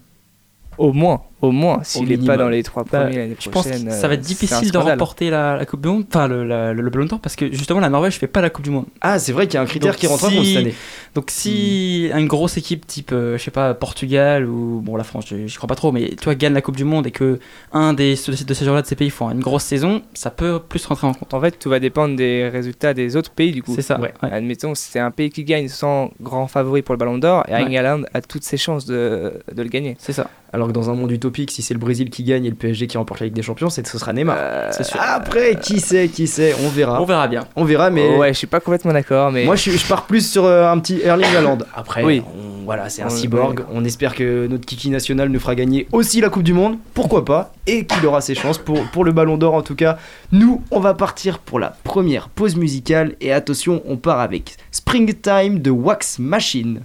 Au 0.78 0.92
moins, 0.92 1.22
au 1.42 1.50
moins, 1.52 1.80
s'il 1.84 2.06
n'est 2.08 2.18
pas 2.18 2.36
dans 2.36 2.48
les 2.48 2.62
trois 2.62 2.84
Bah, 2.84 3.02
premiers 3.04 3.16
l'année 3.16 3.36
je 3.38 3.48
pense 3.50 3.66
que 3.68 3.76
ça 3.90 4.08
va 4.08 4.14
être 4.14 4.20
euh, 4.20 4.22
difficile 4.22 4.70
de 4.70 4.78
remporter 4.78 5.30
la, 5.30 5.56
la 5.56 5.64
Coupe 5.66 5.80
du 5.82 5.88
Monde, 5.88 6.04
enfin 6.08 6.28
le, 6.28 6.44
la- 6.44 6.72
le, 6.72 6.82
le 6.82 6.90
Ballon 6.90 7.06
d'Or, 7.06 7.20
parce 7.20 7.36
que 7.36 7.50
justement 7.52 7.80
la 7.80 7.88
Norvège 7.88 8.14
fait 8.18 8.26
pas 8.26 8.40
la 8.40 8.50
Coupe 8.50 8.64
du 8.64 8.70
Monde. 8.70 8.86
Ah, 9.00 9.18
c'est 9.18 9.32
vrai 9.32 9.46
qu'il 9.46 9.54
y 9.54 9.56
a 9.58 9.62
un 9.62 9.66
critère 9.66 9.92
Donc, 9.92 10.00
qui 10.00 10.06
rentre 10.06 10.24
en 10.24 10.28
si- 10.28 10.36
compte 10.36 10.44
cette 10.46 10.56
année. 10.56 10.74
Donc 11.14 11.30
si 11.30 12.10
une 12.14 12.26
grosse 12.26 12.56
équipe 12.56 12.86
type, 12.86 13.10
euh, 13.12 13.38
je 13.38 13.42
sais 13.42 13.50
pas, 13.50 13.72
Portugal 13.74 14.46
ou 14.46 14.80
bon 14.84 14.96
la 14.96 15.04
France, 15.04 15.24
je, 15.28 15.46
je 15.46 15.56
crois 15.56 15.66
pas 15.68 15.74
trop, 15.74 15.92
mais 15.92 16.08
tu 16.10 16.24
vois 16.24 16.34
gagne 16.34 16.52
la 16.54 16.62
Coupe 16.62 16.76
du 16.76 16.84
Monde 16.84 17.06
et 17.06 17.10
que 17.10 17.38
un 17.72 17.92
des 17.92 18.14
de, 18.14 18.44
de 18.44 18.54
ces 18.54 18.64
joueurs-là 18.64 18.82
de 18.82 18.86
ces 18.86 18.96
pays 18.96 19.10
font 19.10 19.30
une 19.30 19.40
grosse 19.40 19.64
saison, 19.64 20.02
ça 20.14 20.30
peut 20.30 20.58
plus 20.60 20.84
rentrer 20.86 21.06
en 21.06 21.14
compte. 21.14 21.32
En 21.34 21.40
fait, 21.40 21.58
tout 21.58 21.70
va 21.70 21.80
dépendre 21.80 22.16
des 22.16 22.48
résultats 22.48 22.92
des 22.94 23.16
autres 23.16 23.30
pays 23.30 23.52
du 23.52 23.62
coup. 23.62 23.72
C'est 23.74 23.82
ça, 23.82 24.00
ouais. 24.00 24.12
Admettons, 24.22 24.74
c'est 24.74 24.98
un 24.98 25.10
pays 25.10 25.30
qui 25.30 25.44
gagne 25.44 25.68
sans 25.68 26.10
grand 26.20 26.46
favori 26.48 26.82
pour 26.82 26.92
le 26.94 26.98
Ballon 26.98 27.18
d'Or, 27.18 27.44
et 27.48 27.52
Ouais. 27.52 27.76
Haaland 27.78 28.02
a 28.14 28.20
toutes 28.20 28.44
ses 28.44 28.56
chances 28.56 28.86
de, 28.86 29.32
de 29.54 29.62
le 29.62 29.68
gagner. 29.68 29.96
C'est 29.98 30.12
ça. 30.12 30.28
Alors 30.52 30.65
que 30.66 30.72
dans 30.72 30.90
un 30.90 30.94
monde 30.94 31.10
utopique, 31.12 31.50
si 31.50 31.62
c'est 31.62 31.74
le 31.74 31.80
Brésil 31.80 32.10
qui 32.10 32.22
gagne 32.24 32.44
et 32.44 32.50
le 32.50 32.56
PSG 32.56 32.86
qui 32.86 32.98
remporte 32.98 33.20
la 33.20 33.26
Ligue 33.26 33.34
des 33.34 33.42
Champions, 33.42 33.70
c'est 33.70 33.86
ce 33.86 33.98
sera 33.98 34.12
Neymar. 34.12 34.36
C'est 34.72 34.84
sûr. 34.84 34.98
Après, 35.00 35.56
qui 35.60 35.80
sait, 35.80 36.08
qui 36.08 36.26
sait, 36.26 36.54
on 36.64 36.68
verra. 36.68 37.00
On 37.00 37.04
verra 37.04 37.28
bien. 37.28 37.46
On 37.56 37.64
verra, 37.64 37.90
mais 37.90 38.16
ouais, 38.16 38.32
je 38.32 38.38
suis 38.38 38.46
pas 38.46 38.60
complètement 38.60 38.92
d'accord, 38.92 39.30
mais 39.32 39.44
Moi, 39.44 39.56
je, 39.56 39.70
pars 39.88 40.06
plus 40.06 40.28
sur 40.28 40.44
euh, 40.44 40.70
un 40.70 40.78
petit 40.78 41.00
Erling 41.02 41.34
Haaland. 41.36 41.58
Après, 41.74 42.02
Oui. 42.04 42.22
on- 42.26 42.64
voilà, 42.64 42.88
c'est 42.88 43.02
un 43.02 43.08
cyborg. 43.08 43.60
ouais. 43.60 43.66
On 43.72 43.84
espère 43.84 44.14
que 44.14 44.48
notre 44.48 44.66
kiki 44.66 44.90
national 44.90 45.28
nous 45.28 45.38
fera 45.38 45.54
gagner 45.54 45.86
aussi 45.92 46.20
la 46.20 46.28
Coupe 46.30 46.42
du 46.42 46.52
Monde. 46.52 46.78
Pourquoi 46.94 47.24
pas? 47.24 47.52
Et 47.68 47.86
qu'il 47.86 48.04
aura 48.06 48.20
ses 48.20 48.34
chances 48.34 48.58
pour, 48.58 48.82
pour 48.90 49.04
le 49.04 49.12
Ballon 49.12 49.36
d'Or 49.36 49.54
en 49.54 49.62
tout 49.62 49.76
cas. 49.76 49.98
Nous, 50.32 50.62
on 50.72 50.80
va 50.80 50.94
partir 50.94 51.38
pour 51.38 51.60
la 51.60 51.76
première 51.84 52.28
pause 52.28 52.56
musicale. 52.56 53.14
Et 53.20 53.32
attention, 53.32 53.82
on 53.86 53.96
part 53.96 54.18
avec 54.18 54.56
Springtime 54.72 55.60
de 55.60 55.70
Wax 55.70 56.18
Machine. 56.18 56.80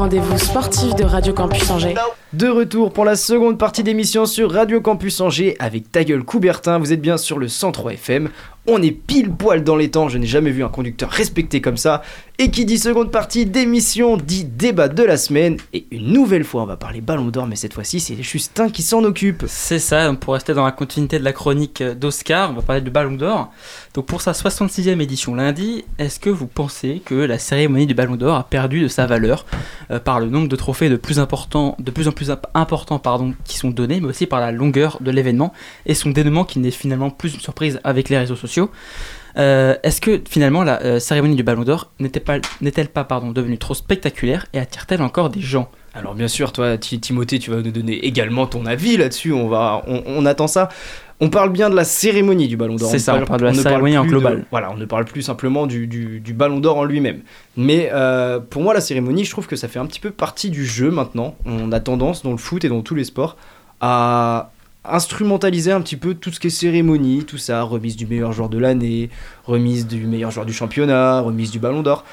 Rendez-vous 0.00 0.38
sportif 0.38 0.94
de 0.94 1.04
Radio 1.04 1.34
Campus 1.34 1.70
Angers. 1.70 1.94
De 2.32 2.48
retour 2.48 2.90
pour 2.90 3.04
la 3.04 3.16
seconde 3.16 3.58
partie 3.58 3.82
d'émission 3.82 4.24
sur 4.24 4.50
Radio 4.50 4.80
Campus 4.80 5.20
Angers 5.20 5.56
avec 5.58 5.92
ta 5.92 6.04
gueule 6.04 6.24
Coubertin. 6.24 6.78
Vous 6.78 6.94
êtes 6.94 7.02
bien 7.02 7.18
sur 7.18 7.38
le 7.38 7.48
103 7.48 7.92
FM. 7.92 8.30
On 8.72 8.80
est 8.82 8.92
pile 8.92 9.30
poil 9.30 9.64
dans 9.64 9.74
les 9.74 9.90
temps. 9.90 10.08
Je 10.08 10.16
n'ai 10.16 10.26
jamais 10.28 10.50
vu 10.52 10.62
un 10.62 10.68
conducteur 10.68 11.10
respecté 11.10 11.60
comme 11.60 11.76
ça. 11.76 12.02
Et 12.38 12.50
qui 12.50 12.64
dit 12.64 12.78
seconde 12.78 13.10
partie 13.10 13.44
d'émission 13.44 14.16
dit 14.16 14.44
débat 14.44 14.88
de 14.88 15.02
la 15.02 15.16
semaine. 15.16 15.56
Et 15.72 15.86
une 15.90 16.12
nouvelle 16.12 16.44
fois, 16.44 16.62
on 16.62 16.66
va 16.66 16.76
parler 16.76 17.00
Ballon 17.00 17.26
d'Or, 17.26 17.46
mais 17.46 17.56
cette 17.56 17.74
fois-ci, 17.74 18.00
c'est 18.00 18.22
Justin 18.22 18.70
qui 18.70 18.82
s'en 18.82 19.02
occupe. 19.04 19.44
C'est 19.48 19.78
ça, 19.80 20.10
pour 20.14 20.34
rester 20.34 20.54
dans 20.54 20.64
la 20.64 20.70
continuité 20.72 21.18
de 21.18 21.24
la 21.24 21.32
chronique 21.32 21.82
d'Oscar, 21.82 22.50
on 22.50 22.54
va 22.54 22.62
parler 22.62 22.80
du 22.80 22.90
Ballon 22.90 23.12
d'Or. 23.16 23.50
Donc 23.94 24.06
pour 24.06 24.22
sa 24.22 24.32
66e 24.32 25.00
édition 25.00 25.34
lundi, 25.34 25.84
est-ce 25.98 26.20
que 26.20 26.30
vous 26.30 26.46
pensez 26.46 27.02
que 27.04 27.14
la 27.14 27.38
cérémonie 27.38 27.86
du 27.86 27.94
Ballon 27.94 28.16
d'Or 28.16 28.36
a 28.36 28.44
perdu 28.44 28.80
de 28.82 28.88
sa 28.88 29.04
valeur 29.06 29.44
euh, 29.90 29.98
par 29.98 30.20
le 30.20 30.26
nombre 30.28 30.48
de 30.48 30.56
trophées 30.56 30.88
de 30.88 30.96
plus, 30.96 31.16
de 31.18 31.90
plus 31.90 32.08
en 32.08 32.12
plus 32.12 32.30
imp- 32.30 32.46
importants 32.54 33.02
qui 33.44 33.58
sont 33.58 33.70
donnés, 33.70 34.00
mais 34.00 34.08
aussi 34.08 34.26
par 34.26 34.40
la 34.40 34.52
longueur 34.52 34.98
de 35.00 35.10
l'événement 35.10 35.52
et 35.86 35.94
son 35.94 36.10
dénouement 36.10 36.44
qui 36.44 36.58
n'est 36.60 36.70
finalement 36.70 37.10
plus 37.10 37.34
une 37.34 37.40
surprise 37.40 37.80
avec 37.84 38.08
les 38.08 38.16
réseaux 38.18 38.36
sociaux? 38.36 38.59
Euh, 39.36 39.76
Est-ce 39.84 40.00
que 40.00 40.20
finalement 40.28 40.64
la 40.64 40.82
euh, 40.82 40.98
cérémonie 40.98 41.36
du 41.36 41.44
Ballon 41.44 41.62
d'Or 41.62 41.90
pas- 42.24 42.38
n'est-elle 42.60 42.88
pas, 42.88 43.04
pardon, 43.04 43.30
devenue 43.30 43.58
trop 43.58 43.74
spectaculaire 43.74 44.46
et 44.52 44.58
attire-t-elle 44.58 45.02
encore 45.02 45.30
des 45.30 45.40
gens? 45.40 45.70
Alors 45.94 46.14
bien 46.14 46.26
sûr, 46.28 46.52
toi, 46.52 46.76
Ti- 46.78 46.98
Timothée, 47.00 47.38
tu 47.38 47.50
vas 47.50 47.58
nous 47.62 47.70
donner 47.70 48.04
également 48.04 48.46
ton 48.46 48.66
avis 48.66 48.96
là-dessus. 48.96 49.32
On 49.32 49.48
va, 49.48 49.82
on, 49.86 50.02
on 50.06 50.26
attend 50.26 50.48
ça. 50.48 50.68
On 51.20 51.28
parle 51.28 51.50
bien 51.50 51.68
de 51.70 51.76
la 51.76 51.84
cérémonie 51.84 52.48
du 52.48 52.56
Ballon 52.56 52.76
d'Or. 52.76 52.90
C'est 52.90 52.98
ça, 52.98 53.14
on 53.14 53.24
parle 53.24 53.40
de 53.40 53.44
la 53.46 53.52
ne 53.52 53.56
cérémonie 53.56 53.98
en 53.98 54.04
global. 54.06 54.38
de- 54.40 54.44
voilà, 54.50 54.70
on 54.72 54.76
ne 54.76 54.84
parle 54.86 55.04
plus 55.04 55.22
simplement 55.22 55.66
du, 55.66 55.86
du- 55.86 56.18
du 56.20 56.32
Ballon 56.32 56.58
d'Or 56.60 56.78
en 56.78 56.84
lui-même. 56.84 57.20
Mais 57.56 57.90
euh, 57.92 58.40
pour 58.40 58.62
moi, 58.62 58.72
la 58.74 58.80
cérémonie, 58.80 59.24
je 59.24 59.30
trouve 59.30 59.46
que 59.46 59.54
ça 59.56 59.68
fait 59.68 59.78
un 59.78 59.86
petit 59.86 60.00
peu 60.00 60.10
partie 60.10 60.50
du 60.50 60.64
jeu 60.66 60.90
maintenant. 60.90 61.36
On 61.44 61.70
a 61.72 61.78
tendance 61.80 62.22
dans 62.22 62.32
le 62.32 62.36
foot 62.38 62.64
et 62.64 62.68
dans 62.68 62.80
tous 62.82 62.94
les 62.96 63.04
sports 63.04 63.36
à 63.80 64.50
instrumentaliser 64.84 65.72
un 65.72 65.80
petit 65.80 65.96
peu 65.96 66.14
tout 66.14 66.30
ce 66.32 66.40
qui 66.40 66.46
est 66.46 66.50
cérémonie, 66.50 67.24
tout 67.24 67.38
ça, 67.38 67.62
remise 67.62 67.96
du 67.96 68.06
meilleur 68.06 68.32
joueur 68.32 68.48
de 68.48 68.58
l'année, 68.58 69.10
remise 69.44 69.86
du 69.86 70.06
meilleur 70.06 70.30
joueur 70.30 70.46
du 70.46 70.52
championnat, 70.52 71.20
remise 71.20 71.50
du 71.50 71.58
Ballon 71.58 71.82
d'Or. 71.82 72.04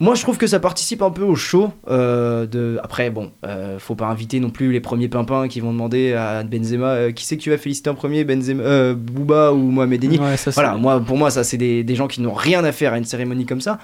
Moi, 0.00 0.16
je 0.16 0.22
trouve 0.22 0.36
que 0.36 0.48
ça 0.48 0.58
participe 0.58 1.02
un 1.02 1.10
peu 1.10 1.22
au 1.22 1.36
show. 1.36 1.72
euh, 1.88 2.46
de... 2.46 2.80
Après, 2.82 3.10
bon, 3.10 3.30
euh, 3.46 3.78
faut 3.78 3.94
pas 3.94 4.06
inviter 4.06 4.40
non 4.40 4.50
plus 4.50 4.72
les 4.72 4.80
premiers 4.80 5.08
pimpins 5.08 5.46
qui 5.46 5.60
vont 5.60 5.72
demander 5.72 6.12
à 6.14 6.42
Benzema 6.42 6.86
euh, 6.88 7.12
qui 7.12 7.24
c'est 7.24 7.36
que 7.36 7.42
tu 7.42 7.50
vas 7.50 7.58
féliciter 7.58 7.90
en 7.90 7.94
premier, 7.94 8.24
Benzema, 8.24 8.92
Booba 8.92 9.52
ou 9.52 9.70
Mohamed 9.70 10.02
Eni. 10.02 10.18
Ouais, 10.18 10.34
Voilà, 10.52 10.74
moi, 10.76 11.00
pour 11.00 11.16
moi, 11.16 11.30
ça, 11.30 11.44
c'est 11.44 11.56
des, 11.58 11.84
des 11.84 11.94
gens 11.94 12.08
qui 12.08 12.20
n'ont 12.22 12.34
rien 12.34 12.64
à 12.64 12.72
faire 12.72 12.92
à 12.92 12.98
une 12.98 13.04
cérémonie 13.04 13.46
comme 13.46 13.60
ça. 13.60 13.78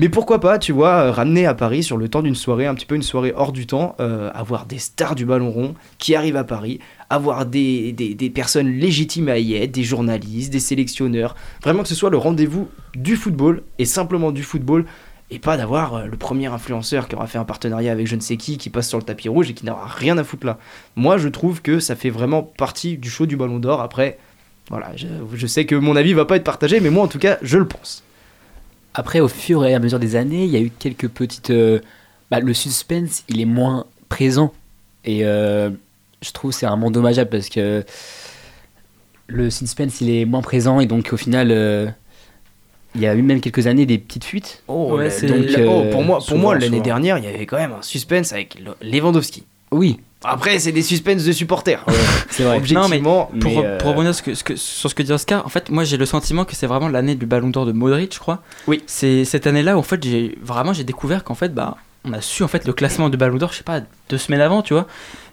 Mais 0.00 0.08
pourquoi 0.08 0.38
pas, 0.38 0.60
tu 0.60 0.70
vois, 0.70 0.90
euh, 0.90 1.10
ramener 1.10 1.44
à 1.44 1.54
Paris 1.54 1.82
sur 1.82 1.96
le 1.96 2.08
temps 2.08 2.22
d'une 2.22 2.36
soirée, 2.36 2.66
un 2.66 2.76
petit 2.76 2.86
peu 2.86 2.94
une 2.94 3.02
soirée 3.02 3.32
hors 3.34 3.50
du 3.50 3.66
temps, 3.66 3.96
euh, 3.98 4.30
avoir 4.32 4.64
des 4.64 4.78
stars 4.78 5.16
du 5.16 5.26
ballon 5.26 5.50
rond 5.50 5.74
qui 5.98 6.14
arrivent 6.14 6.36
à 6.36 6.44
Paris, 6.44 6.78
avoir 7.10 7.44
des, 7.46 7.90
des, 7.90 8.14
des 8.14 8.30
personnes 8.30 8.70
légitimes 8.70 9.28
à 9.28 9.38
y 9.38 9.56
être, 9.56 9.72
des 9.72 9.82
journalistes, 9.82 10.52
des 10.52 10.60
sélectionneurs, 10.60 11.34
vraiment 11.64 11.82
que 11.82 11.88
ce 11.88 11.96
soit 11.96 12.10
le 12.10 12.16
rendez-vous 12.16 12.68
du 12.94 13.16
football 13.16 13.64
et 13.80 13.84
simplement 13.84 14.30
du 14.30 14.44
football 14.44 14.84
et 15.32 15.40
pas 15.40 15.56
d'avoir 15.56 15.94
euh, 15.94 16.04
le 16.04 16.16
premier 16.16 16.46
influenceur 16.46 17.08
qui 17.08 17.16
aura 17.16 17.26
fait 17.26 17.38
un 17.38 17.44
partenariat 17.44 17.90
avec 17.90 18.06
je 18.06 18.14
ne 18.14 18.20
sais 18.20 18.36
qui, 18.36 18.56
qui 18.56 18.70
passe 18.70 18.88
sur 18.88 18.98
le 18.98 19.04
tapis 19.04 19.28
rouge 19.28 19.50
et 19.50 19.54
qui 19.54 19.66
n'aura 19.66 19.88
rien 19.88 20.16
à 20.16 20.22
foutre 20.22 20.46
là. 20.46 20.58
Moi, 20.94 21.18
je 21.18 21.26
trouve 21.26 21.60
que 21.60 21.80
ça 21.80 21.96
fait 21.96 22.10
vraiment 22.10 22.44
partie 22.44 22.98
du 22.98 23.10
show 23.10 23.26
du 23.26 23.36
Ballon 23.36 23.58
d'Or. 23.58 23.80
Après, 23.80 24.16
voilà, 24.70 24.92
je, 24.94 25.08
je 25.34 25.46
sais 25.48 25.66
que 25.66 25.74
mon 25.74 25.96
avis 25.96 26.12
va 26.12 26.24
pas 26.24 26.36
être 26.36 26.44
partagé, 26.44 26.78
mais 26.78 26.90
moi, 26.90 27.02
en 27.02 27.08
tout 27.08 27.18
cas, 27.18 27.38
je 27.42 27.58
le 27.58 27.66
pense. 27.66 28.04
Après, 28.98 29.20
au 29.20 29.28
fur 29.28 29.64
et 29.64 29.74
à 29.74 29.78
mesure 29.78 30.00
des 30.00 30.16
années, 30.16 30.44
il 30.44 30.50
y 30.50 30.56
a 30.56 30.60
eu 30.60 30.70
quelques 30.76 31.06
petites. 31.08 31.50
euh, 31.50 31.78
bah, 32.32 32.40
le 32.40 32.52
suspense, 32.52 33.22
il 33.28 33.40
est 33.40 33.44
moins 33.44 33.86
présent. 34.08 34.52
Et 35.04 35.24
euh, 35.24 35.70
je 36.20 36.32
trouve 36.32 36.50
que 36.50 36.56
c'est 36.56 36.66
vraiment 36.66 36.90
dommageable 36.90 37.30
parce 37.30 37.48
que 37.48 37.84
le 39.28 39.50
suspense, 39.50 40.00
il 40.00 40.10
est 40.10 40.24
moins 40.24 40.42
présent. 40.42 40.80
Et 40.80 40.86
donc, 40.86 41.10
au 41.12 41.16
final, 41.16 41.50
euh, 41.52 41.86
il 42.96 43.00
y 43.02 43.06
a 43.06 43.14
eu 43.14 43.22
même 43.22 43.40
quelques 43.40 43.68
années 43.68 43.86
des 43.86 43.98
petites 43.98 44.24
fuites. 44.24 44.64
Oh, 44.66 44.96
Ouais, 44.96 45.04
la- 45.04 45.10
c'est- 45.10 45.26
donc, 45.28 45.46
euh, 45.56 45.66
oh, 45.68 45.84
pour 45.92 46.02
moi, 46.02 46.18
pour 46.18 46.26
souvent, 46.26 46.40
moi 46.40 46.58
l'année 46.58 46.80
dernière, 46.80 47.18
il 47.18 47.24
y 47.24 47.28
avait 47.28 47.46
quand 47.46 47.58
même 47.58 47.72
un 47.78 47.82
suspense 47.82 48.32
avec 48.32 48.58
le- 48.60 48.74
Lewandowski. 48.82 49.44
Oui, 49.70 50.00
Après, 50.24 50.58
c'est 50.58 50.72
des 50.72 50.82
suspens 50.82 51.14
de 51.24 51.32
supporters. 51.32 51.84
c'est 52.30 52.42
vrai. 52.42 52.56
Objectivement, 52.58 53.26
Pour, 53.26 53.50
Mais, 53.50 53.64
euh, 53.64 53.78
pour 53.78 53.90
rebondir 53.90 54.14
sur 54.14 54.36
ce 54.36 54.42
que- 54.44 54.56
sur 54.56 54.90
ce 54.90 54.94
que 54.94 55.02
dit 55.02 55.12
Oscar, 55.12 55.46
en 55.46 55.48
fait, 55.48 55.70
moi 55.70 55.84
j'ai 55.84 55.96
le 55.96 56.06
sentiment 56.06 56.44
que 56.44 56.56
c'est 56.56 56.66
vraiment 56.66 56.88
l'année 56.88 57.14
du 57.14 57.24
Ballon 57.26 57.50
d'Or 57.50 57.66
de 57.66 57.72
Modric, 57.72 58.12
je 58.14 58.18
crois. 58.18 58.42
Oui. 58.66 58.82
C'est 58.86 59.24
cette 59.24 59.46
année-là 59.46 59.76
où 59.76 59.78
en 59.78 59.82
fait 59.84 60.02
j'ai 60.02 60.36
vraiment 60.42 60.72
j'ai 60.72 60.82
découvert 60.84 61.22
qu'en 61.22 61.34
fait 61.36 61.54
bah 61.54 61.76
on 62.04 62.12
a 62.12 62.20
su 62.20 62.42
en 62.42 62.48
fait 62.48 62.66
le 62.66 62.72
classement 62.72 63.08
du 63.10 63.16
Ballon 63.16 63.36
d'Or, 63.36 63.52
je 63.52 63.58
sais 63.58 63.64
pas, 63.64 63.80
deux 64.08 64.18
semaines 64.18 64.40
avant, 64.40 64.62
tu 64.62 64.72
vois. 64.74 64.86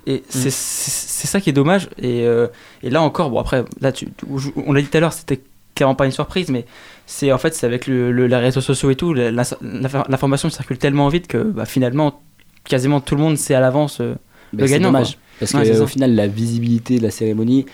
Et 0.07 0.23
c'est 0.29 0.51
c'est- 0.51 1.25
ça 1.27 1.41
qui 1.41 1.49
est 1.49 1.53
dommage. 1.53 1.89
Et, 1.97 2.27
euh, 2.27 2.47
et 2.83 2.91
là 2.91 3.01
encore, 3.01 3.31
bon 3.31 3.39
après, 3.39 3.65
là 3.81 3.91
tu, 3.91 4.05
tu- 4.05 4.25
on 4.55 4.71
l'a 4.71 4.81
dit 4.81 4.87
tout 4.87 4.97
à 4.97 4.99
l'heure, 4.99 5.13
c'était 5.13 5.41
clairement 5.73 5.95
pas 5.95 6.05
une 6.05 6.11
surprise, 6.11 6.49
mais 6.49 6.65
c'est 7.07 7.31
en 7.31 7.39
fait 7.39 7.55
c'est 7.55 7.65
avec 7.65 7.87
le, 7.87 8.11
le- 8.11 8.27
les 8.27 8.35
réseaux 8.35 8.61
sociaux 8.61 8.91
et 8.91 8.95
tout, 8.95 9.13
l'information 9.15 10.49
circule 10.51 10.77
tellement 10.77 11.07
vite 11.09 11.27
que 11.27 11.39
bah, 11.39 11.65
finalement 11.65 12.21
quasiment 12.65 12.99
tout 13.01 13.15
le 13.15 13.21
monde 13.21 13.37
sait 13.37 13.55
à 13.55 13.59
l'avance 13.59 13.99
euh, 14.01 14.15
le 14.61 14.67
c'est 14.67 14.73
gagnant. 14.73 14.89
dommage. 14.89 15.11
quoi. 15.13 15.21
Parce 15.39 15.53
Ouais, 15.53 15.73
ça. 15.73 15.87
final, 15.87 16.15
la 16.15 16.27
visibilité 16.27 16.97
de 16.97 17.03
la 17.03 17.11
cérémonie. 17.11 17.65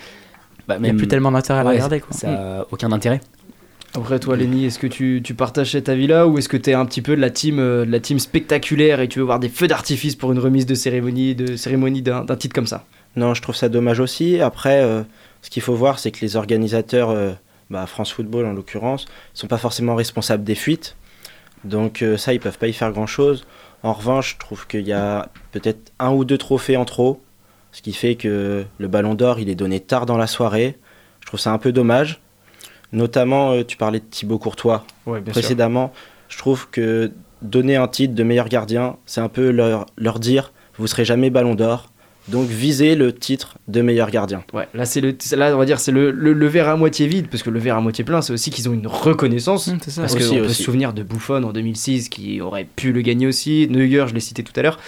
bah, 0.68 0.76
Il 0.78 0.84
n'y 0.84 0.90
a 0.90 0.94
plus 0.94 1.08
tellement 1.08 1.32
d'intérêt 1.32 1.60
à 1.60 1.64
la 1.64 1.70
ouais, 1.70 1.76
regarder. 1.76 2.00
Quoi. 2.00 2.16
Ça 2.16 2.60
a 2.62 2.66
aucun 2.72 2.92
intérêt. 2.92 3.22
Après 3.94 4.20
toi 4.20 4.38
Lenny, 4.38 4.66
est-ce 4.68 4.80
que 4.80 4.88
tu, 4.88 5.20
tu 5.22 5.34
partages 5.34 5.72
cet 5.74 5.90
avis-là 5.90 6.26
ou 6.26 6.38
est-ce 6.38 6.48
que 6.48 6.56
tu 6.56 6.70
es 6.70 6.74
un 6.74 6.86
petit 6.86 7.02
peu 7.02 7.14
de 7.18 7.20
la 7.22 7.30
team 7.30 7.60
euh, 7.60 7.84
de 7.86 7.92
la 7.92 8.00
team 8.00 8.20
spectaculaire 8.20 9.02
et 9.02 9.10
tu 9.10 9.20
veux 9.20 9.26
voir 9.26 9.38
des 9.38 9.50
feux 9.50 9.68
d'artifice 9.68 10.16
pour 10.16 10.32
une 10.32 10.40
remise 10.40 10.66
de 10.66 10.76
cérémonie 10.76 11.36
de 11.36 11.58
cérémonie 11.58 12.02
d'un 12.02 12.24
d'un 12.24 12.38
titre 12.38 12.56
comme 12.56 12.68
ça? 12.68 12.86
Non, 13.18 13.34
je 13.34 13.42
trouve 13.42 13.56
ça 13.56 13.68
dommage 13.68 14.00
aussi. 14.00 14.40
Après, 14.40 14.82
euh, 14.82 15.02
ce 15.42 15.50
qu'il 15.50 15.62
faut 15.62 15.76
voir, 15.76 16.00
c'est 16.00 16.12
que 16.12 16.22
les 16.22 16.38
organisateurs, 16.38 17.10
euh, 17.10 17.34
bah, 17.70 17.86
France 17.86 18.14
Football 18.14 18.46
en 18.46 18.54
l'occurrence, 18.54 19.08
sont 19.34 19.48
pas 19.48 19.58
forcément 19.58 19.96
responsables 19.96 20.46
des 20.46 20.56
fuites. 20.56 20.96
Donc 21.66 22.02
euh, 22.02 22.16
ça, 22.16 22.34
ils 22.34 22.40
peuvent 22.40 22.58
pas 22.58 22.68
y 22.68 22.74
faire 22.74 22.94
grand-chose. 22.94 23.46
En 23.84 23.94
revanche, 23.94 24.34
je 24.34 24.38
trouve 24.38 24.68
qu'il 24.68 24.86
y 24.88 24.94
a 24.94 25.30
peut-être 25.52 25.92
un 26.00 26.12
ou 26.12 26.26
deux 26.26 26.38
trophées 26.38 26.78
en 26.78 26.86
trop, 26.86 27.22
ce 27.72 27.82
qui 27.82 27.94
fait 27.94 28.16
que 28.16 28.66
le 28.78 28.88
Ballon 28.88 29.16
d'Or, 29.16 29.40
il 29.40 29.50
est 29.50 29.56
donné 29.56 29.80
tard 29.80 30.06
dans 30.06 30.18
la 30.18 30.28
soirée. 30.28 30.78
Je 31.22 31.28
trouve 31.28 31.40
ça 31.40 31.52
un 31.52 31.58
peu 31.58 31.72
dommage. 31.72 32.20
Notamment, 32.92 33.54
euh, 33.54 33.64
tu 33.64 33.78
parlais 33.78 34.00
de 34.00 34.06
Thibaut 34.06 34.38
Courtois 34.38 34.86
Ouais, 35.06 35.22
précédemment. 35.22 35.94
Je 36.28 36.38
trouve 36.38 36.70
que 36.70 37.12
donner 37.42 37.76
un 37.76 37.88
titre 37.88 38.14
de 38.14 38.24
meilleur 38.24 38.50
gardien, 38.50 38.98
c'est 39.06 39.22
un 39.22 39.30
peu 39.30 39.50
leur, 39.50 39.86
leur 39.98 40.20
dire 40.20 40.52
vous 40.82 40.88
serez 40.88 41.06
jamais 41.06 41.30
Ballon 41.30 41.56
d'Or. 41.56 41.91
Donc 42.28 42.48
visez 42.48 42.96
le 42.96 43.14
titre 43.14 43.58
de 43.68 43.82
meilleur 43.82 44.12
gardien. 44.12 44.44
Ouais, 44.54 44.68
là 44.76 44.86
c'est 44.86 45.02
le 45.02 45.16
là 45.36 45.54
on 45.56 45.58
va 45.58 45.66
dire 45.66 45.80
c'est 45.80 45.92
le, 45.92 46.12
le, 46.12 46.34
le 46.34 46.48
verre 46.48 46.70
à 46.70 46.76
moitié 46.78 47.08
vide 47.08 47.28
parce 47.30 47.42
que 47.44 47.50
le 47.50 47.60
verre 47.60 47.78
à 47.78 47.82
moitié 47.82 48.04
plein 48.04 48.22
c'est 48.22 48.32
aussi 48.32 48.52
qu'ils 48.52 48.70
ont 48.70 48.74
une 48.74 48.86
reconnaissance 48.88 49.68
Mmh, 49.68 49.78
c'est 49.84 49.92
ça. 49.92 50.02
parce 50.02 50.14
qu'on 50.16 50.36
peut 50.36 50.48
se 50.50 50.64
souvenir 50.64 50.94
de 50.94 51.02
Buffon 51.04 51.44
en 51.44 51.52
2006 51.52 52.10
qui 52.10 52.40
aurait 52.42 52.68
pu 52.76 52.92
le 52.94 53.02
gagner 53.02 53.26
aussi, 53.28 53.68
Neuer 53.70 54.06
je 54.08 54.14
l'ai 54.14 54.20
cité 54.20 54.44
tout 54.44 54.54
à 54.56 54.62
l'heure. 54.62 54.80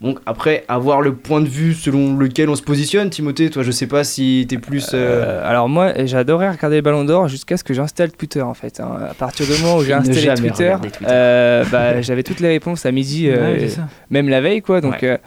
Donc 0.00 0.18
après 0.24 0.64
avoir 0.68 1.02
le 1.02 1.14
point 1.14 1.42
de 1.42 1.48
vue 1.48 1.74
selon 1.74 2.16
lequel 2.16 2.48
on 2.48 2.56
se 2.56 2.62
positionne, 2.62 3.10
Timothée, 3.10 3.50
toi 3.50 3.62
je 3.62 3.70
sais 3.70 3.86
pas 3.86 4.02
si 4.02 4.46
t'es 4.48 4.56
plus 4.56 4.90
euh, 4.94 4.96
Euh, 4.96 5.46
alors 5.50 5.68
moi, 5.68 5.92
j'adorais 6.06 6.50
regarder 6.50 6.76
les 6.76 6.82
ballons 6.82 7.04
d'or 7.04 7.28
jusqu'à 7.28 7.58
ce 7.58 7.64
que 7.64 7.74
j'installe 7.74 8.10
Twitter 8.12 8.40
en 8.40 8.54
fait. 8.54 8.80
hein. 8.80 8.96
À 9.10 9.12
partir 9.14 9.44
du 9.44 9.52
moment 9.60 9.76
où 9.76 9.84
j'ai 9.84 9.92
installé 9.92 10.34
Twitter, 10.36 10.74
euh, 11.06 11.64
bah, 11.70 12.00
j'avais 12.00 12.22
toutes 12.22 12.40
les 12.40 12.48
réponses 12.48 12.86
à 12.86 12.92
midi, 12.92 13.28
euh, 13.28 13.56
Ouais, 13.56 13.68
même 14.08 14.30
la 14.30 14.40
veille 14.40 14.62
quoi. 14.62 14.80
Donc 14.80 15.02
Ouais. 15.02 15.20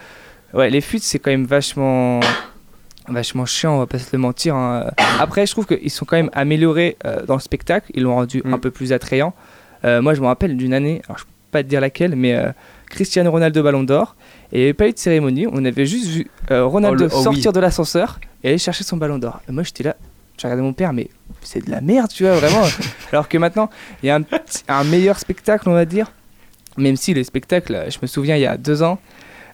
Ouais, 0.53 0.69
les 0.69 0.81
fuites 0.81 1.03
c'est 1.03 1.19
quand 1.19 1.31
même 1.31 1.45
vachement 1.45 2.19
vachement 3.07 3.45
chiant, 3.45 3.75
on 3.75 3.79
va 3.79 3.85
pas 3.87 3.99
se 3.99 4.09
le 4.13 4.17
mentir. 4.19 4.55
hein. 4.55 4.89
Après, 5.19 5.45
je 5.45 5.51
trouve 5.51 5.65
qu'ils 5.65 5.91
sont 5.91 6.05
quand 6.05 6.15
même 6.15 6.29
améliorés 6.33 6.95
euh, 7.05 7.25
dans 7.25 7.33
le 7.35 7.41
spectacle. 7.41 7.91
Ils 7.93 8.03
l'ont 8.03 8.15
rendu 8.15 8.41
Mm. 8.45 8.53
un 8.53 8.57
peu 8.59 8.71
plus 8.71 8.93
attrayant. 8.93 9.33
Euh, 9.83 10.01
moi, 10.01 10.13
je 10.13 10.21
me 10.21 10.27
rappelle 10.27 10.55
d'une 10.55 10.73
année, 10.73 11.01
alors 11.07 11.17
je 11.19 11.23
peux 11.25 11.29
pas 11.51 11.63
te 11.63 11.67
dire 11.67 11.81
laquelle, 11.81 12.15
mais 12.15 12.33
euh, 12.33 12.51
Cristiano 12.89 13.29
Ronaldo 13.29 13.61
Ballon 13.61 13.83
d'Or. 13.83 14.15
Et 14.53 14.55
il 14.55 14.59
n'y 14.59 14.63
avait 14.65 14.73
pas 14.73 14.87
eu 14.87 14.93
de 14.93 14.97
cérémonie. 14.97 15.47
On 15.51 15.65
avait 15.65 15.85
juste 15.85 16.07
vu 16.07 16.27
euh, 16.51 16.63
Ronaldo 16.65 17.03
Oh, 17.05 17.07
le- 17.09 17.13
oh 17.13 17.23
sortir 17.23 17.47
oui. 17.51 17.55
de 17.55 17.59
l'ascenseur 17.59 18.19
et 18.43 18.47
aller 18.49 18.57
chercher 18.57 18.85
son 18.85 18.95
Ballon 18.95 19.17
d'Or. 19.17 19.41
Et 19.49 19.51
moi, 19.51 19.63
j'étais 19.63 19.83
là, 19.83 19.97
j'ai 20.37 20.47
regardé 20.47 20.63
mon 20.63 20.71
père, 20.73 20.93
mais 20.93 21.09
c'est 21.41 21.65
de 21.65 21.71
la 21.71 21.81
merde, 21.81 22.09
tu 22.09 22.23
vois, 22.23 22.35
vraiment. 22.37 22.65
Alors 23.11 23.27
que 23.27 23.37
maintenant, 23.37 23.69
il 24.01 24.05
y 24.05 24.09
a 24.11 24.15
un, 24.15 24.23
un 24.69 24.83
meilleur 24.85 25.19
spectacle, 25.19 25.67
on 25.67 25.73
va 25.73 25.83
dire. 25.83 26.09
Même 26.77 26.95
si 26.95 27.13
les 27.13 27.25
spectacles, 27.25 27.85
je 27.89 27.97
me 28.01 28.07
souviens, 28.07 28.35
il 28.37 28.41
y 28.41 28.47
a 28.47 28.55
deux 28.57 28.81
ans, 28.81 28.97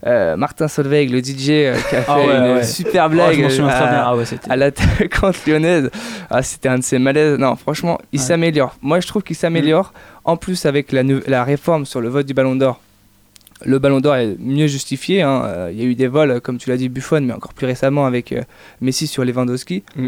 euh, 0.05 0.37
Martin 0.37 0.67
Solveig, 0.67 1.07
le 1.09 1.19
DJ, 1.19 1.49
euh, 1.49 1.75
qui 1.89 1.95
a 1.95 2.01
fait 2.01 2.05
Ah 2.07 2.17
ouais, 2.17 2.23
une 2.37 2.53
ouais. 2.55 2.63
super 2.63 3.05
Oh, 3.07 3.09
blague 3.09 3.49
souviens 3.49 3.67
euh, 3.67 3.69
à, 3.69 4.09
Ah 4.09 4.15
ouais, 4.15 4.23
à 4.49 4.55
l'attaquante 4.55 5.45
lyonnaise. 5.45 5.89
Ah, 6.29 6.41
c'était 6.41 6.69
un 6.69 6.77
de 6.79 6.83
ses 6.83 6.99
malaises. 6.99 7.37
Non, 7.37 7.55
franchement, 7.55 7.99
il 8.13 8.19
s'améliore. 8.19 8.75
Moi, 8.81 8.99
je 9.01 9.07
trouve 9.07 9.23
qu'il 9.23 9.35
s'améliore. 9.35 9.93
En 10.23 10.37
plus, 10.37 10.65
avec 10.65 10.91
la, 10.91 11.43
réforme 11.43 11.85
sur 11.85 12.01
le 12.01 12.09
vote 12.09 12.25
du 12.25 12.33
Ballon 12.33 12.55
d'Or, 12.55 12.79
le 13.65 13.77
Ballon 13.79 13.99
d'Or 13.99 14.15
est 14.15 14.37
mieux 14.39 14.67
justifié. 14.67 15.21
hein. 15.21 15.43
Euh, 15.45 15.69
Il 15.73 15.79
y 15.79 15.81
a 15.81 15.85
eu 15.85 15.95
des 15.95 16.07
vols, 16.07 16.39
comme 16.39 16.57
tu 16.57 16.69
l'as 16.69 16.77
dit, 16.77 16.87
Buffon, 16.87 17.21
mais 17.21 17.33
encore 17.33 17.53
plus 17.53 17.65
récemment 17.65 18.05
avec 18.05 18.31
euh, 18.31 18.41
Messi 18.79 19.05
sur 19.05 19.25
Lewandowski. 19.25 19.83
Mm. 19.97 20.07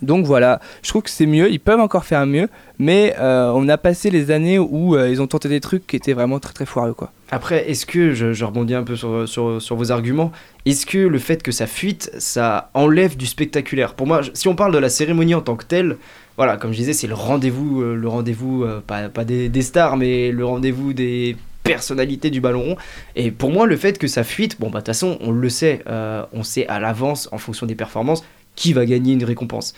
Donc 0.00 0.26
voilà, 0.26 0.60
je 0.82 0.88
trouve 0.88 1.02
que 1.02 1.10
c'est 1.10 1.26
mieux. 1.26 1.50
Ils 1.50 1.58
peuvent 1.60 1.80
encore 1.80 2.04
faire 2.04 2.24
mieux, 2.24 2.48
mais 2.78 3.14
euh, 3.18 3.50
on 3.54 3.68
a 3.68 3.76
passé 3.76 4.10
les 4.10 4.30
années 4.30 4.58
où 4.58 4.96
ils 4.96 5.20
ont 5.20 5.26
tenté 5.26 5.48
des 5.48 5.60
trucs 5.60 5.86
qui 5.86 5.96
étaient 5.96 6.12
vraiment 6.12 6.38
très 6.38 6.52
très 6.52 6.66
foireux, 6.66 6.94
quoi. 6.94 7.12
Après, 7.34 7.70
est-ce 7.70 7.86
que, 7.86 8.12
je, 8.12 8.44
rebondis 8.44 8.74
un 8.74 8.82
peu 8.82 8.94
sur, 8.94 9.74
vos 9.74 9.90
arguments, 9.90 10.32
est-ce 10.66 10.84
que 10.84 10.98
le 10.98 11.18
fait 11.18 11.42
que 11.42 11.50
ça 11.50 11.66
fuite, 11.66 12.10
ça 12.18 12.70
enlève 12.74 13.16
du 13.16 13.24
spectaculaire? 13.24 13.94
Pour 13.94 14.06
moi, 14.06 14.20
si 14.34 14.48
on 14.48 14.54
parle 14.54 14.74
de 14.74 14.76
la 14.76 14.90
cérémonie 14.90 15.34
en 15.34 15.40
tant 15.40 15.56
que 15.56 15.64
telle, 15.64 15.96
voilà, 16.36 16.58
comme 16.58 16.72
je 16.72 16.76
disais, 16.76 16.92
c'est 16.92 17.06
le 17.06 17.14
rendez-vous, 17.14 17.80
euh, 17.80 17.94
le 17.94 18.06
rendez-vous, 18.06 18.64
euh, 18.64 18.82
pas, 18.86 19.24
des, 19.24 19.62
stars, 19.62 19.96
mais 19.96 20.30
le 20.30 20.44
rendez-vous 20.44 20.92
des 20.92 21.34
personnalités 21.62 22.28
du 22.28 22.42
ballon 22.42 22.64
rond. 22.64 22.76
Et 23.16 23.30
pour 23.30 23.50
moi, 23.50 23.66
le 23.66 23.78
fait 23.78 23.96
que 23.96 24.08
ça 24.08 24.24
fuite, 24.24 24.60
bon, 24.60 24.66
bah, 24.66 24.80
de 24.80 24.84
toute 24.84 24.88
façon, 24.88 25.16
on 25.22 25.30
le 25.30 25.48
sait, 25.48 25.80
euh, 25.86 26.26
on 26.34 26.42
sait 26.42 26.66
à 26.66 26.80
l'avance, 26.80 27.30
en 27.32 27.38
fonction 27.38 27.64
des 27.64 27.74
performances, 27.74 28.22
qui 28.56 28.74
va 28.74 28.84
gagner 28.84 29.14
une 29.14 29.24
récompense. 29.24 29.72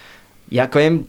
Il 0.50 0.56
y 0.56 0.60
a 0.60 0.66
quand 0.66 0.80
même 0.80 1.04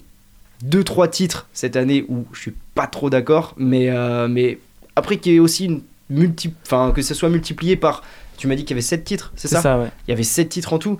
deux, 0.62 0.84
trois 0.84 1.08
titres 1.08 1.48
cette 1.54 1.76
année 1.76 2.06
où 2.08 2.28
je 2.34 2.40
suis 2.40 2.54
pas 2.76 2.86
trop 2.86 3.10
d'accord, 3.10 3.56
mais, 3.58 3.90
mais 4.30 4.60
après 4.96 5.18
qu'il 5.18 5.32
y 5.34 5.36
ait 5.38 5.40
aussi 5.40 5.66
une 5.66 5.82
multi... 6.10 6.54
enfin, 6.66 6.92
que 6.96 7.02
ça 7.02 7.14
soit 7.14 7.30
multiplié 7.30 7.76
par. 7.76 8.04
Tu 8.38 8.48
m'as 8.48 8.56
dit 8.56 8.64
qu'il 8.64 8.72
y 8.72 8.74
avait 8.74 8.82
sept 8.82 9.04
titres, 9.06 9.32
c'est 9.36 9.48
ça, 9.48 9.58
C'est 9.58 9.64
ça, 9.64 9.80
ouais. 9.80 9.88
Il 10.08 10.12
y 10.12 10.14
avait 10.14 10.24
sept 10.24 10.50
titres 10.50 10.74
en 10.74 10.80
tout. 10.80 11.00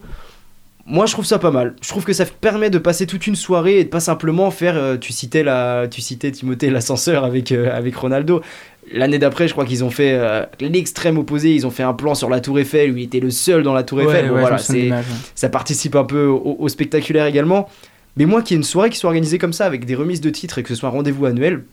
Moi, 0.88 1.08
je 1.08 1.14
trouve 1.14 1.26
ça 1.26 1.40
pas 1.40 1.50
mal. 1.52 1.76
Je 1.82 1.90
trouve 1.90 2.06
que 2.06 2.14
ça 2.14 2.26
permet 2.26 2.70
de 2.70 2.78
passer 2.78 3.08
toute 3.08 3.26
une 3.26 3.36
soirée 3.36 3.80
et 3.80 3.84
de 3.84 3.90
pas 3.90 4.00
simplement 4.00 4.52
faire. 4.52 4.78
euh, 4.78 4.98
tu 4.98 5.14
citais 5.14 5.42
la, 5.44 5.88
tu 5.90 6.00
citais 6.00 6.32
Timothée 6.32 6.70
l'ascenseur 6.70 7.24
avec 7.24 7.52
euh, 7.52 7.76
avec 7.76 7.96
Ronaldo. 7.96 8.42
L'année 8.94 9.18
d'après, 9.18 9.48
je 9.48 9.54
crois 9.54 9.66
qu'ils 9.66 9.84
ont 9.84 9.90
fait 9.90 10.14
euh, 10.14 10.46
l'extrême 10.60 11.18
opposé. 11.18 11.56
Ils 11.56 11.66
ont 11.66 11.72
fait 11.72 11.82
un 11.82 11.94
plan 11.94 12.14
sur 12.14 12.30
la 12.30 12.40
Tour 12.40 12.60
Eiffel 12.60 12.92
où 12.92 12.98
il 12.98 13.04
était 13.06 13.20
le 13.20 13.32
seul 13.32 13.64
dans 13.64 13.74
la 13.74 13.82
Tour 13.82 13.98
Ouais, 13.98 14.06
Eiffel. 14.06 14.28
Bon, 14.30 14.36
ouais, 14.36 14.42
voilà, 14.42 14.60
c'est 14.60 14.92
ça 15.34 15.50
participe 15.50 15.96
un 15.96 16.04
peu 16.04 16.28
au, 16.28 16.56
au 16.60 16.70
spectaculaire 16.70 17.26
également. 17.26 17.68
Mais 18.16 18.26
moi, 18.26 18.44
qu'il 18.44 18.52
y 18.52 18.56
ait 18.56 18.62
une 18.62 18.64
soirée 18.64 18.92
qui 18.92 18.98
soit 19.00 19.10
organisée 19.10 19.40
comme 19.40 19.54
ça, 19.54 19.66
avec 19.66 19.86
des 19.86 19.96
remises 19.96 20.22
de 20.22 20.30
titres 20.30 20.60
et 20.60 20.64
que 20.64 20.70
ce 20.70 20.76
soit 20.76 20.88
un 20.90 20.92
rendez-vous 20.92 21.26
annuel, 21.26 21.64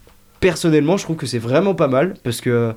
personnellement, 0.41 0.97
je 0.97 1.05
trouve 1.05 1.17
que 1.17 1.27
c'est 1.27 1.39
vraiment 1.39 1.75
pas 1.75 1.87
mal 1.87 2.15
parce 2.25 2.41
que 2.41 2.73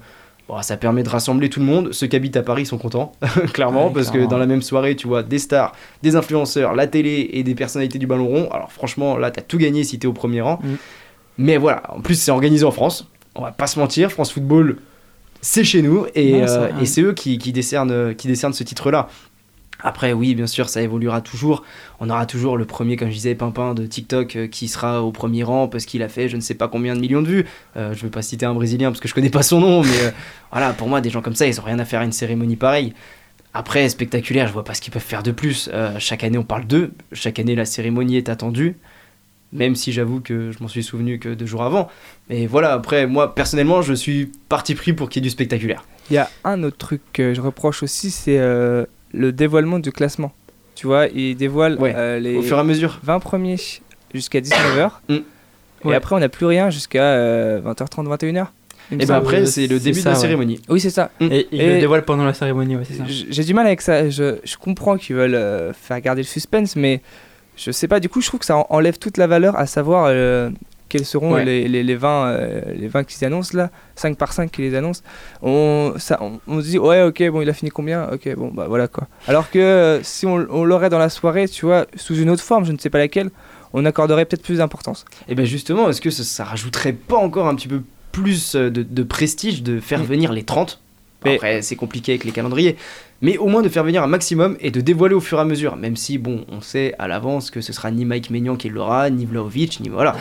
bon, 0.48 0.62
ça 0.62 0.78
permet 0.78 1.04
de 1.04 1.10
rassembler 1.10 1.50
tout 1.50 1.60
le 1.60 1.66
monde. 1.66 1.92
Ceux 1.94 2.08
qui 2.08 2.16
habitent 2.16 2.38
à 2.38 2.44
Paris 2.44 2.66
sont 2.66 2.78
contents, 2.78 3.12
clairement, 3.54 3.88
Ouais, 3.88 3.94
parce 3.94 4.10
clairement. 4.10 4.28
que 4.28 4.32
dans 4.32 4.38
la 4.38 4.46
même 4.46 4.62
soirée, 4.62 4.96
tu 4.96 5.08
vois 5.08 5.24
des 5.24 5.40
stars, 5.40 5.74
des 6.04 6.16
influenceurs, 6.16 6.74
la 6.76 6.88
télé 6.88 7.30
et 7.34 7.44
des 7.44 7.56
personnalités 7.56 8.00
du 8.00 8.08
ballon 8.08 8.28
rond. 8.28 8.50
Alors, 8.52 8.72
franchement, 8.72 9.18
là, 9.18 9.32
t'as 9.32 9.42
tout 9.42 9.58
gagné 9.58 9.84
si 9.84 10.00
t'es 10.00 10.08
au 10.08 10.14
premier 10.14 10.42
rang. 10.42 10.60
Mm. 10.64 10.74
Mais 11.38 11.58
voilà, 11.58 11.84
en 11.94 12.02
plus, 12.02 12.16
c'est 12.16 12.32
organisé 12.32 12.64
en 12.66 12.72
France. 12.72 13.10
On 13.36 13.42
va 13.42 13.52
pas 13.52 13.68
se 13.68 13.78
mentir, 13.80 14.12
France 14.12 14.32
Football, 14.32 14.78
c'est 15.42 15.64
chez 15.66 15.82
nous 15.82 16.06
et, 16.16 16.42
euh, 16.42 16.70
et 16.82 16.86
c'est 16.86 17.02
eux 17.02 17.14
qui, 17.14 17.38
qui 17.38 17.52
décernent, 17.52 18.16
qui 18.16 18.28
décernent 18.28 18.54
ce 18.54 18.64
titre-là. 18.64 19.10
Après, 19.86 20.14
oui, 20.14 20.34
bien 20.34 20.48
sûr, 20.48 20.68
ça 20.68 20.82
évoluera 20.82 21.22
toujours. 21.22 21.62
On 22.00 22.10
aura 22.10 22.26
toujours 22.26 22.58
le 22.58 22.66
premier, 22.66 22.98
comme 22.98 23.10
je 23.10 23.14
disais, 23.14 23.36
Pimpin 23.36 23.76
de 23.76 23.86
TikTok 23.86 24.36
euh, 24.36 24.48
qui 24.48 24.68
sera 24.68 25.04
au 25.04 25.12
premier 25.12 25.44
rang 25.44 25.68
parce 25.68 25.86
qu'il 25.86 26.02
a 26.02 26.10
fait 26.10 26.28
je 26.28 26.36
ne 26.36 26.42
sais 26.42 26.56
pas 26.56 26.68
combien 26.68 26.96
de 26.96 27.00
millions 27.00 27.22
de 27.22 27.28
vues. 27.28 27.46
Euh, 27.78 27.94
je 27.94 28.00
ne 28.00 28.04
veux 28.06 28.10
pas 28.10 28.24
citer 28.24 28.48
un 28.48 28.56
Brésilien 28.56 28.90
parce 28.90 29.00
que 29.00 29.08
je 29.08 29.14
connais 29.14 29.30
pas 29.30 29.44
son 29.44 29.60
nom, 29.60 29.84
mais 29.84 30.02
euh, 30.02 30.12
voilà, 30.52 30.74
pour 30.74 30.88
moi, 30.88 31.02
des 31.02 31.12
gens 31.12 31.22
comme 31.22 31.36
ça, 31.36 31.46
ils 31.46 31.62
ont 31.62 31.64
rien 31.64 31.78
à 31.78 31.86
faire 31.86 32.02
à 32.02 32.04
une 32.04 32.14
cérémonie 32.14 32.56
pareille. 32.56 32.96
Après, 33.54 33.88
spectaculaire, 33.88 34.48
je 34.48 34.54
vois 34.54 34.64
pas 34.64 34.74
ce 34.74 34.82
qu'ils 34.82 34.92
peuvent 34.92 35.04
faire 35.04 35.22
de 35.22 35.30
plus. 35.30 35.70
Chaque 36.00 36.24
année, 36.24 36.40
on 36.40 36.44
parle 36.44 36.66
d'eux. 36.66 36.92
Chaque 37.14 37.38
année, 37.38 37.56
la 37.56 37.66
cérémonie 37.66 38.18
est 38.18 38.28
attendue. 38.28 38.76
Même 39.54 39.76
si 39.76 39.94
j'avoue 39.94 40.20
que 40.20 40.52
je 40.52 40.62
m'en 40.62 40.68
suis 40.68 40.84
souvenu 40.84 41.20
que 41.20 41.30
deux 41.30 41.46
jours 41.46 41.64
avant. 41.64 41.90
Mais 42.28 42.48
voilà, 42.48 42.74
après, 42.74 43.06
moi, 43.06 43.36
personnellement, 43.36 43.84
je 43.84 43.94
suis 43.94 44.32
parti 44.50 44.74
pris 44.74 44.94
pour 44.94 45.10
qu'il 45.10 45.22
y 45.22 45.24
ait 45.24 45.30
du 45.30 45.30
spectaculaire. 45.30 45.86
Il 46.10 46.16
y 46.16 46.18
a 46.18 46.30
un 46.44 46.64
autre 46.64 46.78
truc 46.78 47.02
que 47.14 47.34
je 47.36 47.40
reproche 47.40 47.82
aussi, 47.82 48.12
c'est 48.12 48.40
le 49.16 49.32
dévoilement 49.32 49.80
du 49.80 49.92
classement. 49.92 50.32
Tu 50.76 50.88
vois, 50.88 51.08
il 51.08 51.36
dévoile 51.38 51.78
Ouais, 51.80 51.94
euh, 51.96 52.20
les 52.20 52.36
Au 52.36 52.42
fur 52.42 52.58
et 52.58 52.60
à 52.60 52.64
mesure. 52.64 53.00
20 53.04 53.20
premiers 53.20 53.56
jusqu'à 54.14 54.42
19h. 54.42 54.90
Mm. 55.10 55.14
Et 55.14 55.88
Ouais. 55.88 55.96
après, 55.96 56.16
on 56.16 56.20
n'a 56.20 56.30
plus 56.30 56.46
rien 56.46 56.70
jusqu'à 56.70 57.04
euh, 57.04 57.62
20h30, 57.62 58.08
21h. 58.08 58.48
il 58.92 58.98
me 58.98 59.04
Et 59.04 59.06
ben 59.06 59.16
après, 59.16 59.46
c'est 59.46 59.68
le 59.68 59.80
début 59.80 60.00
ça, 60.00 60.10
de 60.10 60.10
la 60.10 60.16
ouais. 60.16 60.22
cérémonie. 60.22 60.62
Oui, 60.70 60.80
c'est 60.80 60.90
ça. 60.90 61.12
Et 61.22 61.48
il 61.52 61.62
Et- 61.62 61.76
le 61.76 61.80
dévoile 61.80 62.04
pendant 62.04 62.26
la 62.26 62.34
cérémonie, 62.34 62.76
ouais, 62.76 62.84
c'est 62.86 62.96
ça. 62.96 63.04
J- 63.08 63.28
J'ai 63.30 63.44
du 63.44 63.54
mal 63.54 63.66
avec 63.68 63.82
ça. 63.82 64.10
Je, 64.10 64.38
je 64.44 64.58
comprends 64.58 64.98
qu'ils 64.98 65.16
veulent 65.16 65.36
euh, 65.36 65.74
faire 65.74 66.00
garder 66.02 66.22
le 66.24 66.28
suspense, 66.28 66.76
mais 66.76 67.02
je 67.56 67.72
sais 67.72 67.88
pas. 67.88 68.00
Du 68.00 68.10
coup, 68.10 68.20
je 68.22 68.28
trouve 68.28 68.40
que 68.42 68.46
ça 68.46 68.58
en- 68.58 68.68
enlève 68.70 68.98
toute 68.98 69.18
la 69.18 69.28
valeur 69.28 69.58
à 69.58 69.66
savoir 69.68 70.06
euh, 70.10 70.50
quels 70.90 71.06
seront 71.06 71.34
Ouais. 71.34 71.46
les, 71.46 71.68
les, 71.68 71.84
les 71.84 71.96
20, 71.96 72.26
euh, 72.28 72.62
les 72.76 72.88
20 72.88 73.04
qu'ils 73.06 73.26
annoncent 73.26 73.58
là, 73.58 73.70
5 73.96 74.18
par 74.18 74.34
5 74.34 74.52
qu'ils 74.52 74.66
les 74.66 74.76
annoncent. 74.76 75.02
On, 75.42 75.94
ça, 75.98 76.18
on, 76.22 76.40
on 76.48 76.62
se 76.62 76.66
dit, 76.68 76.78
ouais, 76.80 77.02
ok, 77.04 77.24
bon, 77.32 77.42
il 77.42 77.50
a 77.50 77.54
fini 77.54 77.72
combien? 77.72 78.08
Ok, 78.12 78.34
bon, 78.36 78.52
bah 78.54 78.66
voilà 78.68 78.88
quoi. 78.88 79.08
Alors 79.28 79.50
que 79.50 79.60
euh, 79.60 80.04
si 80.04 80.26
on, 80.26 80.46
on 80.50 80.64
l'aurait 80.64 80.90
dans 80.90 81.00
la 81.00 81.10
soirée, 81.10 81.48
tu 81.48 81.66
vois, 81.66 81.86
sous 81.96 82.16
une 82.18 82.30
autre 82.30 82.44
forme, 82.44 82.66
je 82.66 82.72
ne 82.72 82.78
sais 82.78 82.90
pas 82.90 83.00
laquelle, 83.00 83.30
on 83.74 83.84
accorderait 83.86 84.26
peut-être 84.26 84.44
plus 84.44 84.60
d'importance. 84.60 85.06
Et 85.28 85.36
ben 85.36 85.46
justement, 85.46 85.90
est-ce 85.90 86.02
que 86.02 86.10
ça, 86.10 86.24
ça 86.24 86.44
rajouterait 86.46 86.94
pas 86.94 87.18
encore 87.18 87.48
un 87.48 87.56
petit 87.56 87.68
peu 87.68 87.82
plus 88.12 88.56
euh, 88.56 88.70
de, 88.70 88.84
de 88.84 89.04
prestige 89.04 89.64
de 89.64 89.80
faire 89.80 90.00
Mm. 90.00 90.04
venir 90.06 90.32
les 90.34 90.44
30 90.44 90.80
Mais- 91.26 91.36
Après, 91.36 91.62
c'est 91.62 91.76
compliqué 91.76 92.14
avec 92.14 92.24
les 92.24 92.32
calendriers. 92.32 92.78
Mais 93.22 93.38
au 93.38 93.48
moins 93.48 93.62
de 93.64 93.70
faire 93.70 93.84
venir 93.84 94.04
un 94.04 94.08
maximum 94.08 94.56
et 94.60 94.72
de 94.72 94.82
dévoiler 94.82 95.16
au 95.16 95.20
fur 95.22 95.38
et 95.40 95.42
à 95.42 95.46
mesure. 95.46 95.76
Même 95.78 95.96
si, 95.96 96.18
bon, 96.18 96.46
on 96.50 96.62
sait 96.62 96.94
à 97.00 97.08
l'avance 97.08 97.50
que 97.50 97.60
ce 97.62 97.74
sera 97.74 97.90
ni 97.90 98.06
Mike 98.06 98.30
Maignan 98.30 98.56
qui 98.58 98.70
l'aura, 98.70 99.10
ni 99.10 99.26
Vlaovic, 99.26 99.80
ni 99.80 99.90
voilà. 99.90 100.16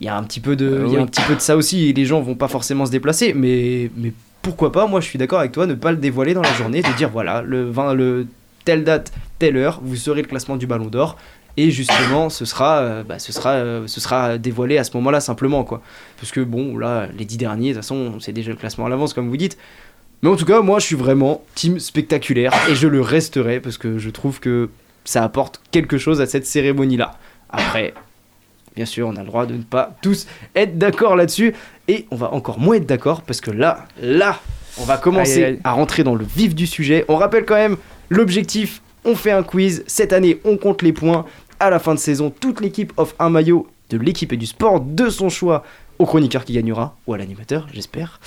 Il 0.00 0.06
y 0.06 0.08
a 0.08 0.16
un 0.16 0.22
petit 0.24 0.40
peu 0.40 0.56
de, 0.56 0.66
Euh, 0.66 0.84
il 0.86 0.92
y 0.92 0.96
a 0.96 0.98
oui. 0.98 1.02
un 1.04 1.06
petit 1.06 1.22
peu 1.22 1.34
de 1.34 1.40
ça 1.40 1.56
aussi. 1.56 1.88
Et 1.88 1.92
les 1.92 2.04
gens 2.04 2.20
vont 2.20 2.34
pas 2.34 2.48
forcément 2.48 2.86
se 2.86 2.90
déplacer. 2.90 3.34
Mais, 3.34 3.90
mais 3.96 4.12
pourquoi 4.42 4.72
pas 4.72 4.86
Moi, 4.86 5.00
je 5.00 5.06
suis 5.06 5.18
d'accord 5.18 5.38
avec 5.38 5.52
toi, 5.52 5.66
ne 5.66 5.74
pas 5.74 5.92
le 5.92 5.98
dévoiler 5.98 6.34
dans 6.34 6.42
la 6.42 6.52
journée, 6.54 6.82
de 6.82 6.92
dire 6.96 7.08
voilà, 7.10 7.42
le 7.42 7.70
20, 7.70 7.94
le 7.94 8.26
telle 8.64 8.84
date, 8.84 9.12
telle 9.38 9.56
heure, 9.56 9.80
vous 9.82 9.96
serez 9.96 10.22
le 10.22 10.28
classement 10.28 10.56
du 10.56 10.66
Ballon 10.66 10.86
d'Or. 10.86 11.16
Et 11.58 11.70
justement, 11.70 12.30
ce 12.30 12.44
sera, 12.46 12.78
euh, 12.78 13.02
bah, 13.04 13.18
ce 13.18 13.30
sera, 13.30 13.50
euh, 13.50 13.86
ce 13.86 14.00
sera 14.00 14.38
dévoilé 14.38 14.78
à 14.78 14.84
ce 14.84 14.96
moment-là 14.96 15.20
simplement, 15.20 15.64
quoi. 15.64 15.82
Parce 16.18 16.32
que 16.32 16.40
bon, 16.40 16.78
là, 16.78 17.08
les 17.18 17.24
dix 17.26 17.36
derniers, 17.36 17.68
de 17.70 17.74
toute 17.74 17.82
façon, 17.82 18.18
c'est 18.20 18.32
déjà 18.32 18.50
le 18.50 18.56
classement 18.56 18.86
à 18.86 18.88
l'avance, 18.88 19.12
comme 19.12 19.28
vous 19.28 19.36
dites. 19.36 19.58
Mais 20.22 20.30
en 20.30 20.36
tout 20.36 20.46
cas, 20.46 20.62
moi, 20.62 20.78
je 20.78 20.86
suis 20.86 20.96
vraiment 20.96 21.42
team 21.54 21.78
spectaculaire 21.78 22.54
et 22.70 22.74
je 22.74 22.88
le 22.88 23.00
resterai 23.02 23.60
parce 23.60 23.76
que 23.76 23.98
je 23.98 24.08
trouve 24.08 24.40
que 24.40 24.70
ça 25.04 25.24
apporte 25.24 25.60
quelque 25.72 25.98
chose 25.98 26.20
à 26.20 26.26
cette 26.26 26.46
cérémonie-là. 26.46 27.18
Après, 27.50 27.92
bien 28.74 28.86
sûr, 28.86 29.08
on 29.08 29.16
a 29.16 29.20
le 29.20 29.26
droit 29.26 29.46
de 29.46 29.54
ne 29.54 29.62
pas 29.62 29.96
tous 30.02 30.26
être 30.54 30.78
d'accord 30.78 31.16
là-dessus 31.16 31.54
et 31.88 32.06
on 32.10 32.16
va 32.16 32.32
encore 32.32 32.58
moins 32.58 32.76
être 32.76 32.86
d'accord 32.86 33.22
parce 33.22 33.40
que 33.40 33.50
là, 33.50 33.86
là, 34.00 34.40
on 34.78 34.84
va 34.84 34.96
commencer 34.96 35.58
à 35.64 35.72
rentrer 35.72 36.04
dans 36.04 36.14
le 36.14 36.24
vif 36.24 36.54
du 36.54 36.66
sujet. 36.66 37.04
On 37.08 37.16
rappelle 37.16 37.44
quand 37.44 37.56
même 37.56 37.76
l'objectif. 38.08 38.82
On 39.04 39.14
fait 39.14 39.32
un 39.32 39.42
quiz. 39.42 39.84
Cette 39.86 40.12
année, 40.12 40.40
on 40.44 40.56
compte 40.56 40.82
les 40.82 40.92
points. 40.92 41.26
À 41.60 41.70
la 41.70 41.78
fin 41.78 41.94
de 41.94 41.98
saison, 41.98 42.30
toute 42.30 42.60
l'équipe 42.60 42.92
offre 42.96 43.14
un 43.18 43.30
maillot 43.30 43.68
de 43.90 43.98
l'équipe 43.98 44.32
et 44.32 44.36
du 44.36 44.46
sport 44.46 44.80
de 44.80 45.08
son 45.10 45.28
choix 45.28 45.62
au 45.98 46.06
chroniqueur 46.06 46.44
qui 46.44 46.54
gagnera 46.54 46.96
ou 47.06 47.14
à 47.14 47.18
l'animateur, 47.18 47.68
j'espère. 47.72 48.20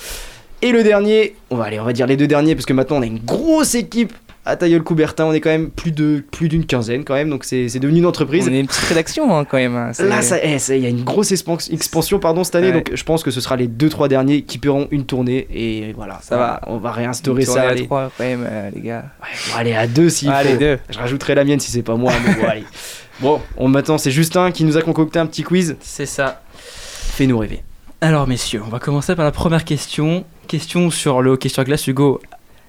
Et 0.62 0.72
le 0.72 0.82
dernier, 0.82 1.36
on 1.50 1.56
va 1.56 1.64
aller, 1.64 1.78
on 1.78 1.84
va 1.84 1.92
dire 1.92 2.06
les 2.06 2.16
deux 2.16 2.26
derniers 2.26 2.54
parce 2.54 2.64
que 2.64 2.72
maintenant 2.72 2.96
on 2.96 3.02
a 3.02 3.06
une 3.06 3.18
grosse 3.18 3.74
équipe 3.74 4.14
à 4.46 4.56
Tailleul 4.56 4.82
Coubertin. 4.82 5.26
On 5.26 5.32
est 5.32 5.40
quand 5.40 5.50
même 5.50 5.70
plus 5.70 5.92
de 5.92 6.24
plus 6.30 6.48
d'une 6.48 6.64
quinzaine 6.64 7.04
quand 7.04 7.14
même, 7.14 7.28
donc 7.28 7.44
c'est 7.44 7.68
c'est 7.68 7.78
devenu 7.80 7.98
une 7.98 8.06
entreprise. 8.06 8.46
On 8.48 8.52
est 8.52 8.60
une 8.60 8.66
petite 8.66 8.84
rédaction 8.84 9.36
hein, 9.36 9.44
quand 9.44 9.58
même. 9.58 9.76
hein, 9.76 9.90
c'est- 9.92 10.08
Là, 10.08 10.22
ça, 10.22 10.38
eh, 10.42 10.58
ça- 10.58 10.74
il 10.76 10.82
y 10.82 10.86
a 10.86 10.88
une 10.88 11.04
grosse 11.04 11.32
expan- 11.32 11.72
expansion 11.72 12.18
pardon 12.18 12.44
cette 12.44 12.54
année, 12.54 12.68
Ouais. 12.68 12.72
donc 12.74 12.90
je 12.94 13.04
pense 13.04 13.22
que 13.22 13.30
ce 13.30 13.40
sera 13.40 13.56
les 13.56 13.66
deux 13.66 13.88
trois 13.88 14.08
derniers 14.08 14.42
qui 14.42 14.58
paieront 14.58 14.88
une 14.90 15.04
tournée 15.04 15.46
et 15.52 15.92
voilà, 15.94 16.18
Ça 16.22 16.36
va. 16.36 16.60
On 16.66 16.78
va 16.78 16.90
Une 16.90 16.94
réinstaurer 16.96 17.44
tournée 17.44 17.60
ça. 17.60 17.66
à 17.66 17.70
allez. 17.72 17.84
trois, 17.84 18.10
quand 18.16 18.24
même, 18.24 18.46
euh, 18.48 18.70
les 18.74 18.80
gars. 18.80 19.04
Ouais, 19.22 19.28
bon, 19.50 19.56
allez 19.58 19.74
à 19.74 19.86
deux 19.86 20.08
s'il 20.08 20.30
Allez, 20.30 20.50
faut. 20.54 20.56
deux. 20.60 20.78
Je 20.90 20.98
rajouterai 20.98 21.34
la 21.34 21.44
mienne 21.44 21.60
si 21.60 21.70
c'est 21.70 21.82
pas 21.82 21.96
moi, 21.96 22.12
mais 22.26 22.34
bon, 22.34 22.46
allez. 22.48 22.64
Bon, 23.20 23.40
on 23.56 23.68
maintenant 23.68 23.96
c'est 23.96 24.10
Justin 24.10 24.50
qui 24.50 24.62
nous 24.64 24.76
a 24.76 24.82
concocté 24.82 25.18
un 25.18 25.24
petit 25.24 25.42
quiz. 25.42 25.76
C'est 25.80 26.04
ça. 26.04 26.42
Fais-nous 26.54 27.38
rêver. 27.38 27.62
Alors 28.02 28.26
messieurs, 28.28 28.60
on 28.66 28.68
va 28.68 28.78
commencer 28.78 29.16
par 29.16 29.24
la 29.24 29.32
première 29.32 29.64
question. 29.64 30.24
Question 30.48 30.90
sur 30.90 31.22
le 31.22 31.30
hockey 31.30 31.48
sur 31.48 31.64
glace. 31.64 31.86
Hugo 31.86 32.20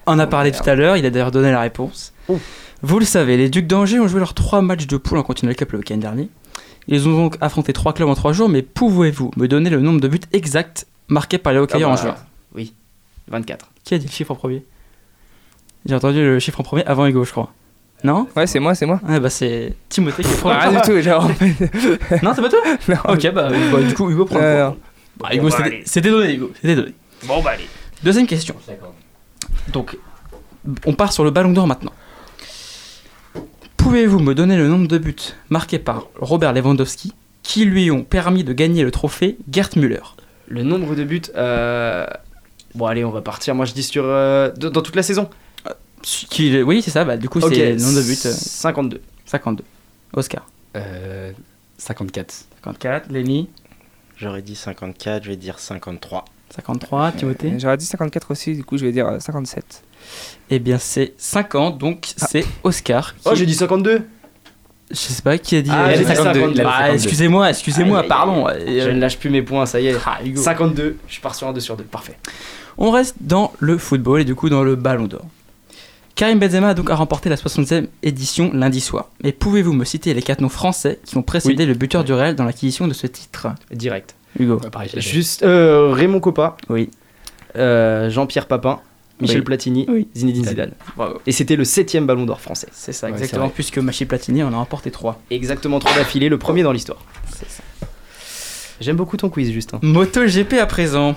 en 0.08 0.18
a 0.18 0.24
Oh, 0.26 0.28
parlé 0.28 0.50
merde. 0.50 0.62
tout 0.64 0.70
à 0.70 0.74
l'heure, 0.74 0.96
il 0.96 1.06
a 1.06 1.10
d'ailleurs 1.10 1.30
donné 1.30 1.50
la 1.52 1.60
réponse. 1.60 2.12
Oh. 2.28 2.38
Vous 2.82 2.98
le 2.98 3.04
savez, 3.04 3.36
les 3.36 3.48
Ducs 3.48 3.66
d'Angers 3.66 3.98
ont 4.00 4.08
joué 4.08 4.20
leurs 4.20 4.34
trois 4.34 4.62
matchs 4.62 4.86
de 4.86 4.96
poule 4.96 5.18
en 5.18 5.22
Continental 5.22 5.56
Cup 5.56 5.72
le 5.72 5.78
week-end 5.78 5.96
dernier. 5.96 6.28
Ils 6.86 7.06
ont 7.08 7.12
donc 7.16 7.36
affronté 7.40 7.72
trois 7.72 7.92
clubs 7.92 8.08
en 8.08 8.14
trois 8.14 8.32
jours, 8.32 8.48
mais 8.48 8.62
pouvez-vous 8.62 9.30
me 9.36 9.46
donner 9.48 9.68
le 9.70 9.80
nombre 9.80 10.00
de 10.00 10.08
buts 10.08 10.20
exact 10.32 10.86
marqués 11.08 11.38
par 11.38 11.52
les 11.52 11.58
hockeyeurs 11.58 11.90
Ah 11.90 11.92
en 11.92 11.96
bah, 11.96 12.02
juin 12.02 12.14
Oui, 12.54 12.72
24. 13.28 13.70
Qui 13.84 13.94
a 13.94 13.98
dit 13.98 14.06
le 14.06 14.12
chiffre 14.12 14.30
en 14.30 14.36
premier? 14.36 14.64
J'ai 15.86 15.94
entendu 15.94 16.20
le 16.22 16.38
chiffre 16.38 16.60
en 16.60 16.62
premier 16.62 16.84
avant 16.86 17.06
Hugo, 17.06 17.24
je 17.24 17.30
crois. 17.30 17.52
Non? 18.04 18.28
Ouais, 18.36 18.46
c'est 18.46 18.60
moi, 18.60 18.74
c'est 18.76 18.86
moi. 18.86 19.00
Ah 19.08 19.18
bah 19.18 19.28
c'est 19.28 19.74
Timothée 19.88 20.22
qui 20.22 20.32
prend 20.34 20.50
Pas 20.50 20.70
du 20.70 20.80
tout, 20.82 21.00
genre. 21.02 21.28
Non, 22.22 22.32
c'est 22.34 22.42
pas 22.42 22.48
toi? 22.48 22.60
Non. 22.88 23.12
Ok, 23.14 23.32
bah, 23.32 23.48
bah, 23.72 23.82
du 23.82 23.92
coup 23.94 24.08
Hugo 24.10 24.24
prend 24.24 24.38
le 24.38 24.44
Euh, 24.44 24.66
point. 24.68 24.76
Bah, 25.18 25.28
Hugo, 25.34 25.50
c'était- 25.50 25.82
c'était 25.84 26.10
donné, 26.10 26.34
Hugo, 26.34 26.52
c'était 26.54 26.76
donné. 26.76 26.92
Bon 27.26 27.42
bah 27.42 27.50
allez. 27.54 27.66
Deuxième 28.04 28.26
question. 28.28 28.54
Donc, 29.72 29.96
on 30.86 30.94
part 30.94 31.12
sur 31.12 31.24
le 31.24 31.30
ballon 31.30 31.52
d'or 31.52 31.66
maintenant. 31.66 31.92
Pouvez-vous 33.76 34.18
me 34.18 34.34
donner 34.34 34.56
le 34.56 34.68
nombre 34.68 34.88
de 34.88 34.98
buts 34.98 35.14
marqués 35.50 35.78
par 35.78 36.06
Robert 36.16 36.52
Lewandowski 36.52 37.12
qui 37.42 37.64
lui 37.64 37.90
ont 37.90 38.02
permis 38.04 38.44
de 38.44 38.52
gagner 38.52 38.82
le 38.82 38.90
trophée 38.90 39.38
Gerd 39.50 39.76
Müller? 39.76 40.02
Le 40.48 40.62
nombre 40.62 40.94
de 40.94 41.04
buts. 41.04 41.22
euh, 41.36 42.06
Bon 42.74 42.86
allez, 42.86 43.04
on 43.04 43.10
va 43.10 43.22
partir. 43.22 43.54
Moi 43.54 43.64
je 43.64 43.72
dis 43.72 43.82
sur 43.82 44.04
euh, 44.04 44.50
dans 44.52 44.82
toute 44.82 44.96
la 44.96 45.02
saison. 45.02 45.30
Qui- 46.02 46.62
Oui, 46.62 46.80
c'est 46.82 46.90
ça, 46.90 47.04
bah, 47.04 47.16
du 47.16 47.28
coup, 47.28 47.40
c'est 47.40 47.72
le 47.74 47.80
nombre 47.82 47.96
de 47.96 48.02
buts 48.02 48.18
euh, 48.26 48.32
52. 48.32 49.00
52. 49.26 49.64
Oscar. 50.14 50.46
Euh, 50.76 51.32
54. 51.78 52.30
54. 52.64 53.10
Lenny. 53.10 53.48
J'aurais 54.16 54.42
dit 54.42 54.54
54, 54.56 55.24
je 55.24 55.28
vais 55.30 55.36
dire 55.36 55.58
53. 55.58 56.24
53, 56.54 57.12
Timothée 57.12 57.54
J'aurais 57.58 57.76
dit 57.76 57.84
54 57.86 58.30
aussi, 58.30 58.54
du 58.54 58.64
coup 58.64 58.78
je 58.78 58.84
vais 58.86 58.92
dire 58.92 59.06
euh, 59.06 59.18
57. 59.20 59.82
Eh 60.50 60.58
bien, 60.58 60.78
c'est 60.78 61.12
50, 61.18 61.78
donc 61.78 62.08
c'est 62.16 62.44
Oscar. 62.64 63.14
Oh, 63.24 63.34
j'ai 63.34 63.46
dit 63.46 63.54
52 63.54 64.02
Je 64.90 64.94
sais 64.96 65.22
pas 65.22 65.36
qui 65.38 65.56
a 65.56 65.62
dit. 65.62 65.70
Ah, 65.72 65.88
euh, 65.88 65.92
j'ai 65.96 66.04
dit 66.04 66.14
52. 66.14 66.40
52. 66.40 66.62
Ah, 66.66 66.92
excusez-moi, 66.94 67.50
excusez-moi, 67.50 68.00
aïe, 68.00 68.08
pardon. 68.08 68.48
Euh, 68.48 68.84
Je 68.84 68.90
ne 68.90 68.98
lâche 69.00 69.18
plus 69.18 69.30
mes 69.30 69.42
points, 69.42 69.66
ça 69.66 69.80
y 69.80 69.88
est. 69.88 69.96
Ah, 70.06 70.18
Hugo. 70.24 70.40
52, 70.40 70.96
je 71.06 71.20
pars 71.20 71.34
sur 71.34 71.48
un 71.48 71.52
2 71.52 71.60
sur 71.60 71.76
2, 71.76 71.84
parfait. 71.84 72.16
On 72.78 72.90
reste 72.90 73.16
dans 73.20 73.52
le 73.58 73.76
football 73.76 74.20
et 74.20 74.24
du 74.24 74.34
coup 74.34 74.48
dans 74.48 74.62
le 74.62 74.76
ballon 74.76 75.06
d'or. 75.06 75.26
Karim 76.14 76.38
Benzema 76.40 76.70
a 76.70 76.74
donc 76.74 76.90
a 76.90 76.96
remporté 76.96 77.28
la 77.28 77.36
60e 77.36 77.86
édition 78.02 78.50
lundi 78.52 78.80
soir. 78.80 79.08
Mais 79.22 79.30
pouvez-vous 79.30 79.72
me 79.72 79.84
citer 79.84 80.14
les 80.14 80.22
quatre 80.22 80.40
noms 80.40 80.48
français 80.48 80.98
qui 81.04 81.16
ont 81.16 81.22
précédé 81.22 81.64
le 81.64 81.74
buteur 81.74 82.02
du 82.02 82.12
Real 82.12 82.34
dans 82.34 82.44
l'acquisition 82.44 82.88
de 82.88 82.92
ce 82.92 83.06
titre? 83.06 83.48
Direct. 83.72 84.16
Hugo. 84.38 84.60
Juste 84.96 85.42
euh, 85.42 85.92
Raymond 85.92 86.20
Coppa, 86.20 86.56
Oui. 86.68 86.90
euh, 87.56 88.08
Jean-Pierre 88.10 88.46
Papin, 88.46 88.80
Michel 89.20 89.38
Oui. 89.38 89.44
Platini, 89.44 89.86
Oui. 89.88 90.08
Zinedine 90.14 90.44
Zidane. 90.44 90.72
Bravo. 90.96 91.20
Et 91.26 91.32
c'était 91.32 91.56
le 91.56 91.64
7ème 91.64 92.06
ballon 92.06 92.24
d'or 92.24 92.40
français. 92.40 92.68
C'est 92.72 92.92
ça, 92.92 93.06
Ouais, 93.08 93.12
exactement, 93.14 93.48
puisque 93.48 93.78
Machi 93.78 94.04
Platini 94.04 94.42
en 94.42 94.52
a 94.52 94.56
remporté 94.56 94.90
3. 94.90 95.20
Exactement 95.30 95.78
3 95.78 95.94
d'affilée, 95.96 96.28
le 96.28 96.38
premier 96.38 96.62
dans 96.62 96.72
l'histoire. 96.72 96.98
C'est 97.34 97.48
ça. 97.50 97.62
J'aime 98.80 98.96
beaucoup 98.96 99.16
ton 99.16 99.28
quiz, 99.28 99.50
Justin. 99.52 99.80
MotoGP 99.82 100.54
à 100.54 100.66
présent. 100.66 101.16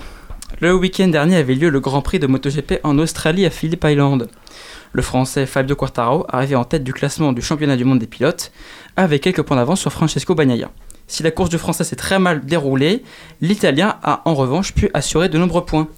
Le 0.60 0.74
week-end 0.74 1.08
dernier 1.08 1.36
avait 1.36 1.54
lieu 1.54 1.70
le 1.70 1.80
Grand 1.80 2.02
Prix 2.02 2.18
de 2.18 2.26
MotoGP 2.26 2.80
en 2.82 2.98
Australie 2.98 3.46
à 3.46 3.50
Phillip 3.50 3.82
Island. 3.84 4.28
Le 4.92 5.00
Français 5.00 5.46
Fabio 5.46 5.74
Quartararo 5.76 6.26
arrivait 6.28 6.56
en 6.56 6.64
tête 6.64 6.84
du 6.84 6.92
classement 6.92 7.32
du 7.32 7.40
championnat 7.40 7.76
du 7.76 7.84
monde 7.84 7.98
des 8.00 8.06
pilotes, 8.06 8.52
avec 8.96 9.22
quelques 9.22 9.42
points 9.42 9.56
d'avance 9.56 9.80
sur 9.80 9.90
Francesco 9.92 10.34
Bagnaia. 10.34 10.70
Si 11.12 11.22
la 11.22 11.30
course 11.30 11.50
du 11.50 11.58
Français 11.58 11.84
s'est 11.84 11.94
très 11.94 12.18
mal 12.18 12.40
déroulée, 12.46 13.02
l'Italien 13.42 13.96
a 14.02 14.22
en 14.24 14.34
revanche 14.34 14.72
pu 14.72 14.88
assurer 14.94 15.28
de 15.28 15.36
nombreux 15.36 15.62
points. 15.62 15.88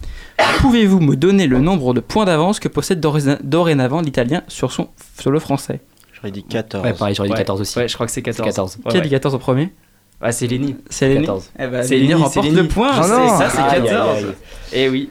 Pouvez-vous 0.59 0.99
me 0.99 1.15
donner 1.15 1.47
le 1.47 1.61
nombre 1.61 1.95
de 1.95 2.01
points 2.01 2.25
d'avance 2.25 2.59
que 2.59 2.67
possède 2.67 2.99
doré- 2.99 3.39
dorénavant 3.45 4.01
l'Italien 4.01 4.43
sur, 4.49 4.73
son, 4.73 4.89
sur 5.21 5.31
le 5.31 5.39
Français? 5.39 5.79
J'aurais 6.15 6.33
dit 6.33 6.43
14. 6.43 6.85
Ouais, 6.85 6.93
pareil, 6.95 7.15
j'aurais 7.15 7.29
dit 7.29 7.33
Ouais. 7.35 7.39
14 7.39 7.61
aussi. 7.61 7.79
Ouais, 7.79 7.87
je 7.87 7.95
crois 7.95 8.07
que 8.07 8.13
c'est 8.13 8.23
14. 8.23 8.45
14. 8.45 8.79
Ouais, 8.85 8.91
Qui 8.91 8.97
a 8.97 9.01
dit 9.03 9.11
14 9.11 9.37
au 9.37 9.39
premier? 9.39 9.73
Ah, 10.21 10.33
c'est 10.33 10.49
Lenny. 10.49 10.75
C'est 10.91 11.07
Lenny 11.09 11.21
14. 11.27 11.51
Eh 11.61 11.67
ben, 11.69 11.83
C'est 11.85 11.97
Lenny 11.97 12.15
remporte 12.15 12.49
le 12.51 12.67
point. 12.67 12.91
Oh 12.99 13.03
c'est 13.05 13.09
non. 13.11 13.39
ça, 13.39 13.51
c'est 13.51 13.59
Aïe, 13.59 13.71
aïe, 13.83 13.89
14. 13.89 14.17
aïe. 14.19 14.25
Eh 14.73 14.89
oui, 14.89 15.11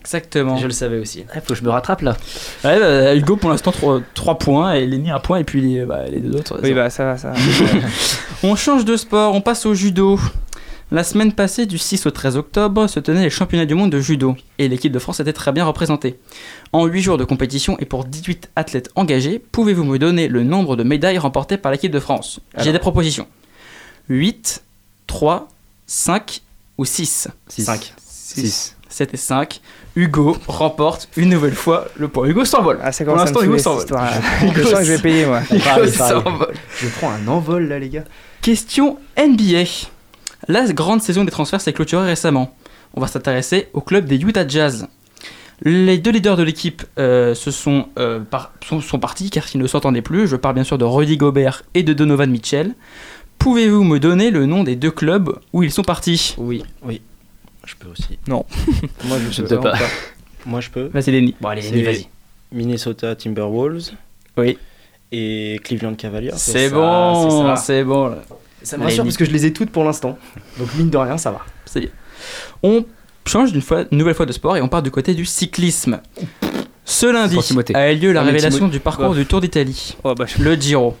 Exactement. 0.00 0.56
je 0.56 0.66
le 0.66 0.72
savais 0.72 0.98
aussi. 0.98 1.24
Il 1.34 1.40
faut 1.40 1.48
que 1.48 1.54
je 1.54 1.62
me 1.64 1.70
rattrape 1.70 2.00
là. 2.02 2.16
Ouais, 2.64 2.78
bah, 2.80 3.14
Hugo 3.14 3.36
pour 3.36 3.50
l'instant 3.50 3.72
3, 4.14 4.38
points 4.38 4.72
et 4.74 4.86
Lenny 4.86 5.10
1 5.10 5.18
point 5.20 5.38
et 5.38 5.44
puis 5.44 5.60
les, 5.60 5.84
bah, 5.84 6.04
les 6.10 6.20
deux 6.20 6.36
autres. 6.36 6.58
Oui, 6.62 6.70
ça- 6.70 6.74
bah 6.74 6.90
ça 6.90 7.04
va, 7.04 7.16
ça 7.18 7.30
va. 7.30 7.36
On 8.42 8.56
change 8.56 8.84
de 8.84 8.96
sport, 8.96 9.34
on 9.34 9.40
passe 9.42 9.66
au 9.66 9.74
judo. 9.74 10.18
La 10.92 11.04
semaine 11.04 11.32
passée, 11.32 11.66
du 11.66 11.78
6 11.78 12.06
au 12.06 12.10
13 12.10 12.36
octobre, 12.36 12.88
se 12.88 12.98
tenaient 12.98 13.22
les 13.22 13.30
championnats 13.30 13.66
du 13.66 13.74
monde 13.74 13.90
de 13.92 14.00
judo 14.00 14.34
et 14.58 14.66
l'équipe 14.66 14.90
de 14.90 14.98
France 14.98 15.20
était 15.20 15.32
très 15.32 15.52
bien 15.52 15.64
représentée. 15.64 16.18
En 16.72 16.86
8 16.86 17.02
jours 17.02 17.16
de 17.18 17.24
compétition 17.24 17.76
et 17.78 17.84
pour 17.84 18.04
18 18.04 18.50
athlètes 18.56 18.90
engagés, 18.96 19.38
pouvez-vous 19.52 19.84
me 19.84 19.98
donner 19.98 20.26
le 20.26 20.42
nombre 20.42 20.74
de 20.76 20.82
médailles 20.82 21.18
remportées 21.18 21.58
par 21.58 21.70
l'équipe 21.70 21.92
de 21.92 22.00
France? 22.00 22.40
J'ai 22.56 22.72
des 22.72 22.78
propositions 22.80 23.28
8, 24.08 24.62
3, 25.06 25.48
5 25.86 26.40
ou 26.78 26.84
6 26.84 27.28
5. 27.48 27.94
6. 27.98 28.76
7 28.88 29.14
et 29.14 29.16
5. 29.16 29.60
Hugo 29.96 30.36
remporte 30.46 31.08
une 31.16 31.30
nouvelle 31.30 31.54
fois 31.54 31.86
le 31.96 32.08
point. 32.08 32.26
Hugo 32.28 32.44
s'envole. 32.44 32.78
Ah, 32.82 32.90
Pour 33.04 33.16
l'instant, 33.16 33.42
Hugo 33.42 33.58
s'envole. 33.58 33.86
Je 34.54 34.62
sens 34.62 34.78
que 34.80 34.84
je 34.84 34.92
vais 34.92 34.98
payer, 34.98 35.26
moi. 35.26 35.40
Hugo 35.50 35.86
s'envole. 35.90 36.54
Je 36.78 36.88
prends 36.88 37.10
un 37.10 37.26
envol 37.28 37.68
là, 37.68 37.78
les 37.78 37.88
gars. 37.88 38.04
Question 38.42 38.98
NBA. 39.18 39.64
La 40.48 40.66
grande 40.72 41.02
saison 41.02 41.24
des 41.24 41.30
transferts 41.30 41.60
s'est 41.60 41.72
clôturée 41.72 42.06
récemment. 42.06 42.54
On 42.94 43.00
va 43.00 43.06
s'intéresser 43.08 43.68
au 43.72 43.80
club 43.80 44.06
des 44.06 44.16
Utah 44.16 44.46
Jazz. 44.46 44.86
Les 45.62 45.98
deux 45.98 46.10
leaders 46.10 46.38
de 46.38 46.42
l'équipe 46.42 46.82
euh, 46.98 47.34
se 47.34 47.50
sont, 47.50 47.88
euh, 47.98 48.18
par- 48.20 48.52
sont, 48.66 48.80
sont 48.80 48.98
partis 48.98 49.28
car 49.28 49.44
ils 49.52 49.60
ne 49.60 49.66
s'entendaient 49.66 50.00
plus. 50.02 50.26
Je 50.26 50.36
parle 50.36 50.54
bien 50.54 50.64
sûr 50.64 50.78
de 50.78 50.84
Rudy 50.86 51.18
Gobert 51.18 51.62
et 51.74 51.82
de 51.82 51.92
Donovan 51.92 52.30
Mitchell. 52.30 52.74
Pouvez-vous 53.38 53.84
me 53.84 53.98
donner 53.98 54.30
le 54.30 54.46
nom 54.46 54.64
des 54.64 54.76
deux 54.76 54.90
clubs 54.90 55.38
où 55.52 55.62
ils 55.62 55.70
sont 55.72 55.82
partis? 55.82 56.34
Oui. 56.38 56.62
Je 57.70 57.76
peux 57.76 57.88
aussi. 57.88 58.18
Moi, 58.26 58.42
je, 59.30 59.30
Je 59.30 59.42
peux 59.42 59.60
pas. 59.60 59.74
Moi, 60.44 60.60
je 60.60 60.70
peux. 60.70 60.90
Vas-y 60.92 61.12
Lenny. 61.12 61.36
Bon, 61.40 61.48
allez, 61.50 61.62
C'est 61.62 61.70
Lenny, 61.70 61.82
vas-y. 61.84 62.06
Minnesota 62.52 63.14
Timberwolves. 63.14 63.90
Oui. 64.36 64.58
Et 65.12 65.60
Cleveland 65.62 65.94
Cavaliers. 65.94 66.32
C'est 66.36 66.68
bon, 66.70 67.56
c'est 67.56 67.62
c'est 67.62 67.84
bon. 67.84 68.08
là. 68.08 68.18
Ça 68.62 68.76
me 68.76 68.84
rassure 68.84 69.04
parce 69.04 69.16
que 69.16 69.24
je 69.24 69.30
les 69.30 69.46
ai 69.46 69.52
toutes 69.52 69.70
pour 69.70 69.84
l'instant. 69.84 70.18
Donc, 70.58 70.74
mine 70.74 70.90
de 70.90 70.96
rien, 70.96 71.16
ça 71.16 71.30
va. 71.30 71.40
Ça 71.64 71.78
y 71.80 71.84
est. 71.84 71.92
On 72.62 72.84
change 73.26 73.56
fois, 73.60 73.84
une 73.92 73.98
nouvelle 73.98 74.14
fois 74.14 74.26
de 74.26 74.32
sport 74.32 74.56
et 74.56 74.60
on 74.62 74.68
part 74.68 74.82
du 74.82 74.90
côté 74.90 75.14
du 75.14 75.24
cyclisme. 75.24 76.00
Ce 76.84 77.06
lundi 77.06 77.38
a 77.74 77.92
eu 77.92 77.96
lieu 77.96 78.12
la 78.12 78.22
révélation 78.22 78.66
du 78.68 78.80
parcours 78.80 79.10
Oh. 79.10 79.14
du 79.14 79.24
Tour 79.26 79.40
d'Italie. 79.40 79.96
Oh, 80.02 80.14
bah, 80.14 80.24
je- 80.26 80.42
le 80.42 80.54
Giro. 80.56 80.96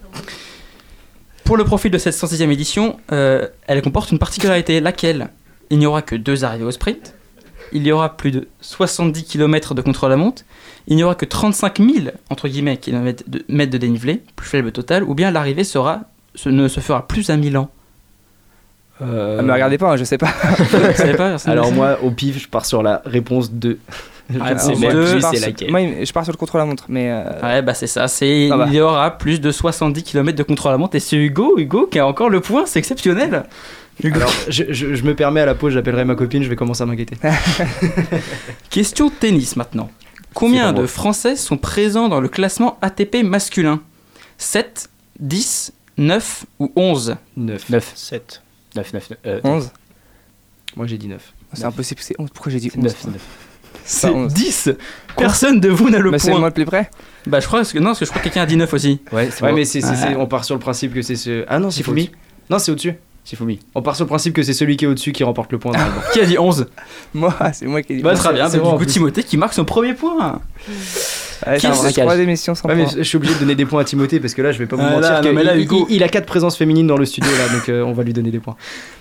Pour 1.44 1.56
le 1.56 1.64
profil 1.64 1.90
de 1.90 1.98
cette 1.98 2.14
106e 2.14 2.50
édition, 2.52 2.98
euh, 3.12 3.48
elle 3.66 3.82
comporte 3.82 4.12
une 4.12 4.18
particularité, 4.20 4.80
laquelle? 4.80 5.30
Il 5.70 5.78
n'y 5.78 5.86
aura 5.86 6.02
que 6.02 6.14
deux 6.16 6.44
arrivées 6.44 6.64
au 6.64 6.70
sprint, 6.70 7.14
il 7.72 7.86
y 7.86 7.92
aura 7.92 8.16
plus 8.16 8.30
de 8.32 8.48
70 8.60 9.24
km 9.24 9.74
de 9.74 9.82
contre 9.82 10.08
la 10.08 10.16
montre, 10.16 10.42
il 10.88 10.96
n'y 10.96 11.04
aura 11.04 11.14
que 11.14 11.24
35 11.24 11.78
000 11.78 11.90
entre 12.30 12.48
guillemets 12.48 12.76
kilomètres 12.78 13.24
de, 13.28 13.44
mètres 13.48 13.70
de 13.72 13.78
dénivelé, 13.78 14.22
plus 14.36 14.48
faible 14.48 14.72
total, 14.72 15.04
ou 15.04 15.14
bien 15.14 15.30
l'arrivée 15.30 15.64
sera 15.64 16.00
ce 16.34 16.48
ne 16.48 16.68
se 16.68 16.80
fera 16.80 17.06
plus 17.08 17.30
à 17.30 17.36
Milan. 17.36 17.70
Euh, 19.02 19.36
Ah, 19.38 19.42
me 19.42 19.52
regardez 19.52 19.78
pas, 19.78 19.92
hein, 19.92 19.96
je 19.96 20.04
sais 20.04 20.18
pas. 20.18 20.28
Savez 20.94 21.14
pas 21.14 21.36
Alors, 21.46 21.72
moi, 21.72 21.98
au 22.02 22.10
pif, 22.10 22.38
je 22.42 22.48
pars 22.48 22.66
sur 22.66 22.82
la 22.82 23.00
réponse 23.06 23.50
2. 23.50 23.78
Je 24.28 24.38
Ah, 24.40 24.56
c'est 24.58 24.74
sais 24.76 25.46
laquelle. 25.46 25.70
Moi, 25.70 25.80
je 26.04 26.12
pars 26.12 26.22
sur 26.24 26.32
le 26.32 26.36
contre-la-montre, 26.36 26.84
mais. 26.88 27.10
euh, 27.10 27.24
Ouais, 27.42 27.62
bah 27.62 27.74
c'est 27.74 27.86
ça, 27.86 28.06
c'est 28.08 28.48
Ah 28.52 28.58
bah. 28.58 28.64
il 28.68 28.74
y 28.74 28.80
aura 28.80 29.16
plus 29.18 29.40
de 29.40 29.50
70 29.50 30.02
km 30.04 30.36
de 30.36 30.42
contre 30.42 30.68
la 30.68 30.76
montre 30.76 30.94
et 30.96 31.00
c'est 31.00 31.16
Hugo, 31.16 31.54
Hugo 31.58 31.86
qui 31.90 31.98
a 31.98 32.06
encore 32.06 32.28
le 32.30 32.40
point, 32.40 32.64
c'est 32.66 32.78
exceptionnel. 32.78 33.44
Hugo. 34.02 34.16
Alors, 34.16 34.32
je, 34.48 34.64
je- 34.70 34.94
je 34.94 35.02
me 35.04 35.14
permets 35.14 35.40
à 35.40 35.46
la 35.46 35.54
pause, 35.54 35.72
j'appellerai 35.74 36.04
ma 36.04 36.14
copine, 36.14 36.42
je 36.42 36.48
vais 36.48 36.56
commencer 36.56 36.82
à 36.82 36.86
m'inquiéter. 36.86 37.16
Question 38.70 39.10
tennis 39.10 39.56
maintenant. 39.56 39.90
Combien 40.34 40.68
C'est 40.68 40.74
de 40.74 40.78
moi. 40.80 40.88
Français 40.88 41.36
sont 41.36 41.56
présents 41.56 42.08
dans 42.08 42.20
le 42.20 42.28
classement 42.28 42.78
ATP 42.82 43.22
masculin? 43.24 43.80
7, 44.38 44.88
10, 45.18 45.72
9 45.98 46.44
ou 46.60 46.72
11 46.76 47.16
9. 47.36 47.70
9. 47.70 47.92
7. 47.94 48.42
9, 48.76 48.92
9, 48.94 49.08
9. 49.24 49.40
11 49.44 49.70
Moi, 50.76 50.86
j'ai 50.86 50.98
dit 50.98 51.08
9. 51.08 51.32
C'est 51.52 51.64
impossible, 51.64 52.00
c'est 52.02 52.14
11. 52.18 52.30
Pourquoi 52.32 52.52
j'ai 52.52 52.60
dit 52.60 52.70
11 52.76 52.82
9, 52.84 53.04
9. 53.06 53.16
C'est 53.84 54.08
Pas 54.08 54.14
11. 54.14 54.32
10 54.32 54.70
Personne 55.16 55.58
de 55.60 55.68
vous 55.68 55.90
n'a 55.90 55.98
le 55.98 56.10
Bah, 56.12 56.18
c'est 56.18 56.30
point. 56.30 56.38
moi 56.38 56.48
le 56.48 56.54
plus 56.54 56.64
près 56.64 56.90
Bah 57.26 57.40
je 57.40 57.46
crois 57.46 57.64
que 57.64 57.78
non, 57.78 57.86
parce 57.86 57.98
que 58.00 58.04
je 58.04 58.10
crois 58.10 58.20
que 58.20 58.24
quelqu'un 58.24 58.42
a 58.42 58.46
dit 58.46 58.56
9 58.56 58.72
aussi. 58.72 59.00
Ouais, 59.10 59.28
c'est 59.30 59.42
Ouais, 59.42 59.50
bon. 59.50 59.56
mais 59.56 59.64
c'est, 59.64 59.80
c'est- 59.80 59.96
c'est- 59.96 60.14
on 60.16 60.26
part 60.26 60.44
sur 60.44 60.54
le 60.54 60.60
principe 60.60 60.94
que 60.94 61.02
c'est 61.02 61.16
ce. 61.16 61.44
Ah 61.48 61.58
non, 61.58 61.70
c'est 61.70 61.82
Fumi 61.82 62.10
Non, 62.48 62.58
c'est 62.60 62.70
au-dessus. 62.70 62.94
On 63.74 63.82
part 63.82 63.96
sur 63.96 64.04
le 64.04 64.08
principe 64.08 64.34
que 64.34 64.42
c'est 64.42 64.52
celui 64.52 64.76
qui 64.76 64.84
est 64.84 64.88
au-dessus 64.88 65.12
qui 65.12 65.24
remporte 65.24 65.52
le 65.52 65.58
point. 65.58 65.72
Qui 66.12 66.20
a 66.20 66.24
dit 66.26 66.38
11 66.38 66.66
Moi, 67.14 67.34
c'est 67.52 67.66
moi 67.66 67.82
qui 67.82 67.92
ai 67.92 67.96
dit 67.96 68.02
Bah 68.02 68.12
11. 68.12 68.18
très 68.18 68.32
bien, 68.32 68.48
c'est 68.48 68.58
bah, 68.58 68.64
bon, 68.64 68.72
du 68.78 68.84
coup. 68.86 68.90
Timothée 68.90 69.22
qui 69.22 69.36
marque 69.36 69.52
son 69.54 69.64
premier 69.64 69.94
point. 69.94 70.40
Allez, 71.42 71.58
Qui 71.58 71.66
trois 71.92 72.18
émissions 72.18 72.54
sans 72.54 72.68
Ouais, 72.68 72.74
mais 72.74 72.86
je 72.96 73.02
suis 73.02 73.16
obligé 73.16 73.34
de 73.34 73.38
donner 73.40 73.54
des 73.54 73.64
points 73.66 73.80
à 73.80 73.84
Timothée 73.84 74.20
parce 74.20 74.34
que 74.34 74.42
là, 74.42 74.52
je 74.52 74.58
vais 74.58 74.66
pas 74.66 74.76
vous 74.76 74.82
Ah, 74.84 74.90
mentir. 74.90 75.10
là, 75.12 75.20
que 75.20 75.26
non, 75.28 75.32
mais 75.32 75.44
là, 75.44 75.56
il, 75.56 75.62
Hugo- 75.64 75.86
il- 75.88 75.96
il 75.96 76.02
a 76.02 76.08
4 76.08 76.26
présences 76.26 76.56
féminines 76.56 76.86
dans 76.86 76.96
le 76.98 77.06
studio 77.06 77.30
là, 77.30 77.48
donc 77.56 77.68
euh, 77.68 77.82
on 77.82 77.92
va 77.92 78.02
lui 78.02 78.12
donner 78.12 78.30
des 78.30 78.40
points. 78.40 78.56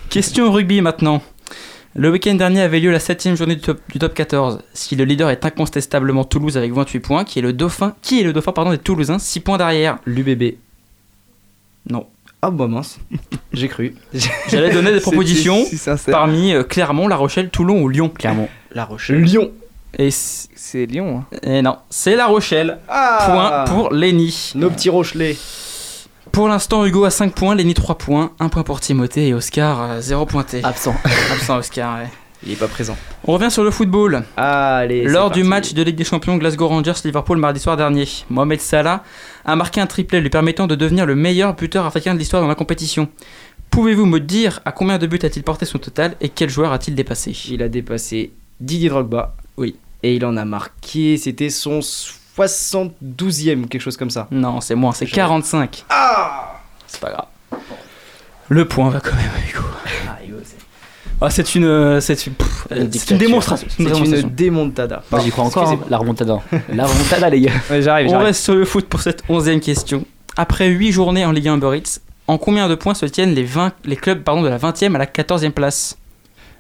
Question 0.09 0.51
rugby 0.51 0.81
maintenant. 0.81 1.21
Le 1.95 2.11
week-end 2.11 2.35
dernier 2.35 2.61
avait 2.61 2.79
lieu 2.79 2.91
la 2.91 2.99
7 2.99 3.35
journée 3.35 3.55
du 3.55 3.61
top, 3.61 3.79
du 3.91 3.97
top 3.99 4.13
14. 4.13 4.59
Si 4.73 4.95
le 4.95 5.05
leader 5.05 5.29
est 5.31 5.43
incontestablement 5.43 6.23
Toulouse 6.23 6.55
avec 6.55 6.71
28 6.71 6.99
points, 6.99 7.23
qui 7.25 7.39
est 7.39 7.41
le 7.41 7.51
dauphin, 7.51 7.95
qui 8.03 8.21
est 8.21 8.23
le 8.23 8.31
dauphin 8.31 8.51
pardon, 8.51 8.69
des 8.71 8.77
Toulousains, 8.77 9.17
6 9.19 9.39
points 9.39 9.57
derrière? 9.57 9.97
L'UBB. 10.05 10.55
Non. 11.89 12.05
Ah 12.41 12.51
bah 12.51 12.67
mince, 12.67 12.99
j'ai 13.51 13.67
cru. 13.67 13.95
J'allais 14.47 14.71
donner 14.71 14.93
des 14.93 14.99
propositions 15.01 15.65
parmi 16.09 16.53
euh, 16.53 16.63
Clermont, 16.63 17.07
La 17.09 17.17
Rochelle, 17.17 17.49
Toulon 17.49 17.81
ou 17.81 17.89
Lyon. 17.89 18.09
Clairement. 18.09 18.47
La 18.71 18.85
Rochelle. 18.85 19.21
Lyon. 19.21 19.51
Et, 19.97 20.09
C'est 20.11 20.85
Lyon. 20.85 21.25
hein. 21.33 21.37
et 21.43 21.61
non, 21.61 21.77
c'est 21.89 22.15
La 22.15 22.27
Rochelle. 22.27 22.77
Ah 22.87 23.65
Point 23.67 23.75
pour 23.75 23.93
Lenny. 23.93 24.51
Nos 24.55 24.69
petits 24.69 24.89
Rochelais. 24.89 25.35
Pour 26.31 26.47
l'instant, 26.47 26.85
Hugo 26.85 27.03
a 27.05 27.09
5 27.09 27.33
points, 27.33 27.55
Lenny 27.55 27.73
3 27.73 27.97
points, 27.97 28.31
1 28.39 28.49
point 28.49 28.63
pour 28.63 28.79
Timothée 28.79 29.27
et 29.29 29.33
Oscar 29.33 29.99
0 30.01 30.25
pointé. 30.27 30.61
Absent. 30.63 30.95
Absent 31.33 31.57
Oscar, 31.57 31.97
ouais. 31.99 32.07
Il 32.45 32.53
est 32.53 32.55
pas 32.55 32.67
présent. 32.69 32.95
On 33.25 33.33
revient 33.33 33.51
sur 33.51 33.65
le 33.65 33.71
football. 33.71 34.23
Allez. 34.37 35.03
Lors 35.03 35.29
du 35.29 35.39
parti. 35.41 35.49
match 35.49 35.73
de 35.73 35.83
Ligue 35.83 35.97
des 35.97 36.05
Champions 36.05 36.37
Glasgow 36.37 36.67
Rangers-Liverpool 36.69 37.37
mardi 37.37 37.59
soir 37.59 37.75
dernier, 37.75 38.07
Mohamed 38.29 38.61
Salah 38.61 39.03
a 39.51 39.55
marqué 39.55 39.81
un 39.81 39.87
triplé 39.87 40.21
lui 40.21 40.29
permettant 40.29 40.67
de 40.67 40.75
devenir 40.75 41.05
le 41.05 41.15
meilleur 41.15 41.55
buteur 41.55 41.85
africain 41.85 42.13
de 42.13 42.19
l'histoire 42.19 42.41
dans 42.41 42.47
la 42.47 42.55
compétition. 42.55 43.09
Pouvez-vous 43.71 44.05
me 44.05 44.19
dire 44.19 44.59
à 44.65 44.71
combien 44.71 44.97
de 44.97 45.05
buts 45.07 45.19
a-t-il 45.21 45.43
porté 45.43 45.65
son 45.65 45.77
total 45.77 46.15
et 46.21 46.29
quel 46.29 46.49
joueur 46.49 46.71
a-t-il 46.73 46.95
dépassé? 46.95 47.35
Il 47.49 47.61
a 47.61 47.69
dépassé 47.69 48.31
Didier 48.59 48.89
Drogba. 48.89 49.35
Oui. 49.57 49.75
Et 50.03 50.15
il 50.15 50.25
en 50.25 50.37
a 50.37 50.45
marqué, 50.45 51.17
c'était 51.17 51.49
son 51.49 51.79
72e, 51.81 53.67
quelque 53.67 53.81
chose 53.81 53.97
comme 53.97 54.09
ça. 54.09 54.27
Non, 54.31 54.61
c'est 54.61 54.75
moins, 54.75 54.91
c'est 54.93 55.05
Je- 55.05 55.13
45. 55.13 55.85
Ah 55.89 56.61
C'est 56.87 56.99
pas 57.01 57.11
grave. 57.11 57.61
Le 58.47 58.65
point 58.67 58.89
va 58.89 58.99
quand 58.99 59.15
même 59.15 59.29
à 59.35 59.49
Hugo. 59.49 59.63
Ah, 60.07 60.17
c'est 61.29 61.55
une, 61.55 61.65
euh, 61.65 61.99
c'est 61.99 62.25
une, 62.27 62.33
pff, 62.33 62.67
euh, 62.71 62.75
c'est 62.75 62.81
une 62.81 62.87
dictature. 62.87 63.17
démonstration. 63.17 63.67
C'est 63.75 63.83
une 63.83 64.29
démontada. 64.29 65.03
Moi 65.11 65.19
j'y 65.21 65.31
crois 65.31 65.45
encore, 65.45 65.69
hein, 65.69 65.79
la 65.89 65.97
remontada. 65.97 66.39
La 66.73 66.85
remontada, 66.85 67.29
les 67.29 67.41
gars. 67.41 67.51
Ouais, 67.69 67.81
j'arrive, 67.81 68.09
On 68.09 68.19
reste 68.19 68.43
sur 68.43 68.55
le 68.55 68.63
foot 68.65 68.85
pour 68.87 69.01
cette 69.01 69.23
onzième 69.27 69.59
question. 69.59 70.05
Après 70.37 70.69
8 70.69 70.91
journées 70.93 71.25
en 71.25 71.31
Ligue 71.33 71.49
1 71.49 71.57
Uber 71.57 71.77
Eats, 71.77 71.99
en 72.27 72.37
combien 72.37 72.69
de 72.69 72.75
points 72.75 72.93
se 72.93 73.05
tiennent 73.05 73.33
les, 73.33 73.43
20, 73.43 73.73
les 73.85 73.95
clubs 73.97 74.23
pardon, 74.23 74.41
de 74.41 74.47
la 74.47 74.57
20e 74.57 74.95
à 74.95 74.97
la 74.99 75.05
14e 75.05 75.51
place? 75.51 75.97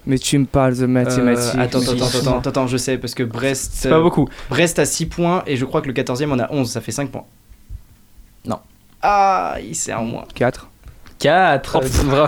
Mais 0.05 0.17
tu 0.17 0.37
me 0.39 0.45
parles 0.45 0.75
de 0.75 0.83
Euh, 0.83 0.87
mathématiques. 0.87 1.59
attends, 1.59 1.79
attends, 1.81 1.91
oui. 1.91 2.01
attends, 2.01 2.19
attends, 2.19 2.49
attends, 2.49 2.67
je 2.67 2.77
sais, 2.77 2.97
parce 2.97 3.13
que 3.13 3.23
Brest. 3.23 3.71
C'est 3.75 3.89
pas 3.89 3.97
euh, 3.97 4.01
beaucoup. 4.01 4.27
Brest 4.49 4.79
a 4.79 4.85
6 4.85 5.05
points 5.05 5.43
et 5.45 5.55
je 5.55 5.65
crois 5.65 5.81
que 5.81 5.87
le 5.87 5.93
14e 5.93 6.31
en 6.31 6.39
a 6.39 6.51
11, 6.51 6.69
ça 6.69 6.81
fait 6.81 6.91
5 6.91 7.11
points. 7.11 7.25
Non. 8.45 8.59
Ah, 9.01 9.55
il 9.63 9.75
sert 9.75 10.01
en 10.01 10.05
moins. 10.05 10.25
4. 10.33 10.67
4 11.19 11.77
oh, 11.81 12.27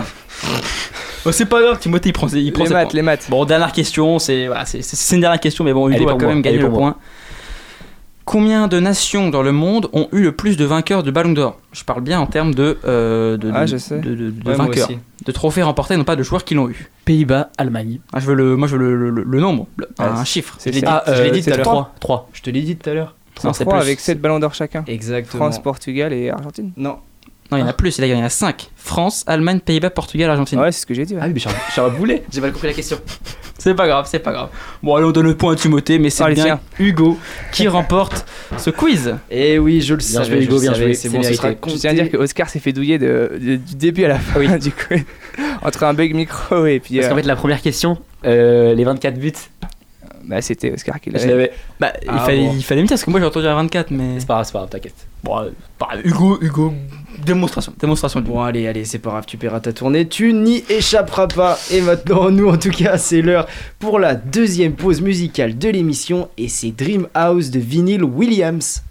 C'est 1.30 1.46
pas 1.46 1.60
grave, 1.62 1.78
Timothée 1.78 2.08
il 2.08 2.12
prend, 2.12 2.26
ses- 2.28 2.40
il 2.40 2.52
prend 2.52 2.64
Les 2.64 2.68
ses 2.68 2.74
maths, 2.74 2.84
points. 2.88 2.94
les 2.94 3.02
maths. 3.02 3.26
Bon, 3.30 3.44
dernière 3.44 3.70
question, 3.72 4.18
c'est 4.18 4.46
voilà, 4.48 4.64
une 5.12 5.20
dernière 5.20 5.38
question, 5.40 5.62
mais 5.64 5.72
bon, 5.72 5.88
Hugo 5.88 6.04
va 6.06 6.12
quand 6.12 6.18
moi, 6.22 6.28
même 6.28 6.42
gagner 6.42 6.58
le 6.58 6.68
moi. 6.68 6.78
point. 6.78 6.96
Combien 8.24 8.68
de 8.68 8.78
nations 8.78 9.30
dans 9.30 9.42
le 9.42 9.50
monde 9.50 9.88
ont 9.92 10.08
eu 10.12 10.22
le 10.22 10.32
plus 10.32 10.56
de 10.56 10.64
vainqueurs 10.64 11.02
du 11.02 11.10
Ballon 11.10 11.32
d'Or? 11.32 11.58
Je 11.72 11.82
parle 11.82 12.02
bien 12.02 12.20
en 12.20 12.26
termes 12.26 12.54
de, 12.54 12.78
euh, 12.84 13.36
de, 13.36 13.50
Ah, 13.52 13.66
de- 13.66 13.72
de, 14.00 14.14
de- 14.14 14.30
de 14.30 14.48
Ouais, 14.48 14.54
vainqueurs, 14.54 14.88
de 15.26 15.32
trophées 15.32 15.62
remportés, 15.62 15.96
non 15.96 16.04
pas 16.04 16.14
de 16.14 16.22
joueurs 16.22 16.44
qui 16.44 16.54
l'ont 16.54 16.68
eu. 16.68 16.88
Pays-Bas, 17.04 17.50
Allemagne. 17.58 17.98
Ah, 18.12 18.20
je 18.20 18.26
veux 18.26 18.34
le, 18.34 18.56
moi 18.56 18.68
je 18.68 18.76
veux 18.76 18.94
le, 18.94 19.10
le- 19.10 19.24
le 19.24 19.40
nombre, 19.40 19.66
le- 19.76 19.88
Ah, 19.98 20.20
un 20.20 20.24
chiffre. 20.24 20.56
Je 20.60 20.66
l'ai 20.66 20.70
dit, 20.72 20.80
l'ai 20.82 20.86
euh, 21.08 21.30
dit 21.30 21.38
tout 21.40 21.44
c'est 21.46 21.52
à 21.52 21.56
l'heure. 21.56 21.64
trois. 21.66 21.92
3. 21.98 22.28
Je 22.32 22.42
te 22.42 22.50
l'ai 22.50 22.62
dit 22.62 22.76
tout 22.76 22.88
à 22.88 22.94
l'heure. 22.94 23.16
Non, 23.42 23.52
c'est 23.52 23.64
3 23.64 23.78
plus. 23.78 23.82
avec 23.86 23.98
7 24.00 24.20
ballons 24.20 24.38
d'or 24.38 24.54
chacun. 24.54 24.84
Exactement. 24.86 25.44
France, 25.44 25.60
Portugal 25.60 26.12
et 26.12 26.30
Argentine. 26.30 26.70
Non. 26.76 26.98
Non, 27.52 27.58
il 27.58 27.60
y 27.60 27.64
en 27.64 27.68
a 27.68 27.72
plus, 27.72 27.98
il 27.98 28.06
y 28.06 28.14
en 28.14 28.24
a 28.24 28.28
5. 28.28 28.70
France, 28.76 29.22
Allemagne, 29.26 29.60
Pays-Bas, 29.60 29.90
Portugal, 29.90 30.30
Argentine. 30.30 30.58
Ouais, 30.58 30.72
c'est 30.72 30.80
ce 30.80 30.86
que 30.86 30.94
j'ai 30.94 31.04
dit. 31.04 31.14
ouais. 31.14 31.20
Ah 31.22 31.26
oui, 31.28 31.32
mais 31.34 31.40
j'ai 31.74 31.80
un 31.80 31.88
boulet. 31.88 32.24
J'ai 32.32 32.40
mal 32.40 32.52
compris 32.52 32.68
la 32.68 32.74
question. 32.74 32.98
C'est 33.58 33.74
pas 33.74 33.86
grave, 33.86 34.06
c'est 34.10 34.18
pas 34.18 34.32
grave. 34.32 34.48
Bon, 34.82 34.96
allez, 34.96 35.04
on 35.06 35.12
donne 35.12 35.26
le 35.26 35.36
point 35.36 35.52
à 35.52 35.56
Timothée, 35.56 36.00
mais 36.00 36.10
c'est 36.10 36.24
bien 36.32 36.44
tiens. 36.44 36.60
Hugo 36.80 37.16
qui 37.52 37.68
remporte 37.68 38.26
ce 38.58 38.70
quiz. 38.70 39.14
Et 39.30 39.58
oui, 39.60 39.80
je 39.80 39.94
le 39.94 39.98
Bien 39.98 40.08
savais. 40.08 40.24
joué, 40.26 40.40
je 40.40 40.46
Hugo, 40.46 40.60
bien 40.60 40.74
joué, 40.74 40.94
C'est 40.94 41.08
bon, 41.10 41.22
ce 41.22 41.32
sera. 41.34 41.50
Je 41.50 41.74
tiens 41.76 41.90
à 41.90 41.94
dire 41.94 42.10
que 42.10 42.16
Oscar 42.16 42.48
s'est 42.48 42.58
fait 42.58 42.72
douiller 42.72 42.98
de, 42.98 43.30
de- 43.40 43.56
du 43.56 43.74
début 43.76 44.04
à 44.04 44.08
la 44.08 44.18
fin 44.18 44.40
du 44.58 44.72
coup. 44.72 44.94
Entre 45.62 45.84
un 45.84 45.94
bug 45.94 46.12
micro 46.14 46.66
et 46.66 46.80
puis. 46.80 46.96
Parce 46.96 47.06
euh, 47.06 47.10
qu'en 47.10 47.16
fait, 47.16 47.22
la 47.22 47.36
première 47.36 47.62
question, 47.62 47.98
euh, 48.24 48.74
les 48.74 48.82
24 48.84 49.16
buts, 49.18 49.32
bah, 50.24 50.40
c'était 50.42 50.72
Oscar 50.72 51.00
qui 51.00 51.10
l'avait. 51.10 51.52
Bah, 51.78 51.92
il, 52.02 52.08
Ah, 52.10 52.18
fallait, 52.20 52.38
bon. 52.46 52.54
il 52.56 52.64
fallait 52.64 52.82
me 52.82 52.86
dire, 52.88 52.94
parce 52.94 53.04
que 53.04 53.10
moi 53.10 53.20
j'ai 53.20 53.26
entendu 53.26 53.46
à 53.46 53.54
24, 53.54 53.90
mais. 53.92 54.18
C'est 54.18 54.26
pas 54.26 54.34
grave, 54.34 54.46
c'est 54.46 54.52
pas 54.52 54.58
grave, 54.60 54.70
t'inquiète. 54.70 55.06
Bon, 55.22 55.38
euh, 55.38 55.50
grave. 55.78 56.00
Hugo, 56.04 56.38
Hugo, 56.40 56.74
démonstration. 57.24 57.72
Démonstration 57.78 58.20
du 58.20 58.30
Bon, 58.30 58.40
allez, 58.42 58.66
allez, 58.66 58.84
c'est 58.84 58.98
pas 58.98 59.10
grave, 59.10 59.24
tu 59.26 59.36
paieras 59.36 59.60
ta 59.60 59.72
tournée, 59.72 60.08
tu 60.08 60.32
n'y 60.32 60.64
échapperas 60.68 61.26
pas. 61.28 61.58
Et 61.70 61.80
maintenant, 61.80 62.30
nous, 62.30 62.48
en 62.48 62.56
tout 62.56 62.70
cas, 62.70 62.98
c'est 62.98 63.22
l'heure 63.22 63.46
pour 63.78 63.98
la 63.98 64.14
deuxième 64.14 64.74
pause 64.74 65.00
musicale 65.00 65.58
de 65.58 65.68
l'émission 65.68 66.28
et 66.38 66.48
c'est 66.48 66.70
Dream 66.70 67.08
House 67.14 67.50
de 67.50 67.60
Vinyl 67.60 68.04
Williams. 68.04 68.82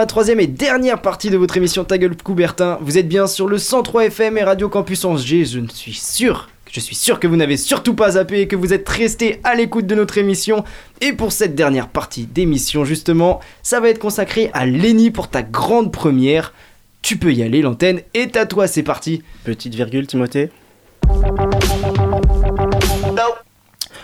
La 0.00 0.06
troisième 0.06 0.40
et 0.40 0.46
dernière 0.46 1.02
partie 1.02 1.28
de 1.28 1.36
votre 1.36 1.58
émission 1.58 1.84
Ta 1.84 1.98
gueule 1.98 2.16
Coubertin. 2.16 2.78
Vous 2.80 2.96
êtes 2.96 3.06
bien 3.06 3.26
sur 3.26 3.46
le 3.46 3.58
103 3.58 4.06
FM 4.06 4.38
et 4.38 4.42
Radio 4.42 4.70
Campus 4.70 5.04
Angers. 5.04 5.44
Je 5.44 5.58
ne 5.58 5.68
suis 5.68 5.92
sûr 5.92 6.48
Je 6.72 6.80
suis 6.80 6.94
sûr 6.94 7.20
que 7.20 7.26
vous 7.26 7.36
n'avez 7.36 7.58
surtout 7.58 7.92
pas 7.92 8.12
zappé 8.12 8.40
et 8.40 8.48
que 8.48 8.56
vous 8.56 8.72
êtes 8.72 8.88
resté 8.88 9.40
à 9.44 9.54
l'écoute 9.54 9.86
de 9.86 9.94
notre 9.94 10.16
émission. 10.16 10.64
Et 11.02 11.12
pour 11.12 11.32
cette 11.32 11.54
dernière 11.54 11.88
partie 11.88 12.24
d'émission, 12.24 12.86
justement, 12.86 13.40
ça 13.62 13.78
va 13.78 13.90
être 13.90 13.98
consacré 13.98 14.48
à 14.54 14.64
Lenny 14.64 15.10
pour 15.10 15.28
ta 15.28 15.42
grande 15.42 15.92
première. 15.92 16.54
Tu 17.02 17.18
peux 17.18 17.34
y 17.34 17.42
aller, 17.42 17.60
l'antenne 17.60 18.00
est 18.14 18.38
à 18.38 18.46
toi, 18.46 18.68
c'est 18.68 18.82
parti. 18.82 19.22
Petite 19.44 19.74
virgule, 19.74 20.06
Timothée 20.06 20.48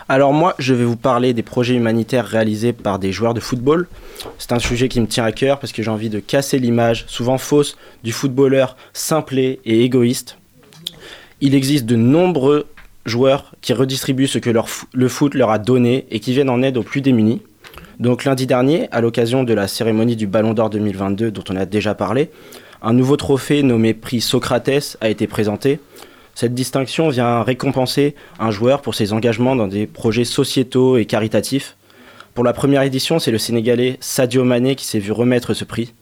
Alors 0.09 0.33
moi, 0.33 0.55
je 0.61 0.73
vais 0.73 0.85
vous 0.85 0.97
parler 0.97 1.35
des 1.35 1.43
projets 1.43 1.75
humanitaires 1.75 2.27
réalisés 2.27 2.73
par 2.73 3.01
des 3.01 3.11
joueurs 3.11 3.35
de 3.35 3.41
football. 3.41 3.89
C'est 4.39 4.53
un 4.53 4.61
sujet 4.61 4.89
qui 4.89 5.01
me 5.01 5.09
tient 5.09 5.25
à 5.25 5.33
cœur 5.33 5.59
parce 5.59 5.73
que 5.73 5.83
j'ai 5.83 5.91
envie 5.91 6.11
de 6.11 6.21
casser 6.21 6.61
l'image, 6.61 7.07
souvent 7.09 7.39
fausse, 7.39 7.77
du 8.05 8.13
footballeur 8.13 8.77
simplé 8.93 9.59
et 9.65 9.83
égoïste. 9.83 10.39
Il 11.41 11.57
existe 11.57 11.87
de 11.87 11.97
nombreux 11.97 12.67
joueurs 13.05 13.53
qui 13.63 13.73
redistribuent 13.73 14.29
ce 14.29 14.39
que 14.39 14.51
le 14.93 15.09
foot 15.09 15.35
leur 15.35 15.51
a 15.51 15.59
donné 15.59 16.07
et 16.13 16.21
qui 16.21 16.33
viennent 16.33 16.51
en 16.51 16.63
aide 16.63 16.77
aux 16.77 16.85
plus 16.85 17.01
démunis. 17.01 17.43
Donc 17.99 18.25
lundi 18.25 18.47
dernier, 18.47 18.89
à 18.93 19.01
l'occasion 19.01 19.43
de 19.43 19.55
la 19.55 19.67
cérémonie 19.67 20.15
du 20.15 20.29
Ballon 20.29 20.55
d'Or 20.55 20.71
2022 20.71 21.33
dont 21.33 21.45
on 21.51 21.57
a 21.57 21.67
déjà 21.67 21.97
parlé, 21.97 22.31
un 22.81 22.93
nouveau 22.93 23.17
trophée 23.17 23.65
nommé 23.65 23.93
prix 23.93 24.21
Socrates 24.21 24.97
a 25.01 25.09
été 25.09 25.27
présenté. 25.27 25.81
Cette 26.37 26.53
distinction 26.53 27.09
vient 27.09 27.43
récompenser 27.43 28.15
un 28.39 28.51
joueur 28.51 28.83
pour 28.83 28.95
ses 28.95 29.15
engagements 29.15 29.57
dans 29.57 29.69
des 29.69 29.87
projets 29.87 30.27
sociétaux 30.27 30.99
et 30.99 31.07
caritatifs. 31.07 31.79
Pour 32.35 32.45
la 32.45 32.53
première 32.53 32.83
édition, 32.83 33.19
c'est 33.19 33.31
le 33.31 33.39
Sénégalais 33.39 33.97
Sadio 34.01 34.45
Mané 34.45 34.75
qui 34.75 34.85
s'est 34.85 34.99
vu 34.99 35.13
remettre 35.13 35.55
ce 35.55 35.65
prix. 35.65 35.95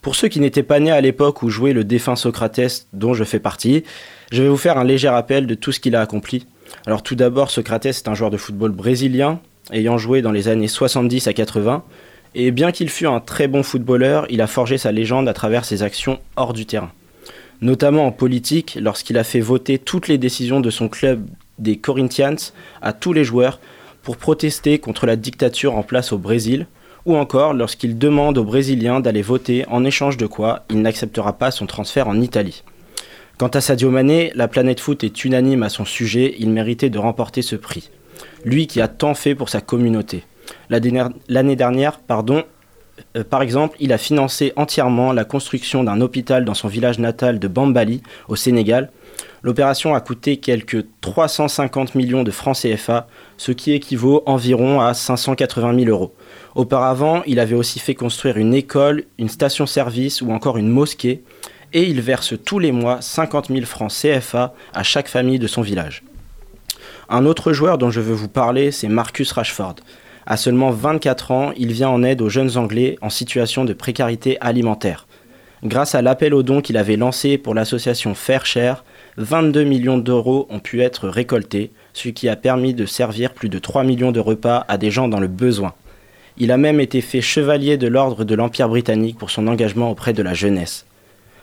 Pour 0.00 0.14
ceux 0.14 0.28
qui 0.28 0.40
n'étaient 0.40 0.62
pas 0.62 0.80
nés 0.80 0.90
à 0.90 1.02
l'époque 1.02 1.42
où 1.42 1.50
jouait 1.50 1.74
le 1.74 1.84
défunt 1.84 2.16
Socrates, 2.16 2.86
dont 2.94 3.12
je 3.12 3.24
fais 3.24 3.40
partie, 3.40 3.84
je 4.32 4.42
vais 4.42 4.48
vous 4.48 4.56
faire 4.56 4.78
un 4.78 4.84
léger 4.84 5.10
rappel 5.10 5.46
de 5.46 5.54
tout 5.54 5.70
ce 5.70 5.80
qu'il 5.80 5.94
a 5.96 6.00
accompli. 6.00 6.46
Alors 6.86 7.02
tout 7.02 7.14
d'abord, 7.14 7.50
Socrates 7.50 7.84
est 7.84 8.08
un 8.08 8.14
joueur 8.14 8.30
de 8.30 8.38
football 8.38 8.72
brésilien, 8.72 9.38
ayant 9.70 9.98
joué 9.98 10.22
dans 10.22 10.32
les 10.32 10.48
années 10.48 10.66
70 10.66 11.28
à 11.28 11.34
80, 11.34 11.84
et 12.34 12.52
bien 12.52 12.72
qu'il 12.72 12.88
fût 12.88 13.06
un 13.06 13.20
très 13.20 13.48
bon 13.48 13.62
footballeur, 13.62 14.24
il 14.30 14.40
a 14.40 14.46
forgé 14.46 14.78
sa 14.78 14.92
légende 14.92 15.28
à 15.28 15.34
travers 15.34 15.66
ses 15.66 15.82
actions 15.82 16.20
hors 16.36 16.54
du 16.54 16.64
terrain. 16.64 16.90
Notamment 17.60 18.06
en 18.06 18.12
politique, 18.12 18.78
lorsqu'il 18.80 19.18
a 19.18 19.24
fait 19.24 19.40
voter 19.40 19.78
toutes 19.78 20.06
les 20.08 20.18
décisions 20.18 20.60
de 20.60 20.70
son 20.70 20.88
club 20.88 21.26
des 21.58 21.76
Corinthians 21.76 22.36
à 22.82 22.92
tous 22.92 23.12
les 23.12 23.24
joueurs 23.24 23.58
pour 24.02 24.16
protester 24.16 24.78
contre 24.78 25.06
la 25.06 25.16
dictature 25.16 25.76
en 25.76 25.82
place 25.82 26.12
au 26.12 26.18
Brésil, 26.18 26.66
ou 27.04 27.16
encore 27.16 27.54
lorsqu'il 27.54 27.98
demande 27.98 28.38
aux 28.38 28.44
Brésiliens 28.44 29.00
d'aller 29.00 29.22
voter 29.22 29.64
en 29.68 29.84
échange 29.84 30.16
de 30.16 30.26
quoi 30.26 30.64
il 30.70 30.82
n'acceptera 30.82 31.32
pas 31.32 31.50
son 31.50 31.66
transfert 31.66 32.06
en 32.06 32.20
Italie. 32.20 32.62
Quant 33.38 33.48
à 33.48 33.60
Sadio 33.60 33.90
Mané, 33.90 34.32
la 34.34 34.48
planète 34.48 34.80
foot 34.80 35.04
est 35.04 35.24
unanime 35.24 35.62
à 35.62 35.68
son 35.68 35.84
sujet, 35.84 36.34
il 36.38 36.50
méritait 36.50 36.90
de 36.90 36.98
remporter 36.98 37.42
ce 37.42 37.56
prix. 37.56 37.90
Lui 38.44 38.66
qui 38.66 38.80
a 38.80 38.88
tant 38.88 39.14
fait 39.14 39.34
pour 39.34 39.48
sa 39.48 39.60
communauté. 39.60 40.24
L'année 40.70 41.56
dernière, 41.56 41.98
pardon, 42.00 42.44
euh, 43.16 43.24
par 43.24 43.42
exemple, 43.42 43.76
il 43.80 43.92
a 43.92 43.98
financé 43.98 44.52
entièrement 44.56 45.12
la 45.12 45.24
construction 45.24 45.84
d'un 45.84 46.00
hôpital 46.00 46.44
dans 46.44 46.54
son 46.54 46.68
village 46.68 46.98
natal 46.98 47.38
de 47.38 47.48
Bambali, 47.48 48.02
au 48.28 48.36
Sénégal. 48.36 48.90
L'opération 49.42 49.94
a 49.94 50.00
coûté 50.00 50.38
quelques 50.38 50.84
350 51.00 51.94
millions 51.94 52.24
de 52.24 52.30
francs 52.30 52.56
CFA, 52.56 53.06
ce 53.36 53.52
qui 53.52 53.72
équivaut 53.72 54.22
environ 54.26 54.80
à 54.80 54.94
580 54.94 55.78
000 55.84 55.90
euros. 55.90 56.14
Auparavant, 56.54 57.22
il 57.26 57.38
avait 57.38 57.54
aussi 57.54 57.78
fait 57.78 57.94
construire 57.94 58.36
une 58.36 58.54
école, 58.54 59.04
une 59.18 59.28
station-service 59.28 60.22
ou 60.22 60.32
encore 60.32 60.58
une 60.58 60.68
mosquée, 60.68 61.22
et 61.72 61.84
il 61.84 62.00
verse 62.00 62.34
tous 62.44 62.58
les 62.58 62.72
mois 62.72 63.00
50 63.00 63.48
000 63.48 63.64
francs 63.64 63.92
CFA 63.92 64.54
à 64.72 64.82
chaque 64.82 65.08
famille 65.08 65.38
de 65.38 65.46
son 65.46 65.62
village. 65.62 66.02
Un 67.08 67.24
autre 67.24 67.52
joueur 67.52 67.78
dont 67.78 67.90
je 67.90 68.00
veux 68.00 68.14
vous 68.14 68.28
parler, 68.28 68.70
c'est 68.70 68.88
Marcus 68.88 69.32
Rashford. 69.32 69.76
À 70.30 70.36
seulement 70.36 70.70
24 70.70 71.30
ans, 71.30 71.52
il 71.56 71.72
vient 71.72 71.88
en 71.88 72.02
aide 72.02 72.20
aux 72.20 72.28
jeunes 72.28 72.58
Anglais 72.58 72.98
en 73.00 73.08
situation 73.08 73.64
de 73.64 73.72
précarité 73.72 74.36
alimentaire. 74.42 75.06
Grâce 75.64 75.94
à 75.94 76.02
l'appel 76.02 76.34
aux 76.34 76.42
dons 76.42 76.60
qu'il 76.60 76.76
avait 76.76 76.98
lancé 76.98 77.38
pour 77.38 77.54
l'association 77.54 78.14
Fair 78.14 78.44
Share, 78.44 78.84
22 79.16 79.64
millions 79.64 79.96
d'euros 79.96 80.46
ont 80.50 80.58
pu 80.58 80.82
être 80.82 81.08
récoltés, 81.08 81.70
ce 81.94 82.10
qui 82.10 82.28
a 82.28 82.36
permis 82.36 82.74
de 82.74 82.84
servir 82.84 83.32
plus 83.32 83.48
de 83.48 83.58
3 83.58 83.84
millions 83.84 84.12
de 84.12 84.20
repas 84.20 84.66
à 84.68 84.76
des 84.76 84.90
gens 84.90 85.08
dans 85.08 85.18
le 85.18 85.28
besoin. 85.28 85.72
Il 86.36 86.52
a 86.52 86.58
même 86.58 86.78
été 86.78 87.00
fait 87.00 87.22
chevalier 87.22 87.78
de 87.78 87.88
l'ordre 87.88 88.24
de 88.24 88.34
l'Empire 88.34 88.68
britannique 88.68 89.16
pour 89.16 89.30
son 89.30 89.46
engagement 89.46 89.90
auprès 89.90 90.12
de 90.12 90.22
la 90.22 90.34
jeunesse. 90.34 90.84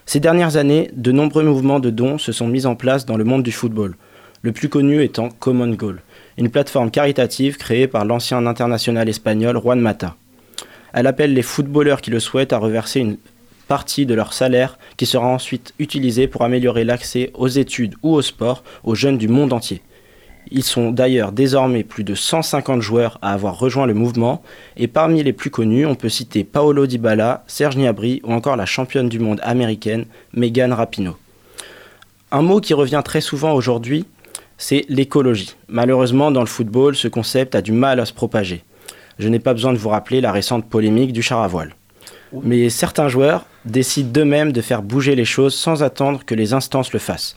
Ces 0.05 0.19
dernières 0.19 0.57
années, 0.57 0.91
de 0.93 1.11
nombreux 1.11 1.43
mouvements 1.43 1.79
de 1.79 1.89
dons 1.89 2.19
se 2.19 2.31
sont 2.31 2.47
mis 2.47 2.67
en 2.67 2.75
place 2.75 3.07
dans 3.07 3.17
le 3.17 3.23
monde 3.23 3.41
du 3.41 3.51
football, 3.51 3.95
le 4.43 4.51
plus 4.51 4.69
connu 4.69 5.01
étant 5.01 5.29
Common 5.29 5.73
Goal, 5.73 6.03
une 6.37 6.49
plateforme 6.49 6.91
caritative 6.91 7.57
créée 7.57 7.87
par 7.87 8.05
l'ancien 8.05 8.45
international 8.45 9.07
espagnol 9.09 9.59
Juan 9.59 9.79
Mata. 9.79 10.15
Elle 10.93 11.07
appelle 11.07 11.33
les 11.33 11.41
footballeurs 11.41 12.01
qui 12.01 12.11
le 12.11 12.19
souhaitent 12.19 12.53
à 12.53 12.57
reverser 12.57 12.99
une 12.99 13.17
partie 13.67 14.05
de 14.05 14.13
leur 14.13 14.33
salaire 14.33 14.77
qui 14.97 15.05
sera 15.05 15.27
ensuite 15.27 15.73
utilisée 15.79 16.27
pour 16.27 16.43
améliorer 16.43 16.83
l'accès 16.83 17.31
aux 17.33 17.47
études 17.47 17.95
ou 18.03 18.13
au 18.13 18.21
sport 18.21 18.63
aux 18.83 18.95
jeunes 18.95 19.17
du 19.17 19.27
monde 19.27 19.53
entier. 19.53 19.81
Ils 20.51 20.63
sont 20.63 20.91
d'ailleurs 20.91 21.31
désormais 21.31 21.83
plus 21.83 22.03
de 22.03 22.13
150 22.13 22.81
joueurs 22.81 23.17
à 23.21 23.33
avoir 23.33 23.57
rejoint 23.57 23.87
le 23.87 23.95
mouvement 23.95 24.43
et 24.77 24.87
parmi 24.87 25.23
les 25.23 25.33
plus 25.33 25.49
connus, 25.49 25.87
on 25.87 25.95
peut 25.95 26.09
citer 26.09 26.43
Paolo 26.43 26.85
Dybala, 26.85 27.43
Serge 27.47 27.75
Gnabry 27.75 28.21
ou 28.23 28.31
encore 28.31 28.55
la 28.55 28.67
championne 28.67 29.09
du 29.09 29.19
monde 29.19 29.39
américaine 29.43 30.05
Megan 30.33 30.71
Rapinoe. 30.71 31.17
Un 32.31 32.41
mot 32.41 32.59
qui 32.59 32.73
revient 32.73 33.01
très 33.03 33.21
souvent 33.21 33.53
aujourd'hui, 33.53 34.05
c'est 34.57 34.85
l'écologie. 34.89 35.55
Malheureusement, 35.67 36.31
dans 36.31 36.41
le 36.41 36.47
football, 36.47 36.95
ce 36.95 37.07
concept 37.07 37.55
a 37.55 37.61
du 37.61 37.71
mal 37.71 37.99
à 37.99 38.05
se 38.05 38.13
propager. 38.13 38.63
Je 39.19 39.29
n'ai 39.29 39.39
pas 39.39 39.53
besoin 39.53 39.73
de 39.73 39.77
vous 39.77 39.89
rappeler 39.89 40.21
la 40.21 40.31
récente 40.31 40.69
polémique 40.69 41.13
du 41.13 41.21
char 41.21 41.41
à 41.41 41.47
voile. 41.47 41.75
Mais 42.43 42.69
certains 42.69 43.07
joueurs 43.07 43.45
décident 43.65 44.11
d'eux-mêmes 44.11 44.51
de 44.51 44.61
faire 44.61 44.81
bouger 44.81 45.15
les 45.15 45.25
choses 45.25 45.55
sans 45.55 45.83
attendre 45.83 46.25
que 46.25 46.35
les 46.35 46.53
instances 46.53 46.91
le 46.91 46.99
fassent. 46.99 47.35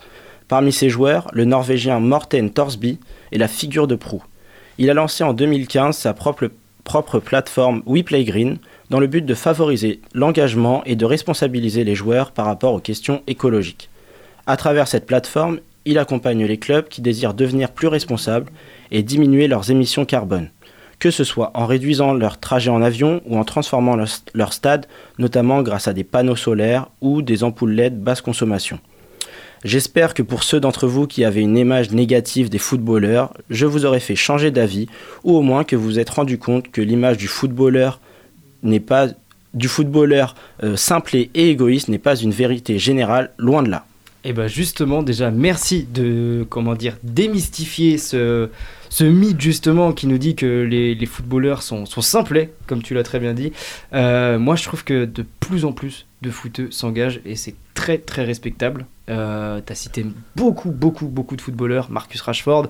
Parmi 0.49 0.73
ces 0.73 0.89
joueurs, 0.89 1.29
le 1.33 1.45
Norvégien 1.45 2.01
Morten 2.01 2.51
Torsby 2.51 2.99
est 3.33 3.39
la 3.39 3.49
figure 3.49 3.87
de 3.87 3.95
proue. 3.95 4.25
Il 4.79 4.91
a 4.91 4.95
lancé 4.95 5.23
en 5.23 5.35
2015 5.35 5.97
sa 5.97 6.15
propre, 6.15 6.51
propre 6.85 7.19
plateforme 7.19 7.83
We 7.87 8.03
Play 8.03 8.25
Green 8.25 8.59
dans 8.91 9.01
le 9.01 9.07
but 9.07 9.25
de 9.25 9.35
favoriser 9.35 10.01
l'engagement 10.15 10.83
et 10.85 10.97
de 10.97 11.05
responsabiliser 11.05 11.85
les 11.85 11.95
joueurs 11.95 12.33
par 12.33 12.47
rapport 12.47 12.73
aux 12.73 12.81
questions 12.81 13.23
écologiques. 13.27 13.91
À 14.47 14.57
travers 14.57 14.89
cette 14.89 15.05
plateforme, 15.05 15.61
il 15.89 15.99
accompagne 15.99 16.45
les 16.45 16.59
clubs 16.59 16.87
qui 16.87 17.01
désirent 17.01 17.33
devenir 17.33 17.71
plus 17.71 17.89
responsables 17.89 18.53
et 18.91 19.03
diminuer 19.03 19.49
leurs 19.49 19.71
émissions 19.71 20.05
carbone, 20.05 20.51
que 20.99 21.11
ce 21.11 21.25
soit 21.25 21.51
en 21.55 21.65
réduisant 21.65 22.13
leur 22.13 22.39
trajet 22.39 22.71
en 22.71 22.83
avion 22.83 23.23
ou 23.25 23.39
en 23.39 23.45
transformant 23.45 23.97
leur, 23.97 24.53
stade, 24.53 24.87
notamment 25.19 25.63
grâce 25.63 25.89
à 25.89 25.95
des 25.95 26.05
panneaux 26.05 26.37
solaires 26.37 26.89
ou 27.01 27.23
des 27.23 27.43
ampoules 27.43 27.73
LED 27.73 28.03
basse 28.03 28.21
consommation. 28.21 28.79
J'espère 29.65 30.13
que 30.13 30.23
pour 30.23 30.43
ceux 30.43 30.61
d'entre 30.61 30.87
vous 30.87 31.07
qui 31.07 31.25
avaient 31.25 31.41
une 31.41 31.57
image 31.57 31.91
négative 31.91 32.51
des 32.51 32.59
footballeurs, 32.59 33.33
je 33.49 33.65
vous 33.65 33.87
aurai 33.87 33.99
fait 33.99 34.15
changer 34.15 34.51
d'avis, 34.51 34.89
ou 35.25 35.37
au 35.39 35.43
moins 35.43 35.65
que 35.65 35.75
vous 35.75 35.85
vous 35.85 35.99
êtes 35.99 36.11
rendu 36.11 36.39
compte 36.39 36.71
que 36.71 36.83
l'image 36.83 37.17
du 37.17 37.29
footballeur 37.29 37.99
n'est 38.63 38.79
pas 38.79 39.07
du 39.55 39.69
footballeur 39.69 40.35
euh, 40.63 40.77
simple 40.77 41.17
et 41.17 41.31
égoïste 41.35 41.89
n'est 41.89 41.99
pas 41.99 42.15
une 42.15 42.31
vérité 42.31 42.79
générale, 42.79 43.31
loin 43.39 43.63
de 43.63 43.71
là. 43.71 43.87
Et 44.25 44.33
bah 44.33 44.49
justement, 44.49 45.03
déjà, 45.03 45.31
merci 45.31 45.85
de, 45.85 46.45
comment 46.51 46.75
dire, 46.75 46.97
démystifier 47.05 47.99
ce, 47.99 48.51
ce 48.89 49.05
mythe 49.05 49.41
justement 49.41 49.93
qui 49.93 50.07
nous 50.07 50.19
dit 50.19 50.35
que 50.35 50.63
les, 50.63 51.07
footballeurs 51.07 51.63
sont, 51.63 51.87
sont 51.87 52.01
simplets, 52.01 52.53
comme 52.67 52.83
tu 52.83 52.95
l'as 52.95 53.05
très 53.05 53.21
bien 53.21 53.33
dit. 53.33 53.53
Euh, 53.93 54.39
moi, 54.39 54.57
je 54.57 54.65
trouve 54.65 54.83
que 54.83 55.05
de 55.05 55.25
plus 55.39 55.65
en 55.65 55.73
plus 55.73 56.07
de 56.23 56.31
footeux 56.31 56.71
s'engagent 56.71 57.21
et 57.25 57.37
c'est 57.37 57.55
très 57.75 57.99
très 57.99 58.25
respectable. 58.25 58.87
Euh, 59.09 59.61
T'as 59.65 59.75
cité 59.75 60.05
beaucoup 60.35 60.71
beaucoup 60.71 61.07
beaucoup 61.07 61.37
de 61.37 61.41
footballeurs, 61.41 61.91
Marcus 61.91 62.21
Rashford. 62.21 62.67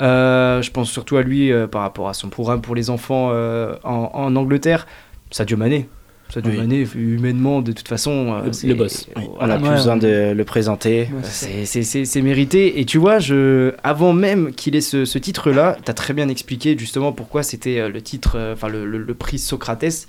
Euh, 0.00 0.60
je 0.60 0.70
pense 0.70 0.90
surtout 0.90 1.16
à 1.16 1.22
lui 1.22 1.50
euh, 1.50 1.66
par 1.66 1.82
rapport 1.82 2.08
à 2.08 2.14
son 2.14 2.28
programme 2.28 2.60
pour 2.60 2.74
les 2.74 2.90
enfants 2.90 3.30
en, 3.30 4.10
en 4.12 4.36
Angleterre. 4.36 4.86
Sadio 5.30 5.56
Mané. 5.56 5.88
Sadio 6.32 6.50
Oui. 6.52 6.56
Mané, 6.58 6.86
humainement, 6.94 7.60
de 7.60 7.72
toute 7.72 7.88
façon, 7.88 8.32
euh, 8.44 8.50
Le- 8.68 8.74
boss. 8.74 9.08
Oui, 9.16 9.24
on 9.40 9.46
n'a 9.46 9.56
plus 9.58 9.68
Ouais, 9.68 9.74
besoin 9.74 9.94
ouais. 9.98 10.30
de 10.30 10.32
le 10.32 10.44
présenter. 10.44 11.08
C'est- 11.24 11.64
C'est 12.04 12.22
mérité. 12.22 12.80
Et 12.80 12.84
tu 12.84 12.98
vois, 12.98 13.18
je, 13.18 13.72
avant 13.82 14.12
même 14.12 14.52
qu'il 14.52 14.76
ait 14.76 14.80
ce, 14.80 15.04
ce 15.04 15.18
titre-là, 15.18 15.76
tu 15.84 15.90
as 15.90 15.94
très 15.94 16.14
bien 16.14 16.28
expliqué 16.28 16.76
justement 16.78 17.12
pourquoi 17.12 17.42
c'était 17.42 17.78
euh, 17.80 17.88
le 17.88 18.00
titre, 18.00 18.32
euh, 18.36 18.52
enfin 18.54 18.68
le, 18.68 18.86
le- 18.86 18.98
le 18.98 19.14
prix 19.14 19.38
Socrates. 19.38 20.06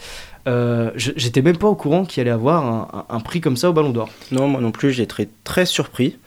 Euh, 0.48 0.92
je- 0.96 1.12
J'étais 1.16 1.42
même 1.42 1.58
pas 1.58 1.68
au 1.68 1.76
courant 1.76 2.06
qu'il 2.06 2.22
allait 2.22 2.30
avoir 2.32 2.66
un, 2.66 3.06
un- 3.10 3.16
un 3.16 3.20
prix 3.20 3.42
comme 3.42 3.58
ça 3.58 3.70
au 3.70 3.74
Ballon 3.74 3.90
d'Or. 3.92 4.10
Non, 4.32 4.48
moi 4.48 4.62
non 4.62 4.72
plus, 4.72 4.92
j'ai 4.92 5.04
été 5.04 5.28
très 5.44 5.66
surpris, 5.66 6.18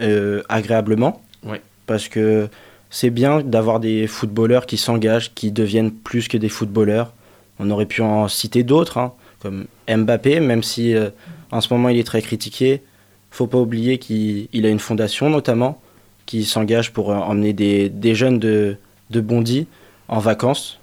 euh, 0.00 0.42
agréablement. 0.48 1.22
Ouais. 1.44 1.60
Parce 1.86 2.08
que 2.08 2.48
c'est 2.90 3.10
bien 3.10 3.40
d'avoir 3.40 3.80
des 3.80 4.06
footballeurs 4.06 4.66
qui 4.66 4.76
s'engagent, 4.76 5.32
qui 5.34 5.50
deviennent 5.52 5.92
plus 5.92 6.26
que 6.28 6.36
des 6.36 6.48
footballeurs. 6.48 7.12
On 7.58 7.70
aurait 7.70 7.86
pu 7.86 8.02
en 8.02 8.26
citer 8.26 8.62
d'autres, 8.62 8.98
hein, 8.98 9.12
comme 9.40 9.66
Mbappé, 9.88 10.40
même 10.40 10.62
si 10.62 10.94
euh, 10.94 11.10
en 11.50 11.60
ce 11.60 11.72
moment 11.72 11.88
il 11.88 11.98
est 11.98 12.04
très 12.06 12.22
critiqué. 12.22 12.82
Faut 13.30 13.46
pas 13.46 13.58
oublier 13.58 13.98
qu'il 13.98 14.48
il 14.52 14.66
a 14.66 14.68
une 14.68 14.78
fondation 14.80 15.30
notamment 15.30 15.80
qui 16.26 16.44
s'engage 16.44 16.92
pour 16.92 17.10
euh, 17.10 17.16
emmener 17.16 17.52
des, 17.52 17.88
des 17.88 18.14
jeunes 18.14 18.38
de, 18.38 18.76
de 19.10 19.20
Bondy 19.20 19.66
en 20.08 20.18
vacances. 20.18 20.78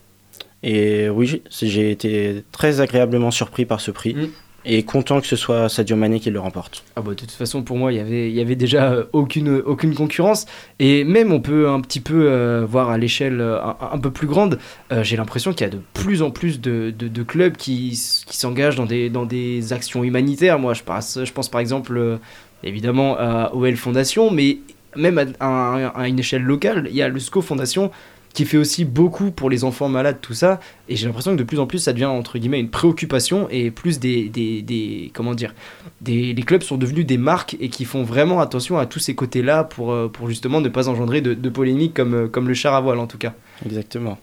Et 0.64 1.08
oui, 1.10 1.28
j'ai- 1.28 1.68
j'ai 1.70 1.92
été 1.92 2.44
très 2.52 2.82
agréablement 2.82 3.32
surpris 3.32 3.66
par 3.66 3.80
ce 3.80 3.92
prix 3.92 4.14
Mm. 4.16 4.28
Et 4.68 4.84
content 4.84 5.22
que 5.22 5.28
ce 5.28 5.38
soit 5.38 5.70
Sadio 5.70 5.96
Mané 5.96 6.20
qui 6.20 6.30
le 6.30 6.40
remporte. 6.40 6.84
Ah 6.96 7.02
bah, 7.02 7.12
de 7.12 7.16
toute 7.16 7.32
façon, 7.32 7.64
pour 7.64 7.78
moi, 7.78 7.94
il 7.94 8.00
avait, 8.00 8.32
y 8.32 8.42
avait 8.42 8.58
déjà 8.58 8.92
euh, 8.92 9.06
aucune, 9.14 9.62
aucune 9.66 9.96
concurrence. 9.96 10.46
Et 10.80 11.06
même, 11.06 11.32
on 11.32 11.40
peut 11.40 11.70
un 11.70 11.80
petit 11.80 12.02
peu 12.02 12.30
euh, 12.30 12.66
voir 12.70 12.90
à 12.90 12.98
l'échelle 12.98 13.40
euh, 13.40 13.60
un, 13.64 13.98
peu 13.98 14.12
plus 14.12 14.28
grande, 14.28 14.60
euh, 14.92 15.04
j'ai 15.04 15.16
l'impression 15.16 15.54
qu'il 15.54 15.62
y 15.62 15.70
a 15.70 15.74
de 15.74 15.80
plus 15.94 16.22
en 16.22 16.32
plus 16.32 16.60
de, 16.60 16.94
clubs 17.24 17.56
qui, 17.56 17.96
s'engagent 17.96 18.76
dans 18.76 18.86
des, 19.26 19.74
actions 19.74 20.04
humanitaires. 20.04 20.60
Moi, 20.60 20.74
je 20.74 20.84
pense, 20.84 21.50
par 21.50 21.62
exemple, 21.62 21.98
euh, 21.98 22.18
évidemment, 22.64 23.16
à 23.18 23.52
OL 23.54 23.76
Fondation, 23.78 24.32
mais 24.32 24.60
même 24.96 25.18
à, 25.18 25.26
à- 25.40 25.88
à 26.02 26.08
une 26.08 26.20
échelle 26.20 26.44
locale, 26.44 26.88
il 26.90 26.96
y 26.96 27.02
a 27.02 27.08
le 27.08 27.20
SCO 27.20 27.42
Fondation 27.42 27.92
qui 28.38 28.46
fait 28.46 28.58
aussi 28.58 28.86
beaucoup 28.86 29.32
pour 29.32 29.50
les 29.50 29.64
enfants 29.64 29.90
malades, 29.90 30.20
tout 30.22 30.36
ça. 30.36 30.60
Et 30.90 30.96
j'ai 30.96 31.08
l'impression 31.08 31.32
que 31.32 31.40
de 31.40 31.44
plus 31.44 31.58
en 31.60 31.66
plus, 31.66 31.80
ça 31.80 31.92
devient 31.92 32.06
entre 32.06 32.38
guillemets 32.38 32.60
une 32.60 32.70
préoccupation 32.70 33.48
et 33.50 33.72
plus 33.72 34.00
des, 34.00 34.30
des, 34.30 34.62
des- 34.62 35.10
comment 35.16 35.34
dire, 35.34 35.56
des, 36.02 36.36
les 36.36 36.44
clubs 36.44 36.62
sont 36.62 36.78
devenus 36.78 37.04
des 37.08 37.18
marques 37.18 37.58
et 37.60 37.70
qui 37.70 37.84
font 37.84 38.04
vraiment 38.04 38.40
attention 38.40 38.78
à 38.78 38.86
tous 38.86 39.00
ces 39.00 39.16
côtés-là 39.16 39.64
pour, 39.64 39.92
euh, 39.92 40.08
pour 40.08 40.30
justement 40.30 40.62
ne 40.62 40.70
pas 40.70 40.88
engendrer 40.88 41.22
de, 41.22 41.50
polémiques 41.50 41.96
comme, 41.96 42.14
euh, 42.14 42.28
comme 42.28 42.48
le 42.48 42.54
char 42.54 42.76
à 42.76 42.82
voile 42.82 43.00
en 43.00 43.08
tout 43.08 43.18
cas. 43.18 43.34
Exactement. 43.66 44.20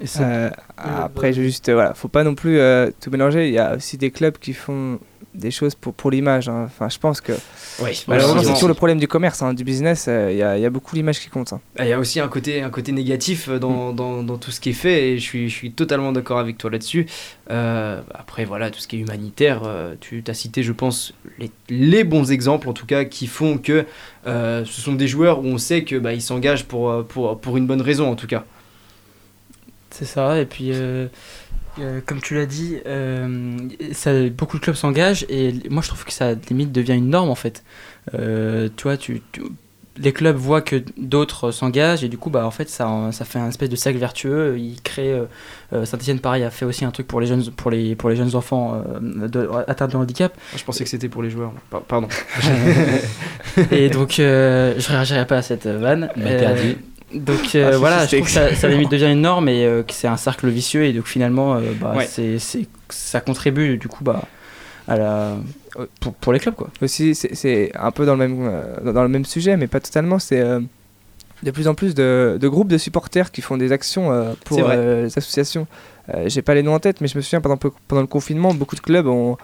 Et 0.00 0.06
ça- 0.06 0.22
Euh, 0.28 0.50
après, 0.78 1.32
juste, 1.32 1.68
euh, 1.68 1.74
voilà, 1.74 1.94
faut 1.94 2.08
pas 2.08 2.22
non 2.24 2.34
plus 2.34 2.58
euh, 2.58 2.90
tout 3.00 3.10
mélanger. 3.10 3.48
Il 3.48 3.54
y 3.54 3.58
a 3.58 3.74
aussi 3.76 3.96
des 3.98 4.10
clubs 4.10 4.38
qui 4.38 4.52
font 4.52 4.98
des 5.34 5.50
choses 5.50 5.74
pour, 5.74 5.92
pour 5.92 6.10
l'image. 6.10 6.48
hein. 6.48 6.64
Enfin, 6.66 6.88
je 6.88 6.98
pense 6.98 7.20
que 7.20 7.32
Oui, 7.80 8.04
malheureusement, 8.08 8.42
c'est 8.42 8.52
toujours 8.54 8.68
le 8.68 8.74
problème 8.74 8.98
du 8.98 9.06
commerce, 9.08 9.42
hein, 9.42 9.54
du 9.54 9.62
business. 9.64 10.06
euh, 10.08 10.30
Il 10.32 10.38
y, 10.38 10.42
a, 10.42 10.56
il 10.56 10.62
y 10.62 10.66
a 10.66 10.70
beaucoup 10.70 10.94
l'image 10.96 11.20
qui 11.20 11.28
compte. 11.28 11.52
hein. 11.52 11.60
Ah, 11.78 11.84
Il 11.84 11.90
y 11.90 11.92
a 11.92 11.98
aussi 11.98 12.18
un 12.20 12.28
côté, 12.28 12.62
un 12.62 12.70
côté 12.70 12.92
négatif 12.92 13.48
euh, 13.48 13.58
dans, 13.58 13.92
dans, 13.92 14.22
dans 14.22 14.36
tout 14.38 14.50
ce 14.52 14.60
qui 14.60 14.70
est 14.70 14.72
fait 14.72 15.10
et 15.10 15.18
je 15.18 15.22
suis, 15.22 15.48
je 15.48 15.54
suis 15.54 15.72
totalement 15.72 16.12
d'accord 16.12 16.38
avec 16.38 16.58
toi 16.58 16.70
là-dessus. 16.70 17.06
Euh, 17.50 18.00
après, 18.14 18.44
voilà, 18.44 18.70
tout 18.70 18.78
ce 18.80 18.86
qui 18.88 18.96
est 18.96 19.00
humanitaire, 19.00 19.62
euh, 19.64 19.94
tu 20.00 20.22
as 20.28 20.34
cité, 20.34 20.62
je 20.62 20.72
pense, 20.72 21.12
les, 21.38 21.50
les 21.70 22.04
bons 22.04 22.30
exemples 22.30 22.68
en 22.68 22.72
tout 22.72 22.86
cas 22.86 23.04
qui 23.04 23.26
font 23.26 23.58
que 23.58 23.84
euh, 24.26 24.64
ce 24.64 24.80
sont 24.80 24.92
des 24.94 25.08
joueurs 25.08 25.40
où 25.40 25.46
on 25.46 25.58
sait 25.58 25.82
que 25.84 25.96
bah, 25.96 26.14
ils 26.14 26.22
s'engagent 26.22 26.64
pour, 26.64 27.04
pour, 27.06 27.38
pour 27.40 27.56
une 27.56 27.66
bonne 27.66 27.82
raison 27.82 28.10
en 28.10 28.14
tout 28.16 28.26
cas. 28.28 28.44
C'est 29.98 30.04
ça, 30.04 30.38
et 30.38 30.46
puis 30.46 30.70
euh, 30.72 31.06
euh, 31.80 32.00
comme 32.06 32.20
tu 32.20 32.34
l'as 32.34 32.46
dit, 32.46 32.76
euh, 32.86 33.56
ça, 33.92 34.12
beaucoup 34.30 34.58
de 34.58 34.62
clubs 34.62 34.76
s'engagent 34.76 35.26
et 35.28 35.54
moi 35.70 35.82
je 35.82 35.88
trouve 35.88 36.04
que 36.04 36.12
ça 36.12 36.34
limite 36.48 36.70
devient 36.72 36.94
une 36.94 37.10
norme 37.10 37.30
en 37.30 37.34
fait. 37.34 37.64
Euh, 38.14 38.68
tu 38.76 38.84
vois, 38.84 38.96
tu, 38.96 39.22
tu- 39.32 39.42
les 40.00 40.12
clubs 40.12 40.36
voient 40.36 40.60
que 40.62 40.80
d'autres 40.96 41.50
s'engagent 41.50 42.04
et 42.04 42.08
du 42.08 42.16
coup 42.18 42.30
bah 42.30 42.46
en 42.46 42.52
fait 42.52 42.68
ça, 42.68 43.08
ça 43.10 43.24
fait 43.24 43.40
un 43.40 43.48
espèce 43.48 43.68
de 43.68 43.74
cercle 43.74 43.98
vertueux. 43.98 44.56
Ils 44.56 44.80
créent, 44.80 45.20
euh, 45.72 45.84
Saint-Etienne 45.84 46.20
pareil 46.20 46.44
a 46.44 46.50
fait 46.50 46.64
aussi 46.64 46.84
un 46.84 46.92
truc 46.92 47.08
pour 47.08 47.20
les 47.20 47.26
jeunes, 47.26 47.44
pour 47.50 47.72
les, 47.72 47.96
pour 47.96 48.08
les 48.08 48.14
jeunes 48.14 48.36
enfants 48.36 48.80
euh, 49.02 49.26
de, 49.26 49.48
atteints 49.66 49.88
de 49.88 49.96
handicap. 49.96 50.38
Je 50.56 50.62
pensais 50.62 50.84
que 50.84 50.90
c'était 50.90 51.08
pour 51.08 51.24
les 51.24 51.30
joueurs. 51.30 51.52
Pa- 51.70 51.82
Pardon. 51.86 52.06
et 53.72 53.88
donc 53.88 54.20
euh, 54.20 54.74
je 54.78 54.88
réagirai 54.88 55.26
pas 55.26 55.38
à 55.38 55.42
cette 55.42 55.66
vanne. 55.66 56.08
Perdu. 56.14 56.76
Donc 57.14 57.54
euh, 57.54 57.70
Ah, 57.74 57.78
voilà, 57.78 58.06
je 58.06 58.16
trouve 58.16 58.26
que 58.26 58.32
ça, 58.32 58.54
ça 58.54 58.68
limite 58.68 58.90
devient 58.90 59.10
une 59.12 59.22
norme 59.22 59.48
et 59.48 59.64
euh, 59.64 59.82
que 59.82 59.92
c'est 59.92 60.08
un 60.08 60.16
cercle 60.16 60.48
vicieux 60.48 60.84
et 60.84 60.92
donc 60.92 61.06
finalement 61.06 61.54
euh, 61.54 61.60
bah, 61.80 61.94
Ouais. 61.96 62.06
c'est, 62.06 62.38
c'est- 62.38 62.66
ça 62.90 63.20
contribue 63.20 63.78
du 63.78 63.88
coup 63.88 64.04
bah, 64.04 64.22
à 64.86 64.96
la, 64.96 65.36
pour, 66.00 66.14
pour 66.14 66.32
les 66.32 66.38
clubs 66.40 66.54
quoi. 66.54 66.68
Aussi, 66.82 67.14
c'est- 67.14 67.70
un 67.78 67.90
peu 67.90 68.04
dans 68.06 68.14
le 68.14 68.28
même, 68.28 68.38
euh, 68.50 68.92
dans- 68.92 69.02
le 69.02 69.08
même 69.08 69.24
sujet, 69.24 69.56
mais 69.56 69.66
pas 69.66 69.80
totalement. 69.80 70.18
C'est 70.18 70.42
de 71.42 71.50
plus 71.52 71.68
en 71.68 71.74
plus 71.74 71.94
de, 71.94 72.36
de 72.40 72.48
groupes 72.48 72.68
de 72.68 72.78
supporters 72.78 73.30
qui 73.30 73.42
font 73.42 73.56
des 73.56 73.70
actions 73.72 74.34
pour 74.44 74.58
les 74.68 75.04
associations. 75.16 75.66
J'ai 76.26 76.42
pas 76.42 76.54
les 76.54 76.62
noms 76.62 76.74
en 76.74 76.78
tête, 76.80 77.00
mais 77.00 77.06
je 77.08 77.16
me 77.16 77.22
souviens 77.22 77.40
pendant, 77.40 77.58
pendant 77.86 78.00
le 78.00 78.06
confinement, 78.08 78.52
beaucoup 78.54 78.74
de 78.76 78.80
clubs 78.80 79.06
ont, 79.06 79.36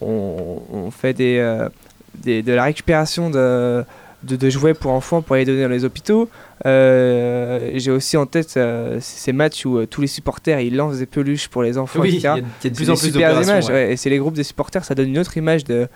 ont, 0.00 0.62
ont 0.72 0.90
fait 0.90 1.14
des, 1.14 1.66
des- 2.14 2.42
de 2.42 2.52
la 2.52 2.64
récupération 2.64 3.30
de, 3.30 3.84
de, 4.24 4.36
de 4.36 4.50
jouets 4.50 4.74
pour 4.74 4.92
enfants 4.92 5.22
pour 5.22 5.36
les 5.36 5.44
donner 5.44 5.62
dans 5.62 5.68
les 5.68 5.84
hôpitaux. 5.84 6.28
Euh, 6.64 7.70
J'ai 7.74 7.90
aussi 7.90 8.16
en 8.16 8.26
tête 8.26 8.54
euh, 8.56 8.98
ces 9.00 9.32
matchs 9.32 9.64
où 9.66 9.78
euh, 9.78 9.86
tous 9.86 10.00
les 10.00 10.06
supporters 10.06 10.60
ils 10.60 10.76
lancent 10.76 10.98
des 10.98 11.06
peluches 11.06 11.48
pour 11.48 11.62
les 11.62 11.78
enfants, 11.78 12.00
Oui, 12.00 12.10
il 12.14 12.20
y 12.20 12.26
a, 12.26 12.36
il 12.38 12.44
y 12.64 12.66
a 12.66 12.70
de 12.70 12.74
plus 12.76 12.90
en 12.90 12.94
plus 12.94 13.06
super 13.06 13.34
d'opérations. 13.34 13.52
images, 13.52 13.66
ouais. 13.66 13.72
ouais, 13.72 13.92
et 13.92 13.96
c'est 13.96 14.10
les 14.10 14.18
groupes 14.18 14.34
des 14.34 14.44
supporters, 14.44 14.84
ça 14.84 14.94
donne 14.94 15.08
une 15.08 15.18
autre 15.18 15.36
image 15.36 15.64
de, 15.64 15.88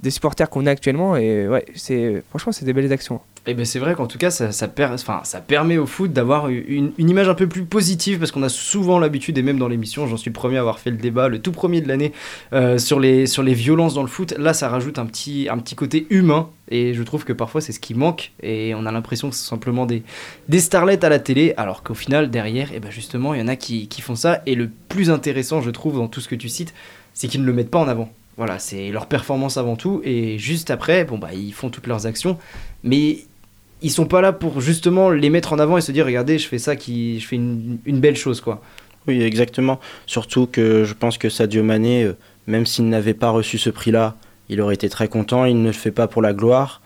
des 0.00 0.10
supporters 0.10 0.48
qu'on 0.48 0.66
a 0.66 0.70
actuellement. 0.70 1.16
Et 1.16 1.46
ouais, 1.48 1.64
c'est 1.74 2.22
franchement, 2.30 2.52
c'est 2.52 2.64
des 2.64 2.72
belles 2.72 2.92
actions. 2.92 3.20
Et 3.48 3.54
ben 3.54 3.64
c'est 3.64 3.78
vrai 3.78 3.94
qu'en 3.94 4.06
tout 4.06 4.18
cas, 4.18 4.30
ça, 4.30 4.52
ça, 4.52 4.68
permet 4.68 5.78
au 5.78 5.86
foot 5.86 6.12
d'avoir 6.12 6.48
une, 6.48 6.92
image 6.98 7.30
un 7.30 7.34
peu 7.34 7.46
plus 7.46 7.64
positive 7.64 8.18
parce 8.18 8.30
qu'on 8.30 8.42
a 8.42 8.50
souvent 8.50 8.98
l'habitude, 8.98 9.38
et 9.38 9.42
même 9.42 9.58
dans 9.58 9.68
l'émission, 9.68 10.06
j'en 10.06 10.18
suis 10.18 10.28
le 10.28 10.34
premier 10.34 10.58
à 10.58 10.60
avoir 10.60 10.78
fait 10.78 10.90
le 10.90 10.98
débat, 10.98 11.28
le 11.28 11.38
tout 11.38 11.50
premier 11.50 11.80
de 11.80 11.88
l'année, 11.88 12.12
euh, 12.52 12.76
sur, 12.76 13.00
les, 13.00 13.24
sur 13.24 13.42
les 13.42 13.54
violences 13.54 13.94
dans 13.94 14.02
le 14.02 14.08
foot. 14.08 14.34
Là, 14.36 14.52
ça 14.52 14.68
rajoute 14.68 14.98
un 14.98 15.06
petit, 15.06 15.48
un 15.50 15.56
petit 15.56 15.76
côté 15.76 16.06
humain 16.10 16.50
et 16.70 16.92
je 16.92 17.02
trouve 17.02 17.24
que 17.24 17.32
parfois 17.32 17.62
c'est 17.62 17.72
ce 17.72 17.80
qui 17.80 17.94
manque 17.94 18.32
et 18.42 18.74
on 18.74 18.84
a 18.84 18.92
l'impression 18.92 19.30
que 19.30 19.34
c'est 19.34 19.48
simplement 19.48 19.86
des, 19.86 20.02
des 20.50 20.60
starlets 20.60 21.02
à 21.02 21.08
la 21.08 21.18
télé 21.18 21.54
alors 21.56 21.82
qu'au 21.82 21.94
final, 21.94 22.28
derrière, 22.28 22.74
et 22.74 22.80
ben 22.80 22.90
justement, 22.90 23.32
il 23.32 23.40
y 23.40 23.42
en 23.42 23.48
a 23.48 23.56
qui, 23.56 23.88
qui 23.88 24.02
font 24.02 24.14
ça. 24.14 24.42
Et 24.44 24.56
le 24.56 24.68
plus 24.90 25.08
intéressant, 25.08 25.62
je 25.62 25.70
trouve, 25.70 25.94
dans 25.94 26.08
tout 26.08 26.20
ce 26.20 26.28
que 26.28 26.34
tu 26.34 26.50
cites, 26.50 26.74
c'est 27.14 27.28
qu'ils 27.28 27.40
ne 27.40 27.46
le 27.46 27.54
mettent 27.54 27.70
pas 27.70 27.80
en 27.80 27.88
avant. 27.88 28.12
Voilà, 28.36 28.58
c'est 28.58 28.90
leur 28.90 29.06
performance 29.06 29.56
avant 29.56 29.74
tout 29.74 30.02
et 30.04 30.38
juste 30.38 30.70
après, 30.70 31.04
bon 31.04 31.18
bah 31.18 31.30
ils 31.34 31.52
font 31.52 31.70
toutes 31.70 31.88
leurs 31.88 32.06
actions, 32.06 32.38
mais 32.84 33.24
ils 33.82 33.90
sont 33.90 34.06
pas 34.06 34.20
là 34.20 34.32
pour 34.32 34.60
justement 34.60 35.10
les 35.10 35.30
mettre 35.30 35.52
en 35.52 35.58
avant 35.58 35.76
et 35.78 35.80
se 35.80 35.92
dire 35.92 36.04
regardez 36.04 36.38
je 36.38 36.48
fais 36.48 36.58
ça 36.58 36.76
qui 36.76 37.20
je 37.20 37.26
fais 37.26 37.36
une, 37.36 37.78
une 37.84 38.00
belle 38.00 38.16
chose 38.16 38.40
quoi 38.40 38.60
Oui, 39.06 39.22
exactement. 39.22 39.80
Surtout 40.06 40.46
que 40.46 40.84
je 40.84 40.94
pense 40.94 41.18
que 41.18 41.28
Sadio 41.28 41.62
Mané, 41.62 42.04
euh, 42.04 42.16
même 42.46 42.66
s'il 42.66 42.88
n'avait 42.88 43.14
pas 43.14 43.30
reçu 43.30 43.58
ce 43.58 43.70
prix-là, 43.70 44.16
il 44.48 44.60
aurait 44.60 44.74
été 44.74 44.88
très 44.88 45.08
content. 45.08 45.44
Il 45.44 45.60
ne 45.60 45.66
le 45.66 45.72
fait 45.72 45.90
pas 45.90 46.08
pour 46.08 46.22
la 46.22 46.32
gloire. 46.32 46.80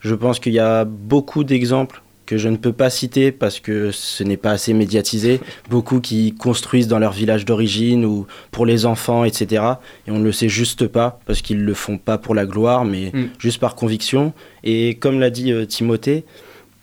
Je 0.00 0.14
pense 0.14 0.38
qu'il 0.38 0.52
y 0.52 0.58
a 0.58 0.84
beaucoup 0.84 1.44
d'exemples 1.44 2.02
que 2.28 2.36
je 2.36 2.48
ne 2.50 2.56
peux 2.56 2.74
pas 2.74 2.90
citer 2.90 3.32
parce 3.32 3.58
que 3.58 3.90
ce 3.90 4.22
n'est 4.22 4.36
pas 4.36 4.50
assez 4.50 4.74
médiatisé. 4.74 5.40
Beaucoup 5.70 5.98
qui 6.00 6.34
construisent 6.34 6.86
dans 6.86 6.98
leur 6.98 7.12
village 7.12 7.46
d'origine 7.46 8.04
ou 8.04 8.26
pour 8.50 8.66
les 8.66 8.84
enfants, 8.84 9.24
etc. 9.24 9.62
Et 10.06 10.10
on 10.10 10.18
ne 10.18 10.24
le 10.24 10.32
sait 10.32 10.50
juste 10.50 10.86
pas 10.86 11.18
parce 11.26 11.40
qu'ils 11.40 11.64
le 11.64 11.72
font 11.74 11.96
pas 11.96 12.18
pour 12.18 12.34
la 12.34 12.44
gloire, 12.44 12.84
mais 12.84 13.10
Mm. 13.14 13.28
juste 13.38 13.58
par 13.58 13.74
conviction. 13.74 14.34
Et 14.62 14.96
comme 15.00 15.18
l'a 15.18 15.30
dit 15.30 15.50
euh, 15.52 15.64
Timothée, 15.64 16.24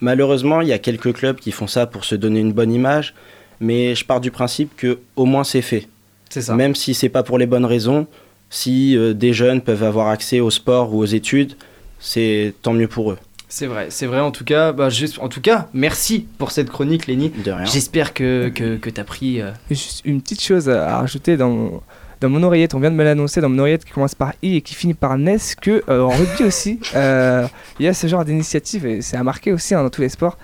malheureusement, 0.02 0.62
il 0.62 0.68
y 0.68 0.74
a 0.74 0.80
quelques 0.80 1.14
clubs 1.14 1.38
qui 1.38 1.52
font 1.52 1.68
ça 1.68 1.86
pour 1.86 2.04
se 2.06 2.16
donner 2.16 2.40
une 2.40 2.52
bonne 2.54 2.74
image, 2.74 3.14
mais 3.60 3.94
je 3.96 4.04
pars 4.04 4.20
du 4.22 4.32
principe 4.32 4.76
que 4.76 5.00
au 5.16 5.26
moins 5.26 5.44
c'est 5.44 5.62
fait. 5.62 5.88
c'est 6.30 6.42
ça 6.42 6.56
Même 6.56 6.74
si 6.76 6.94
c'est 6.96 7.10
pas 7.10 7.24
pour 7.24 7.38
les 7.38 7.46
bonnes 7.46 7.66
raisons, 7.66 8.08
si 8.50 8.98
euh, 8.98 9.14
des 9.14 9.34
jeunes 9.34 9.62
peuvent 9.62 9.84
avoir 9.84 10.08
accès 10.08 10.40
au 10.40 10.50
sport 10.50 10.94
ou 10.94 11.00
aux 11.00 11.06
études, 11.06 11.54
c'est 12.00 12.54
tant 12.62 12.74
mieux 12.74 12.88
pour 12.88 13.12
eux. 13.12 13.18
C'est 13.48 13.66
vrai 13.68 13.88
c'est 13.90 14.06
vrai 14.06 14.20
en 14.20 14.32
tout 14.32 14.44
cas 14.44 14.72
bah, 14.72 14.90
en 15.20 15.30
tout 15.30 15.42
cas 15.42 15.68
merci 15.74 16.28
pour 16.38 16.52
cette 16.52 16.70
chronique 16.70 17.08
Lenny 17.08 17.30
De 17.30 17.52
rien. 17.52 17.66
j'espère 17.66 18.14
que 18.14 18.50
que, 18.50 18.76
que 18.78 18.90
t'as 18.90 19.04
pris 19.04 19.42
euh, 19.42 19.52
Juste 19.70 20.02
une 20.06 20.22
petite 20.22 20.42
chose 20.42 20.70
à 20.70 20.98
rajouter 20.98 21.38
dans 21.38 21.50
mon, 21.50 21.82
dans 22.22 22.30
mon 22.30 22.42
oreillette, 22.44 22.74
on 22.74 22.80
vient 22.80 22.92
de 22.92 22.96
me 22.96 23.04
l'annoncer, 23.04 23.42
dans 23.42 23.50
mon 23.50 23.60
oreillette 23.60 23.84
qui 23.86 23.92
commence 23.92 24.16
par 24.16 24.34
I 24.42 24.56
et 24.58 24.62
qui 24.62 24.74
finit 24.74 24.94
par 24.94 25.18
NES, 25.18 25.38
que 25.62 25.84
euh, 25.90 26.02
en 26.02 26.10
rugby 26.10 26.44
aussi, 26.48 26.80
euh, 26.96 27.46
il 27.80 27.86
y 27.86 27.90
a 27.90 27.94
ce 27.94 28.08
genre 28.08 28.24
d'initiative 28.24 28.86
et 28.86 29.02
c'est 29.02 29.18
à 29.18 29.24
marquer 29.24 29.52
aussi 29.52 29.76
hein, 29.76 29.84
dans 29.84 29.90
tous 29.90 30.02
les 30.02 30.10
sports. 30.10 30.38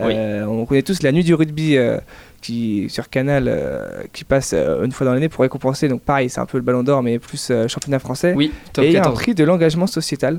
Euh, 0.00 0.44
On 0.44 0.64
connaît 0.64 0.82
tous 0.82 1.02
la 1.02 1.10
nuit 1.12 1.24
du 1.24 1.34
rugby 1.34 1.76
euh, 1.76 1.98
qui 2.40 2.86
sur 2.88 3.10
Canal 3.10 3.44
euh, 3.48 3.88
qui 4.12 4.22
passe 4.24 4.52
euh, 4.54 4.84
une 4.84 4.92
fois 4.92 5.04
dans 5.06 5.12
l'année 5.12 5.28
pour 5.28 5.42
récompenser. 5.42 5.88
Donc 5.88 6.02
pareil, 6.02 6.30
c'est 6.30 6.40
un 6.40 6.46
peu 6.46 6.56
le 6.56 6.62
Ballon 6.62 6.84
d'Or 6.84 7.02
mais 7.02 7.18
plus 7.18 7.48
euh, 7.50 7.66
championnat 7.68 7.98
français. 7.98 8.32
oui 8.36 8.52
top 8.72 8.84
et 8.84 8.88
il 8.88 8.92
y 8.92 8.96
a 8.96 9.00
un 9.00 9.02
14 9.02 9.20
prix 9.20 9.34
de 9.34 9.42
l'engagement 9.44 9.88
sociétal 9.88 10.38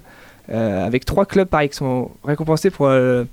avec 0.52 1.06
trois 1.06 1.26
clubs 1.26 1.48
pareil 1.48 1.70
qui 1.70 1.76
sont 1.76 2.12
récompensés 2.24 2.70
pour, 2.70 2.88
euh, 2.88 3.24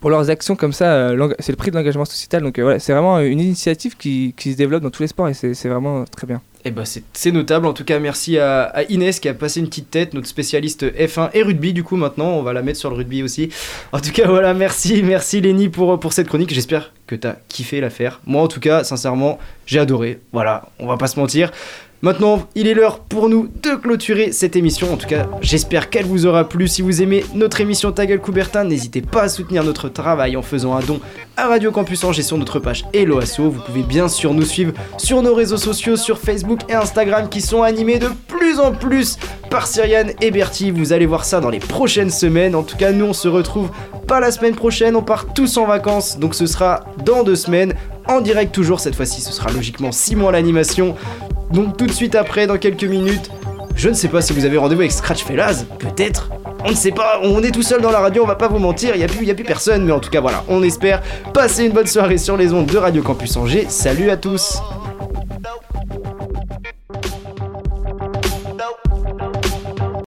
pour 0.00 0.10
leurs 0.10 0.30
actions 0.30 0.56
comme 0.56 0.72
ça. 0.72 0.92
euh, 0.92 1.34
c'est 1.38 1.52
le 1.52 1.56
prix 1.56 1.70
de 1.70 1.76
l'engagement 1.76 2.04
sociétal. 2.04 2.42
Donc 2.42 2.58
euh, 2.58 2.62
voilà, 2.62 2.78
c'est 2.78 2.92
vraiment 2.92 3.20
une 3.20 3.40
initiative 3.40 3.96
qui, 3.96 4.34
qui 4.36 4.52
se 4.52 4.56
développe 4.56 4.82
dans 4.82 4.90
tous 4.90 5.02
les 5.02 5.08
sports 5.08 5.28
et 5.28 5.34
c'est 5.34 5.68
vraiment 5.68 6.04
très 6.04 6.26
bien. 6.26 6.40
Et 6.64 6.70
bah 6.70 6.84
c'est 6.84 7.32
notable. 7.32 7.66
En 7.66 7.72
tout 7.72 7.84
cas, 7.84 7.98
merci 7.98 8.38
à, 8.38 8.62
à 8.62 8.82
Inès 8.84 9.18
qui 9.18 9.28
a 9.28 9.34
passé 9.34 9.58
une 9.58 9.66
petite 9.66 9.90
tête, 9.90 10.14
notre 10.14 10.28
spécialiste 10.28 10.84
F1 10.84 11.30
et 11.34 11.42
rugby. 11.42 11.72
Du 11.72 11.82
coup, 11.82 11.96
maintenant, 11.96 12.28
on 12.30 12.42
va 12.42 12.52
la 12.52 12.62
mettre 12.62 12.78
sur 12.78 12.88
le 12.88 12.94
rugby 12.94 13.24
aussi. 13.24 13.48
En 13.90 13.98
tout 13.98 14.12
cas, 14.12 14.28
voilà, 14.28 14.54
merci, 14.54 15.02
merci 15.02 15.40
Lenny 15.40 15.68
pour, 15.68 15.98
pour 15.98 16.12
cette 16.12 16.28
chronique. 16.28 16.54
J'espère 16.54 16.92
que 17.08 17.16
t'as 17.16 17.34
kiffé 17.48 17.80
l'affaire. 17.80 18.20
Moi, 18.26 18.40
en 18.40 18.46
tout 18.46 18.60
cas, 18.60 18.84
sincèrement, 18.84 19.40
j'ai 19.66 19.80
adoré. 19.80 20.20
Voilà, 20.32 20.68
on 20.78 20.86
va 20.86 20.96
pas 20.96 21.08
se 21.08 21.18
mentir. 21.18 21.50
Maintenant, 22.04 22.48
il 22.56 22.66
est 22.66 22.74
l'heure 22.74 22.98
pour 22.98 23.28
nous 23.28 23.46
de 23.62 23.76
clôturer 23.76 24.32
cette 24.32 24.56
émission. 24.56 24.92
En 24.92 24.96
tout 24.96 25.06
cas, 25.06 25.28
j'espère 25.40 25.88
qu'elle 25.88 26.04
vous 26.04 26.26
aura 26.26 26.48
plu. 26.48 26.66
Si 26.66 26.82
vous 26.82 27.00
aimez 27.00 27.24
notre 27.32 27.60
émission 27.60 27.92
Ta 27.92 28.08
Coubertin, 28.18 28.64
n'hésitez 28.64 29.02
pas 29.02 29.22
à 29.22 29.28
soutenir 29.28 29.62
notre 29.62 29.88
travail 29.88 30.36
en 30.36 30.42
faisant 30.42 30.74
un 30.74 30.80
don 30.80 30.98
à 31.36 31.46
Radio 31.46 31.70
Campus 31.70 32.02
Angers 32.02 32.22
sur 32.22 32.36
notre 32.38 32.58
page 32.58 32.84
Hello 32.92 33.20
Asso. 33.20 33.38
Vous 33.38 33.60
pouvez 33.64 33.84
bien 33.84 34.08
sûr 34.08 34.34
nous 34.34 34.44
suivre 34.44 34.72
sur 34.98 35.22
nos 35.22 35.32
réseaux 35.32 35.56
sociaux, 35.56 35.94
sur 35.94 36.18
Facebook 36.18 36.62
et 36.68 36.74
Instagram 36.74 37.28
qui 37.28 37.40
sont 37.40 37.62
animés 37.62 38.00
de 38.00 38.08
plus 38.26 38.58
en 38.58 38.72
plus 38.72 39.16
par 39.48 39.68
Cyriane 39.68 40.10
et 40.20 40.32
Bertie. 40.32 40.72
Vous 40.72 40.92
allez 40.92 41.06
voir 41.06 41.24
ça 41.24 41.38
dans 41.38 41.50
les 41.50 41.60
prochaines 41.60 42.10
semaines. 42.10 42.56
En 42.56 42.64
tout 42.64 42.76
cas, 42.76 42.90
nous 42.90 43.04
on 43.04 43.12
se 43.12 43.28
retrouve 43.28 43.70
pas 44.08 44.18
la 44.18 44.32
semaine 44.32 44.56
prochaine, 44.56 44.96
on 44.96 45.02
part 45.02 45.32
tous 45.32 45.56
en 45.56 45.66
vacances, 45.66 46.18
donc 46.18 46.34
ce 46.34 46.46
sera 46.46 46.80
dans 47.04 47.22
deux 47.22 47.36
semaines, 47.36 47.74
en 48.08 48.20
direct 48.20 48.52
toujours, 48.54 48.80
cette 48.80 48.94
fois-ci 48.94 49.20
ce 49.20 49.32
sera 49.32 49.50
logiquement 49.50 49.92
Simon 49.92 50.28
à 50.28 50.32
l'animation. 50.32 50.94
Donc 51.52 51.76
tout 51.76 51.86
de 51.86 51.92
suite 51.92 52.14
après, 52.14 52.46
dans 52.46 52.58
quelques 52.58 52.84
minutes, 52.84 53.30
je 53.76 53.88
ne 53.88 53.94
sais 53.94 54.08
pas 54.08 54.20
si 54.20 54.32
vous 54.32 54.44
avez 54.44 54.56
rendez-vous 54.58 54.80
avec 54.82 54.92
Scratch 54.92 55.24
Fellas, 55.24 55.64
peut-être. 55.78 56.30
On 56.64 56.70
ne 56.70 56.76
sait 56.76 56.92
pas, 56.92 57.20
on 57.22 57.42
est 57.42 57.50
tout 57.50 57.62
seul 57.62 57.80
dans 57.80 57.90
la 57.90 57.98
radio, 58.00 58.22
on 58.22 58.26
va 58.26 58.36
pas 58.36 58.48
vous 58.48 58.58
mentir, 58.58 58.94
il 58.94 58.98
n'y 58.98 59.04
a, 59.04 59.08
plus- 59.08 59.28
a 59.28 59.34
personne, 59.34 59.84
mais 59.84 59.92
en 59.92 59.98
tout 60.00 60.10
cas 60.10 60.20
voilà, 60.20 60.44
on 60.48 60.62
espère 60.62 61.02
passer 61.34 61.64
une 61.64 61.72
bonne 61.72 61.86
soirée 61.86 62.18
sur 62.18 62.36
les 62.36 62.52
ondes 62.52 62.66
de 62.66 62.78
Radio 62.78 63.02
Campus 63.02 63.36
Angers. 63.36 63.66
Salut 63.68 64.10
à 64.10 64.16
tous 64.16 64.58